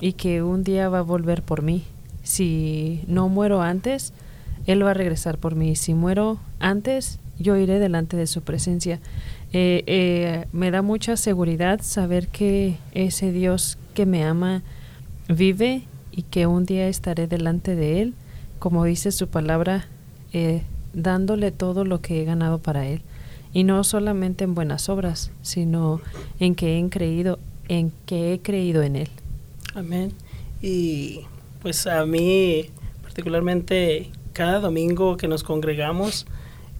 y 0.00 0.14
que 0.14 0.42
un 0.42 0.64
día 0.64 0.88
va 0.88 1.00
a 1.00 1.02
volver 1.02 1.42
por 1.42 1.62
mí. 1.62 1.84
Si 2.22 3.04
no 3.06 3.28
muero 3.28 3.62
antes, 3.62 4.12
Él 4.66 4.84
va 4.84 4.90
a 4.90 4.94
regresar 4.94 5.38
por 5.38 5.54
mí. 5.54 5.76
Si 5.76 5.94
muero 5.94 6.38
antes, 6.58 7.18
yo 7.38 7.56
iré 7.56 7.78
delante 7.78 8.16
de 8.16 8.26
su 8.26 8.42
presencia. 8.42 9.00
Eh, 9.52 10.44
me 10.52 10.70
da 10.70 10.82
mucha 10.82 11.16
seguridad 11.16 11.80
saber 11.82 12.28
que 12.28 12.76
ese 12.92 13.32
Dios 13.32 13.78
que 13.94 14.06
me 14.06 14.24
ama 14.24 14.62
vive 15.28 15.84
y 16.12 16.22
que 16.22 16.46
un 16.46 16.66
día 16.66 16.88
estaré 16.88 17.26
delante 17.26 17.76
de 17.76 18.02
Él 18.02 18.14
como 18.58 18.84
dice 18.84 19.12
su 19.12 19.28
palabra, 19.28 19.86
eh, 20.32 20.62
dándole 20.92 21.50
todo 21.50 21.84
lo 21.84 22.00
que 22.00 22.20
he 22.20 22.24
ganado 22.24 22.58
para 22.58 22.86
Él. 22.86 23.02
Y 23.52 23.64
no 23.64 23.84
solamente 23.84 24.44
en 24.44 24.54
buenas 24.54 24.88
obras, 24.88 25.30
sino 25.42 26.00
en 26.40 26.54
que 26.54 26.78
he 26.78 26.88
creído, 26.88 27.38
en 27.68 27.92
que 28.06 28.32
he 28.32 28.40
creído 28.40 28.82
en 28.82 28.96
Él. 28.96 29.08
Amén. 29.76 30.14
Y 30.62 31.20
pues 31.60 31.86
a 31.86 32.06
mí, 32.06 32.70
particularmente, 33.02 34.10
cada 34.32 34.58
domingo 34.58 35.18
que 35.18 35.28
nos 35.28 35.44
congregamos, 35.44 36.26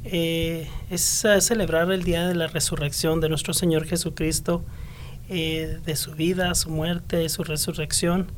eh, 0.04 0.66
es 0.88 1.26
celebrar 1.40 1.92
el 1.92 2.04
día 2.04 2.26
de 2.26 2.34
la 2.34 2.46
resurrección 2.46 3.20
de 3.20 3.28
nuestro 3.28 3.52
Señor 3.52 3.84
Jesucristo, 3.84 4.62
eh, 5.28 5.78
de 5.84 5.94
su 5.94 6.12
vida, 6.12 6.54
su 6.54 6.70
muerte, 6.70 7.28
su 7.28 7.44
resurrección 7.44 8.28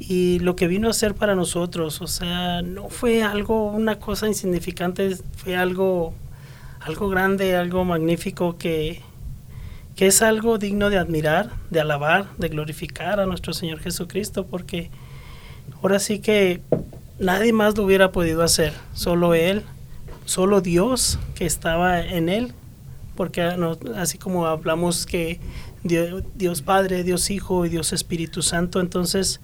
y 0.00 0.40
lo 0.40 0.56
que 0.56 0.66
vino 0.66 0.90
a 0.90 0.92
ser 0.92 1.14
para 1.14 1.36
nosotros, 1.36 2.00
o 2.00 2.08
sea, 2.08 2.62
no 2.62 2.88
fue 2.88 3.22
algo, 3.22 3.70
una 3.70 4.00
cosa 4.00 4.26
insignificante, 4.26 5.16
fue 5.36 5.54
algo, 5.54 6.14
algo 6.80 7.08
grande, 7.08 7.54
algo 7.54 7.84
magnífico 7.84 8.58
que, 8.58 9.02
que 9.96 10.06
es 10.06 10.22
algo 10.22 10.58
digno 10.58 10.90
de 10.90 10.98
admirar, 10.98 11.50
de 11.70 11.80
alabar, 11.80 12.26
de 12.38 12.48
glorificar 12.48 13.20
a 13.20 13.26
nuestro 13.26 13.52
Señor 13.52 13.80
Jesucristo, 13.80 14.46
porque 14.46 14.90
ahora 15.82 15.98
sí 15.98 16.18
que 16.18 16.60
nadie 17.18 17.52
más 17.52 17.76
lo 17.76 17.84
hubiera 17.84 18.12
podido 18.12 18.42
hacer, 18.42 18.72
solo 18.92 19.34
Él, 19.34 19.62
solo 20.24 20.60
Dios 20.60 21.18
que 21.34 21.46
estaba 21.46 22.00
en 22.00 22.28
Él, 22.28 22.52
porque 23.16 23.42
así 23.96 24.18
como 24.18 24.46
hablamos 24.46 25.06
que 25.06 25.40
Dios, 25.84 26.62
Padre, 26.62 27.04
Dios 27.04 27.30
Hijo 27.30 27.66
y 27.66 27.68
Dios 27.68 27.92
Espíritu 27.92 28.40
Santo. 28.42 28.80
Entonces, 28.80 29.40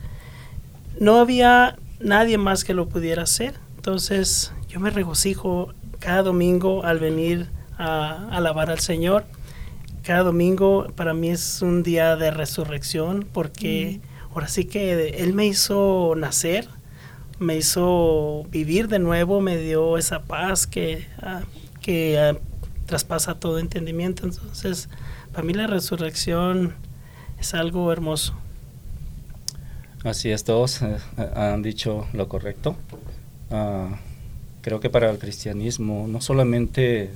no 0.99 1.19
había 1.19 1.77
nadie 2.01 2.39
más 2.39 2.65
que 2.65 2.73
lo 2.73 2.89
pudiera 2.89 3.25
hacer. 3.25 3.55
Entonces, 3.77 4.53
yo 4.69 4.81
me 4.81 4.91
regocijo 4.91 5.75
cada 5.99 6.23
domingo 6.23 6.85
al 6.85 6.99
venir 6.99 7.49
a, 7.77 8.29
alabar 8.31 8.71
al 8.71 8.81
Señor. 8.81 9.25
Cada 10.03 10.23
domingo 10.23 10.87
para 10.97 11.13
mí 11.13 11.31
es 11.31 11.61
un 11.63 11.83
día 11.83 12.17
de 12.17 12.31
resurrección 12.31 13.27
porque 13.33 14.01
mm. 14.03 14.33
ahora 14.33 14.49
sí 14.49 14.65
que 14.65 15.09
Él 15.19 15.35
me 15.35 15.47
hizo 15.47 16.15
nacer, 16.17 16.69
me 17.39 17.57
hizo 17.57 18.45
vivir 18.51 18.89
de 18.89 18.99
nuevo, 18.99 19.41
me 19.41 19.57
dio 19.59 19.99
esa 19.99 20.23
paz 20.23 20.67
que, 20.67 21.07
ah, 21.23 21.43
que 21.81 22.19
ah, 22.19 22.37
traspasa 22.87 23.35
todo 23.35 23.59
entendimiento. 23.59 24.25
Entonces, 24.25 24.89
para 25.33 25.45
mí 25.45 25.53
la 25.53 25.67
resurrección 25.67 26.75
es 27.39 27.55
algo 27.55 27.93
hermoso. 27.93 28.35
Así 30.03 30.31
es, 30.31 30.45
todos 30.45 30.81
eh, 30.83 30.97
han 31.35 31.63
dicho 31.63 32.07
lo 32.15 32.29
correcto. 32.29 32.77
Ah, 33.51 33.99
creo 34.63 34.81
que 34.81 34.89
para 34.89 35.11
el 35.11 35.19
cristianismo 35.19 36.07
no 36.09 36.21
solamente 36.21 37.11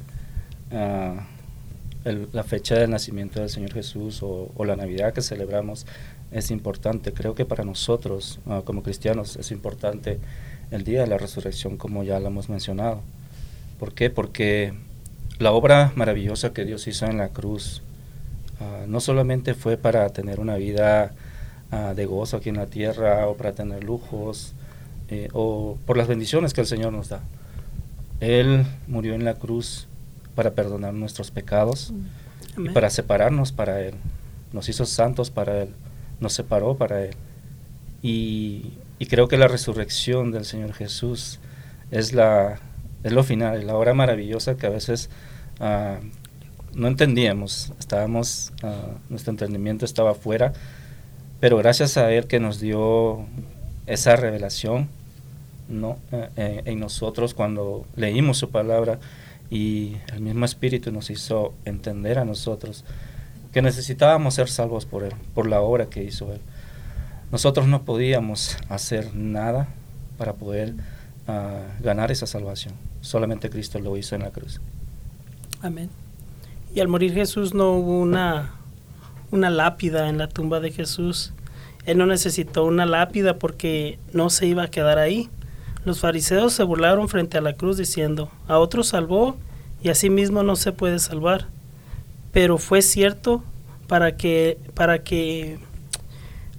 la 2.05 2.43
fecha 2.43 2.75
del 2.77 2.91
nacimiento 2.91 3.41
del 3.41 3.49
Señor 3.49 3.73
Jesús 3.73 4.21
o, 4.23 4.53
la 4.65 4.77
Navidad 4.77 5.13
que 5.13 5.23
celebramos 5.23 5.87
es 6.31 6.51
importante, 6.51 7.13
creo 7.13 7.35
que 7.35 7.45
para 7.45 7.65
nosotros 7.65 8.41
ah, 8.47 8.63
como 8.65 8.83
cristianos 8.83 9.37
es 9.37 9.51
importante 9.51 10.19
el 10.71 10.85
día 10.85 11.01
de 11.03 11.07
la 11.07 11.19
resurrección 11.19 11.77
como 11.77 12.03
ya 12.03 12.21
lo 12.21 12.29
hemos 12.29 12.49
mencionado. 12.49 13.01
¿Por 13.79 13.95
qué? 13.95 14.11
Porque 14.11 14.75
la 15.39 15.53
obra 15.53 15.93
maravillosa 15.97 16.53
que 16.53 16.65
Dios 16.65 16.87
hizo 16.87 17.07
en 17.07 17.19
la 17.19 17.29
cruz 17.29 17.83
Ah, 18.61 18.85
no 18.87 19.01
solamente 19.01 19.55
fue 19.55 19.77
para 19.77 20.09
tener 20.11 20.39
una 20.39 20.57
vida 20.57 21.13
ah, 21.71 21.93
de 21.95 22.07
gozo 22.07 22.37
aquí 22.37 22.51
en 22.51 22.57
la 22.57 22.67
tierra 22.67 23.27
o 23.27 23.37
para 23.37 23.53
tener 23.53 23.83
lujos 23.83 24.53
eh, 25.09 25.29
o 25.33 25.77
por 25.87 25.97
las 25.97 26.07
bendiciones 26.07 26.55
que 26.55 26.61
el 26.61 26.67
Señor 26.67 26.93
nos 26.93 27.09
da. 27.09 27.21
Él 28.21 28.65
murió 28.87 29.15
en 29.15 29.25
la 29.25 29.35
cruz 29.35 29.89
para 30.35 30.53
perdonar 30.53 30.95
nuestros 30.95 31.31
pecados 31.31 31.93
y 32.57 32.69
para 32.71 32.91
separarnos 32.91 33.53
para 33.53 33.81
Él. 33.81 33.95
Nos 34.53 34.69
hizo 34.69 34.87
santos 34.87 35.31
para 35.31 35.63
Él, 35.63 35.71
nos 36.21 36.33
separó 36.33 36.77
para 36.77 37.05
Él. 37.05 37.15
Y, 38.03 38.73
creo 39.09 39.29
que 39.29 39.37
la 39.37 39.49
resurrección 39.49 40.33
del 40.33 40.47
Señor 40.47 40.73
Jesús 40.73 41.39
es, 41.91 42.15
la, 42.15 42.59
es 43.03 43.13
lo 43.13 43.23
final, 43.23 43.59
es 43.59 43.65
la 43.65 43.77
hora 43.77 43.93
maravillosa 43.93 44.57
que 44.57 44.67
a 44.67 44.71
veces 44.71 45.11
uh, 45.61 46.03
no 46.75 46.89
entendíamos, 46.89 47.73
estábamos, 47.79 48.51
ah, 48.63 48.95
nuestro 49.11 49.31
entendimiento 49.31 49.85
estaba 49.85 50.13
afuera, 50.13 50.55
pero 51.39 51.59
gracias 51.59 51.99
a 51.99 52.11
Él 52.13 52.27
que 52.27 52.41
nos 52.41 52.61
dio 52.61 53.27
esa 53.87 54.17
revelación 54.17 54.89
¿no? 55.69 55.99
Eh, 56.13 56.29
eh, 56.37 56.63
en 56.67 56.81
nosotros 56.81 57.35
cuando 57.35 57.87
leímos 57.97 58.39
su 58.39 58.51
palabra 58.51 58.99
y 59.51 59.97
el 60.13 60.21
mismo 60.21 60.45
Espíritu 60.45 60.91
nos 60.93 61.11
hizo 61.11 61.55
entender 61.65 62.19
a 62.19 62.25
nosotros 62.25 62.85
que 63.53 63.63
necesitábamos 63.63 64.35
ser 64.35 64.49
salvos 64.49 64.85
por 64.85 65.05
Él, 65.05 65.13
por 65.35 65.47
la 65.47 65.61
obra 65.61 65.87
que 65.87 66.03
hizo 66.03 66.33
Él. 66.33 66.41
Nosotros 67.31 67.67
no 67.67 67.83
podíamos 67.83 68.57
hacer 68.69 69.15
nada 69.15 69.69
para 70.19 70.35
poder 70.35 70.75
ah, 71.29 71.63
ganar 71.81 72.11
esa 72.11 72.27
salvación, 72.27 72.75
solamente 73.01 73.51
Cristo 73.51 73.79
lo 73.79 73.97
hizo 73.97 74.15
en 74.15 74.23
la 74.23 74.31
cruz. 74.31 74.61
Amén. 75.63 75.89
Y 76.75 76.81
al 76.81 76.89
morir 76.89 77.15
Jesús 77.15 77.55
no 77.55 77.73
hubo 77.73 78.01
una, 78.01 78.55
una 79.31 79.51
lápida 79.51 80.09
en 80.09 80.19
la 80.19 80.29
tumba 80.29 80.59
de 80.59 80.73
Jesús. 80.73 81.33
Él 81.87 81.99
no 81.99 82.07
necesitó 82.07 82.65
una 82.65 82.87
lápida 82.87 83.39
porque 83.39 83.99
no 84.13 84.31
se 84.31 84.47
iba 84.47 84.65
a 84.65 84.69
quedar 84.69 84.99
ahí. 84.99 85.31
Los 85.85 86.01
fariseos 86.01 86.53
se 86.55 86.63
burlaron 86.63 87.09
frente 87.09 87.37
a 87.37 87.43
la 87.43 87.55
cruz 87.55 87.77
diciendo, 87.77 88.31
a 88.49 88.59
otro 88.59 88.83
salvó 88.83 89.37
y 89.83 89.91
a 89.91 89.95
sí 89.95 90.09
mismo 90.09 90.43
no 90.43 90.57
se 90.57 90.73
puede 90.73 90.99
salvar. 90.99 91.49
Pero 92.33 92.59
fue 92.59 92.81
cierto 92.81 93.43
para 93.87 94.17
que, 94.17 94.59
para 94.75 95.05
que, 95.05 95.59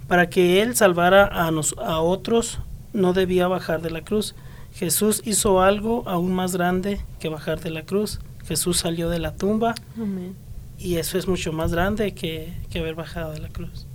para 0.06 0.30
que 0.30 0.62
él 0.62 0.76
salvara 0.76 1.26
a, 1.26 1.50
nos, 1.50 1.74
a 1.78 2.00
otros, 2.00 2.60
no 2.92 3.12
debía 3.12 3.48
bajar 3.48 3.82
de 3.82 3.90
la 3.90 4.02
cruz. 4.02 4.36
Jesús 4.72 5.22
hizo 5.24 5.60
algo 5.60 6.04
aún 6.06 6.32
más 6.32 6.54
grande 6.54 7.00
que 7.18 7.28
bajar 7.28 7.60
de 7.60 7.70
la 7.70 7.82
cruz. 7.82 8.20
Jesús 8.46 8.78
salió 8.78 9.10
de 9.10 9.18
la 9.18 9.34
tumba 9.34 9.74
y 10.78 10.96
eso 10.96 11.18
es 11.18 11.26
mucho 11.26 11.52
más 11.52 11.72
grande 11.72 12.14
que, 12.14 12.52
que 12.70 12.78
haber 12.78 12.94
bajado 12.94 13.32
de 13.32 13.40
la 13.40 13.48
cruz. 13.48 13.86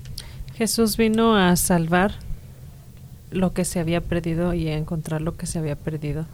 Jesús 0.56 0.98
vino 0.98 1.38
a 1.38 1.56
salvar 1.56 2.16
lo 3.32 3.54
que 3.54 3.66
se 3.66 3.80
había 3.80 4.02
perdido 4.02 4.54
y 4.54 4.68
a 4.68 4.78
encontrar 4.78 5.22
lo 5.22 5.36
que 5.36 5.48
se 5.48 5.60
había 5.60 5.76
perdido. 5.76 6.26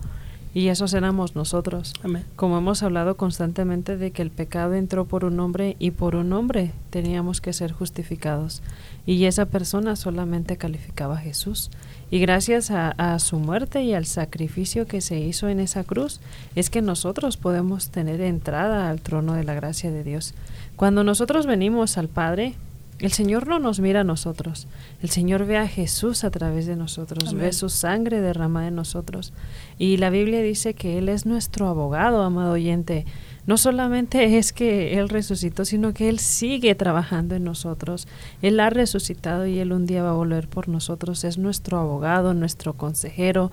Y 0.53 0.69
esos 0.69 0.95
éramos 0.95 1.35
nosotros. 1.35 1.93
Como 2.35 2.57
hemos 2.57 2.81
hablado 2.81 3.15
constantemente 3.15 3.95
de 3.95 4.09
que 4.09 4.23
el 4.23 4.31
pecado 4.31 4.73
entró 4.73 5.05
por 5.05 5.23
un 5.23 5.39
hombre 5.39 5.75
y 5.77 5.91
por 5.91 6.15
un 6.15 6.33
hombre 6.33 6.71
teníamos 6.89 7.41
que 7.41 7.53
ser 7.53 7.71
justificados. 7.71 8.63
Y 9.05 9.25
esa 9.25 9.45
persona 9.45 9.95
solamente 9.95 10.57
calificaba 10.57 11.15
a 11.15 11.21
Jesús. 11.21 11.69
Y 12.09 12.17
gracias 12.17 12.71
a, 12.71 13.19
su 13.19 13.37
muerte 13.37 13.83
y 13.83 13.93
al 13.93 14.07
sacrificio 14.07 14.87
que 14.87 15.01
se 15.01 15.19
hizo 15.19 15.47
en 15.47 15.59
esa 15.59 15.83
cruz, 15.83 16.21
es 16.55 16.71
que 16.71 16.81
nosotros 16.81 17.37
podemos 17.37 17.89
tener 17.89 18.21
entrada 18.21 18.89
al 18.89 19.01
trono 19.01 19.33
de 19.33 19.43
la 19.43 19.53
gracia 19.53 19.91
de 19.91 20.03
Dios. 20.03 20.33
Cuando 20.75 21.03
nosotros 21.03 21.45
venimos 21.45 21.99
al 21.99 22.07
Padre, 22.07 22.55
el 22.99 23.11
Señor 23.11 23.47
no 23.47 23.59
nos 23.59 23.79
mira 23.79 24.01
a 24.01 24.03
nosotros, 24.03 24.67
el 25.01 25.09
Señor 25.09 25.45
ve 25.45 25.57
a 25.57 25.67
Jesús 25.67 26.23
a 26.23 26.31
través 26.31 26.65
de 26.65 26.75
nosotros, 26.75 27.33
ve 27.33 27.53
su 27.53 27.69
sangre 27.69 28.21
derramada 28.21 28.67
en 28.67 28.75
nosotros. 28.75 29.33
Y 29.77 29.97
la 29.97 30.09
Biblia 30.09 30.41
dice 30.41 30.73
que 30.73 30.97
Él 30.97 31.09
es 31.09 31.25
nuestro 31.25 31.67
abogado, 31.67 32.23
amado 32.23 32.53
oyente 32.53 33.05
no 33.47 33.55
solamente 33.55 34.37
es 34.37 34.51
que 34.51 34.99
Él 34.99 35.07
resucitó, 35.07 35.63
sino 35.63 35.93
que 35.93 36.09
Él 36.09 36.19
sigue 36.19 36.75
trabajando 36.75 37.33
en 37.33 37.45
nosotros. 37.45 38.05
Él 38.41 38.59
ha 38.59 38.69
resucitado 38.69 39.47
y 39.47 39.59
Él 39.59 39.71
un 39.71 39.85
día 39.85 40.03
va 40.03 40.09
a 40.09 40.13
volver 40.13 40.49
por 40.49 40.67
nosotros. 40.67 41.23
Es 41.23 41.37
nuestro 41.37 41.79
abogado, 41.79 42.33
nuestro 42.33 42.73
consejero, 42.73 43.49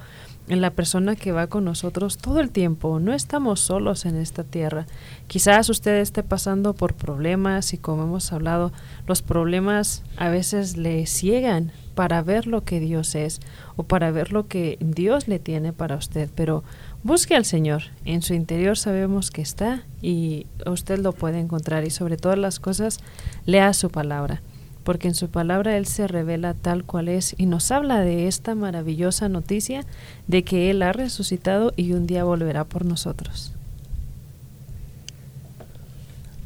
la 0.49 0.71
persona 0.71 1.17
que 1.17 1.33
va 1.33 1.47
con 1.47 1.65
nosotros 1.65 2.19
todo 2.19 2.41
el 2.41 2.51
tiempo. 2.51 3.01
No 3.01 3.13
estamos 3.13 3.61
solos 3.61 4.05
en 4.05 4.17
esta 4.17 4.45
tierra. 4.45 4.87
Quizás 5.27 5.69
usted 5.69 5.99
esté 6.01 6.23
pasando 6.23 6.75
por 6.75 6.95
problemas 6.95 7.73
y 7.73 7.79
como 7.79 8.05
hemos 8.05 8.33
hablado, 8.33 8.73
los 9.07 9.23
problemas 9.23 10.03
a 10.17 10.29
veces 10.29 10.77
le 10.77 11.07
ciegan 11.07 11.73
para 11.95 12.23
ver 12.23 12.47
lo 12.47 12.65
que 12.65 12.81
Dios 12.81 13.15
es 13.15 13.41
o 13.77 13.85
para 13.85 14.11
ver 14.11 14.33
lo 14.33 14.49
que 14.49 14.79
Dios 14.81 15.29
le 15.29 15.39
tiene 15.39 15.73
para 15.73 15.97
usted, 15.97 16.29
pero 16.35 16.65
Busque 17.05 17.35
al 17.35 17.45
Señor. 17.45 17.83
En 18.07 18.23
su 18.23 18.33
interior 18.33 18.79
sabemos 18.79 19.31
que 19.31 19.43
está 19.43 19.83
y 20.01 20.47
usted 20.65 21.01
lo 21.01 21.13
puede 21.13 21.39
encontrar 21.39 21.85
y 21.85 21.91
sobre 21.91 22.17
todas 22.17 22.39
las 22.39 22.61
cosas 22.61 22.99
lea 23.45 23.75
su 23.75 23.91
palabra, 23.91 24.41
porque 24.85 25.09
en 25.09 25.15
su 25.15 25.29
palabra 25.29 25.77
Él 25.77 25.87
se 25.87 26.07
revela 26.07 26.55
tal 26.55 26.85
cual 26.85 27.09
es 27.09 27.35
y 27.39 27.47
nos 27.47 27.71
habla 27.71 28.01
de 28.01 28.29
esta 28.29 28.55
maravillosa 28.55 29.29
noticia 29.29 29.85
de 30.29 30.45
que 30.45 30.71
Él 30.71 30.83
ha 30.83 30.93
resucitado 30.93 31.73
y 31.77 31.93
un 31.93 32.07
día 32.07 32.25
volverá 32.25 32.65
por 32.65 32.85
nosotros. 32.85 33.53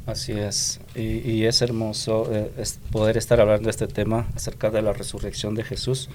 Así 0.06 0.32
es, 0.32 0.80
y, 0.94 1.44
es 1.44 1.60
hermoso 1.60 2.32
eh, 2.32 2.50
poder 2.90 3.18
estar 3.18 3.40
hablando 3.42 3.64
de 3.64 3.72
este 3.72 3.86
tema 3.86 4.26
acerca 4.34 4.70
de 4.70 4.80
la 4.80 4.94
resurrección 4.94 5.54
de 5.54 5.64
Jesús 5.64 6.08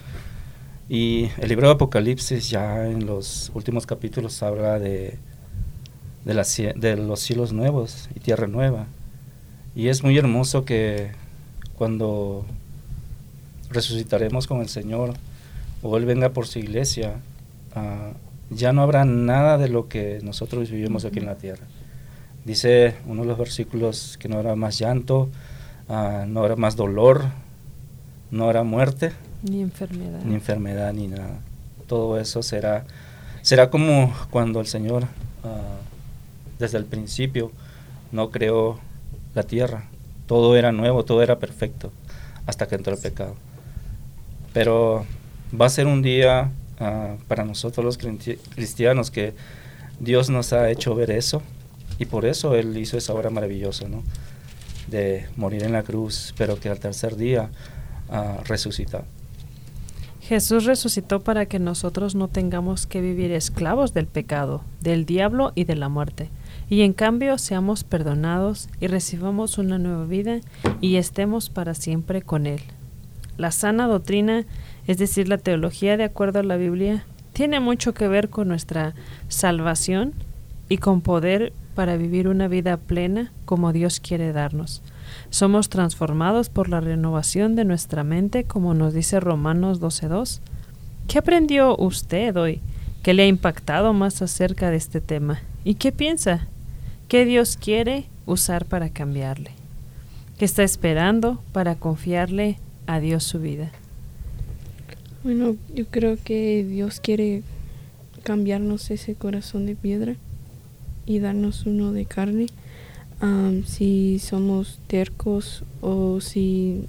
y 0.89 1.29
el 1.37 1.49
libro 1.49 1.67
de 1.67 1.73
Apocalipsis 1.73 2.49
ya 2.49 2.87
en 2.87 3.05
los 3.05 3.51
últimos 3.53 3.85
capítulos 3.85 4.41
habla 4.41 4.79
de, 4.79 5.19
de, 6.25 6.73
de 6.75 6.95
los 6.97 7.19
cielos 7.19 7.53
nuevos 7.53 8.09
y 8.15 8.19
tierra 8.19 8.47
nueva. 8.47 8.87
Y 9.75 9.87
es 9.87 10.03
muy 10.03 10.17
hermoso 10.17 10.65
que 10.65 11.11
cuando 11.83 12.45
resucitaremos 13.69 14.47
con 14.47 14.61
el 14.61 14.69
Señor 14.69 15.15
o 15.81 15.97
Él 15.97 16.05
venga 16.05 16.29
por 16.29 16.47
su 16.47 16.59
iglesia, 16.59 17.15
ah, 17.75 18.11
ya 18.49 18.71
no 18.71 18.83
habrá 18.83 19.03
nada 19.03 19.57
de 19.57 19.67
lo 19.67 19.89
que 19.89 20.21
nosotros 20.23 20.71
vivimos 20.71 21.03
aquí 21.03 21.19
en 21.19 21.25
la 21.25 21.35
tierra. 21.35 21.65
Dice 22.45 22.95
uno 23.05 23.23
de 23.23 23.27
los 23.27 23.37
versículos 23.37 24.17
que 24.17 24.29
no 24.29 24.37
habrá 24.37 24.55
más 24.55 24.79
llanto, 24.79 25.27
ah, 25.89 26.23
no 26.25 26.39
habrá 26.39 26.55
más 26.55 26.77
dolor, 26.77 27.25
no 28.31 28.45
habrá 28.45 28.63
muerte, 28.63 29.11
ni 29.41 29.59
enfermedad. 29.59 30.21
Ni 30.23 30.35
enfermedad, 30.35 30.93
ni 30.93 31.09
nada. 31.09 31.41
Todo 31.87 32.17
eso 32.17 32.43
será, 32.43 32.85
será 33.41 33.69
como 33.69 34.13
cuando 34.29 34.61
el 34.61 34.67
Señor, 34.67 35.03
ah, 35.43 35.79
desde 36.59 36.77
el 36.77 36.85
principio, 36.85 37.51
no 38.13 38.31
creó 38.31 38.79
la 39.35 39.43
tierra. 39.43 39.89
Todo 40.27 40.55
era 40.55 40.71
nuevo, 40.71 41.03
todo 41.05 41.21
era 41.21 41.39
perfecto, 41.39 41.91
hasta 42.45 42.67
que 42.67 42.75
entró 42.75 42.93
el 42.93 42.99
pecado. 42.99 43.35
Pero 44.53 45.05
va 45.59 45.65
a 45.65 45.69
ser 45.69 45.87
un 45.87 46.01
día 46.01 46.51
ah, 46.79 47.15
para 47.27 47.43
nosotros 47.43 47.85
los 47.85 47.97
cristianos 47.97 49.11
que 49.11 49.33
Dios 49.99 50.29
nos 50.29 50.53
ha 50.53 50.69
hecho 50.69 50.95
ver 50.95 51.11
eso 51.11 51.41
y 51.99 52.05
por 52.05 52.25
eso 52.25 52.55
Él 52.55 52.77
hizo 52.77 52.97
esa 52.97 53.13
obra 53.13 53.29
maravillosa, 53.29 53.87
¿no? 53.87 54.03
de 54.87 55.27
morir 55.35 55.63
en 55.63 55.73
la 55.73 55.83
cruz, 55.83 56.33
pero 56.37 56.59
que 56.59 56.69
al 56.69 56.79
tercer 56.79 57.15
día 57.15 57.49
uh. 58.09 58.43
Jesús 60.21 60.65
resucitó 60.65 61.21
para 61.21 61.45
que 61.45 61.59
nosotros 61.59 62.15
no 62.15 62.27
tengamos 62.27 62.85
que 62.85 63.01
vivir 63.01 63.31
esclavos 63.31 63.93
del 63.93 64.07
pecado, 64.07 64.61
del 64.81 65.05
diablo 65.05 65.51
y 65.55 65.65
de 65.65 65.75
la 65.75 65.89
muerte, 65.89 66.29
y 66.69 66.81
en 66.81 66.93
cambio 66.93 67.37
seamos 67.37 67.83
perdonados 67.83 68.69
y 68.79 68.87
recibamos 68.87 69.57
una 69.57 69.77
nueva 69.77 70.05
vida 70.05 70.39
y 70.81 70.95
estemos 70.95 71.49
para 71.49 71.73
siempre 71.73 72.21
con 72.21 72.45
Él. 72.45 72.61
La 73.37 73.51
sana 73.51 73.87
doctrina, 73.87 74.45
es 74.87 74.97
decir, 74.97 75.27
la 75.27 75.37
teología 75.37 75.97
de 75.97 76.03
acuerdo 76.03 76.39
a 76.39 76.43
la 76.43 76.57
Biblia, 76.57 77.05
tiene 77.33 77.59
mucho 77.59 77.93
que 77.93 78.07
ver 78.07 78.29
con 78.29 78.47
nuestra 78.47 78.93
salvación 79.27 80.13
y 80.69 80.77
con 80.77 81.01
poder 81.01 81.51
para 81.75 81.97
vivir 81.97 82.27
una 82.27 82.47
vida 82.47 82.77
plena 82.77 83.31
como 83.45 83.73
Dios 83.73 83.99
quiere 83.99 84.31
darnos. 84.31 84.81
Somos 85.29 85.69
transformados 85.69 86.49
por 86.49 86.69
la 86.69 86.79
renovación 86.79 87.55
de 87.55 87.65
nuestra 87.65 88.03
mente, 88.03 88.43
como 88.43 88.73
nos 88.73 88.93
dice 88.93 89.19
Romanos 89.19 89.81
12.2. 89.81 90.39
¿Qué 91.07 91.19
aprendió 91.19 91.75
usted 91.77 92.35
hoy? 92.37 92.61
¿Qué 93.01 93.13
le 93.13 93.23
ha 93.23 93.27
impactado 93.27 93.93
más 93.93 94.21
acerca 94.21 94.69
de 94.69 94.77
este 94.77 95.01
tema? 95.01 95.41
¿Y 95.63 95.75
qué 95.75 95.91
piensa? 95.91 96.47
¿Qué 97.07 97.25
Dios 97.25 97.57
quiere 97.57 98.05
usar 98.25 98.65
para 98.65 98.89
cambiarle? 98.89 99.51
¿Qué 100.37 100.45
está 100.45 100.63
esperando 100.63 101.41
para 101.51 101.75
confiarle 101.75 102.57
a 102.87 102.99
Dios 102.99 103.23
su 103.23 103.39
vida? 103.39 103.71
Bueno, 105.23 105.55
yo 105.73 105.85
creo 105.85 106.17
que 106.21 106.65
Dios 106.67 106.99
quiere 106.99 107.43
cambiarnos 108.23 108.89
ese 108.91 109.15
corazón 109.15 109.65
de 109.65 109.75
piedra 109.75 110.15
y 111.05 111.19
darnos 111.19 111.65
uno 111.65 111.91
de 111.91 112.05
carne. 112.05 112.47
si 113.65 114.19
somos 114.19 114.79
tercos 114.87 115.63
o 115.81 116.19
si 116.19 116.87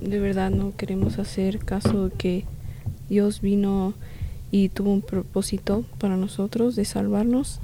de 0.00 0.18
verdad 0.18 0.50
no 0.50 0.74
queremos 0.76 1.18
hacer 1.18 1.58
caso 1.58 2.10
que 2.16 2.44
Dios 3.10 3.40
vino 3.42 3.92
y 4.50 4.68
tuvo 4.68 4.92
un 4.92 5.02
propósito 5.02 5.84
para 5.98 6.16
nosotros 6.16 6.76
de 6.76 6.84
salvarnos, 6.84 7.60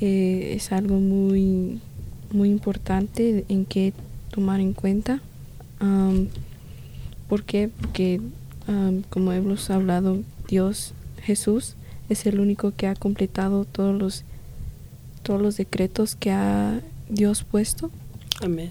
eh, 0.00 0.54
es 0.56 0.72
algo 0.72 0.96
muy, 0.96 1.80
muy 2.32 2.50
importante 2.50 3.44
en 3.48 3.64
que 3.64 3.92
tomar 4.30 4.60
en 4.60 4.72
cuenta. 4.72 5.20
¿Por 7.28 7.44
qué? 7.44 7.70
Porque 7.80 8.20
como 9.10 9.32
hemos 9.32 9.70
hablado, 9.70 10.18
Dios, 10.48 10.92
Jesús, 11.22 11.76
es 12.08 12.26
el 12.26 12.40
único 12.40 12.72
que 12.76 12.86
ha 12.86 12.94
completado 12.94 13.64
todos 13.64 13.96
los, 13.96 14.24
todos 15.22 15.40
los 15.40 15.56
decretos 15.56 16.14
que 16.14 16.30
ha 16.30 16.80
Dios 17.08 17.44
puesto. 17.44 17.90
Amén. 18.42 18.70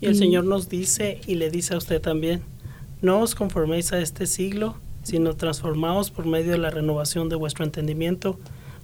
Y 0.00 0.06
el 0.06 0.16
Señor 0.16 0.44
nos 0.44 0.68
dice 0.68 1.20
y 1.26 1.34
le 1.34 1.50
dice 1.50 1.74
a 1.74 1.78
usted 1.78 2.00
también, 2.00 2.40
no 3.02 3.20
os 3.20 3.34
conforméis 3.34 3.92
a 3.92 4.00
este 4.00 4.26
siglo, 4.26 4.76
sino 5.02 5.34
transformaos 5.34 6.10
por 6.10 6.26
medio 6.26 6.52
de 6.52 6.58
la 6.58 6.70
renovación 6.70 7.28
de 7.28 7.36
vuestro 7.36 7.64
entendimiento, 7.64 8.38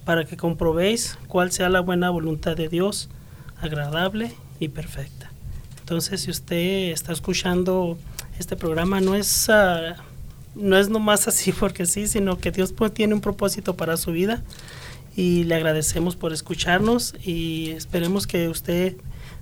para 0.05 0.25
que 0.25 0.37
comprobéis 0.37 1.17
cuál 1.27 1.51
sea 1.51 1.69
la 1.69 1.79
buena 1.79 2.09
voluntad 2.09 2.55
de 2.55 2.69
Dios, 2.69 3.09
agradable 3.61 4.33
y 4.59 4.69
perfecta. 4.69 5.31
Entonces, 5.79 6.21
si 6.21 6.31
usted 6.31 6.91
está 6.91 7.11
escuchando 7.13 7.97
este 8.39 8.55
programa, 8.55 9.01
no 9.01 9.15
es... 9.15 9.49
Ah, 9.49 9.97
no 10.55 10.77
es 10.77 10.89
nomás 10.89 11.27
así 11.27 11.51
porque 11.51 11.85
sí, 11.85 12.07
sino 12.07 12.37
que 12.37 12.51
Dios 12.51 12.73
pues, 12.73 12.93
tiene 12.93 13.13
un 13.13 13.21
propósito 13.21 13.75
para 13.75 13.97
su 13.97 14.11
vida 14.11 14.43
y 15.15 15.43
le 15.43 15.55
agradecemos 15.55 16.15
por 16.15 16.33
escucharnos 16.33 17.15
y 17.23 17.71
esperemos 17.71 18.25
que 18.25 18.49
usted 18.49 18.95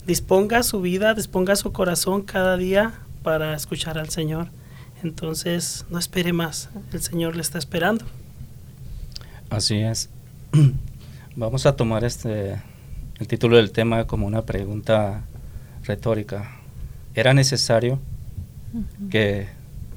disponga 0.05 0.63
su 0.63 0.81
vida, 0.81 1.13
disponga 1.13 1.55
su 1.55 1.71
corazón 1.71 2.23
cada 2.23 2.57
día 2.57 2.93
para 3.23 3.55
escuchar 3.55 3.97
al 3.97 4.09
Señor. 4.09 4.47
Entonces, 5.03 5.85
no 5.89 5.97
espere 5.97 6.33
más, 6.33 6.69
el 6.91 7.01
Señor 7.01 7.35
le 7.35 7.41
está 7.41 7.57
esperando. 7.57 8.05
Así 9.49 9.77
es. 9.77 10.09
Vamos 11.35 11.65
a 11.65 11.75
tomar 11.75 12.03
este 12.03 12.61
el 13.19 13.27
título 13.27 13.57
del 13.57 13.71
tema 13.71 14.05
como 14.05 14.27
una 14.27 14.41
pregunta 14.41 15.23
retórica. 15.83 16.59
¿Era 17.13 17.33
necesario 17.33 17.99
que 19.09 19.47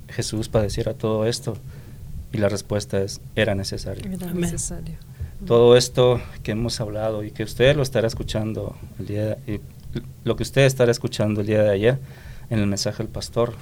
Jesús 0.08 0.48
padeciera 0.48 0.94
todo 0.94 1.26
esto? 1.26 1.56
Y 2.32 2.38
la 2.38 2.48
respuesta 2.48 3.00
es, 3.00 3.20
era 3.34 3.54
necesario. 3.54 4.04
Era 4.12 4.32
necesario. 4.32 4.96
Todo 5.46 5.76
esto 5.76 6.20
que 6.42 6.52
hemos 6.52 6.80
hablado 6.80 7.24
y 7.24 7.30
que 7.30 7.42
usted 7.42 7.74
lo 7.76 7.82
estará 7.82 8.06
escuchando 8.06 8.76
el 8.98 9.06
día 9.06 9.38
y 9.46 9.60
lo 10.24 10.36
que 10.36 10.42
usted 10.42 10.62
estará 10.62 10.90
escuchando 10.90 11.40
el 11.40 11.46
día 11.46 11.62
de 11.62 11.70
ayer 11.70 11.98
en 12.50 12.58
el 12.58 12.66
mensaje 12.66 13.02
del 13.02 13.12
pastor 13.12 13.54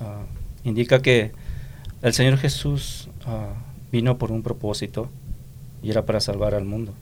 ah, 0.00 0.22
indica 0.64 1.00
que 1.00 1.32
el 2.02 2.12
Señor 2.12 2.38
Jesús 2.38 3.08
ah, 3.26 3.54
vino 3.90 4.18
por 4.18 4.32
un 4.32 4.42
propósito 4.42 5.10
y 5.82 5.90
era 5.90 6.06
para 6.06 6.20
salvar 6.20 6.54
al 6.54 6.64
mundo. 6.64 6.92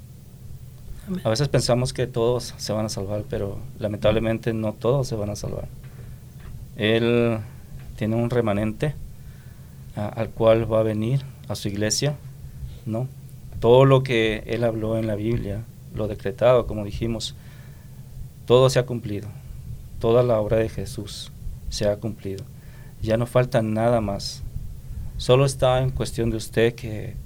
A 1.24 1.28
veces 1.28 1.48
pensamos 1.48 1.92
que 1.92 2.06
todos 2.06 2.54
se 2.56 2.72
van 2.72 2.86
a 2.86 2.88
salvar, 2.88 3.24
pero 3.28 3.58
lamentablemente 3.78 4.52
no 4.52 4.72
todos 4.72 5.08
se 5.08 5.16
van 5.16 5.30
a 5.30 5.36
salvar. 5.36 5.68
Él 6.76 7.38
tiene 7.96 8.16
un 8.16 8.30
remanente 8.30 8.94
al 9.96 10.30
cual 10.30 10.72
va 10.72 10.80
a 10.80 10.84
venir 10.84 11.22
a 11.48 11.54
su 11.56 11.68
iglesia, 11.68 12.16
¿no? 12.86 13.08
Todo 13.58 13.84
lo 13.84 14.02
que 14.02 14.44
él 14.46 14.64
habló 14.64 14.96
en 14.98 15.06
la 15.06 15.16
Biblia, 15.16 15.64
lo 15.94 16.08
decretado, 16.08 16.66
como 16.66 16.84
dijimos, 16.84 17.34
todo 18.46 18.70
se 18.70 18.78
ha 18.78 18.86
cumplido. 18.86 19.28
Toda 19.98 20.22
la 20.22 20.40
obra 20.40 20.56
de 20.58 20.68
Jesús 20.68 21.30
se 21.68 21.88
ha 21.88 21.96
cumplido. 21.96 22.44
Ya 23.02 23.16
no 23.16 23.26
falta 23.26 23.62
nada 23.62 24.00
más. 24.00 24.42
Solo 25.18 25.44
está 25.44 25.82
en 25.82 25.90
cuestión 25.90 26.30
de 26.30 26.36
usted 26.36 26.74
que, 26.74 27.16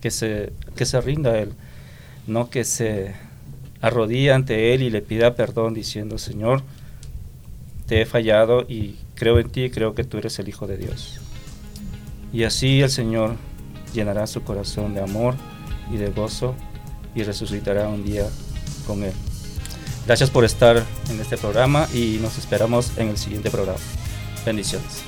que, 0.00 0.10
se, 0.10 0.52
que 0.76 0.86
se 0.86 1.00
rinda 1.00 1.32
a 1.32 1.38
Él, 1.38 1.52
no 2.26 2.50
que 2.50 2.64
se 2.64 3.14
arrodilla 3.80 4.34
ante 4.34 4.74
Él 4.74 4.82
y 4.82 4.90
le 4.90 5.02
pida 5.02 5.34
perdón 5.34 5.74
diciendo, 5.74 6.18
Señor, 6.18 6.62
te 7.86 8.02
he 8.02 8.06
fallado 8.06 8.62
y 8.68 8.96
creo 9.14 9.38
en 9.38 9.48
ti 9.50 9.64
y 9.64 9.70
creo 9.70 9.94
que 9.94 10.04
tú 10.04 10.18
eres 10.18 10.38
el 10.38 10.48
Hijo 10.48 10.66
de 10.66 10.76
Dios. 10.76 11.20
Y 12.32 12.44
así 12.44 12.82
el 12.82 12.90
Señor 12.90 13.36
llenará 13.94 14.26
su 14.26 14.42
corazón 14.42 14.94
de 14.94 15.00
amor 15.00 15.34
y 15.92 15.96
de 15.96 16.10
gozo 16.10 16.54
y 17.14 17.22
resucitará 17.22 17.88
un 17.88 18.04
día 18.04 18.26
con 18.86 19.02
Él. 19.02 19.12
Gracias 20.06 20.30
por 20.30 20.44
estar 20.44 20.84
en 21.10 21.20
este 21.20 21.36
programa 21.36 21.86
y 21.92 22.18
nos 22.20 22.38
esperamos 22.38 22.96
en 22.96 23.08
el 23.08 23.18
siguiente 23.18 23.50
programa. 23.50 23.80
Bendiciones. 24.44 25.07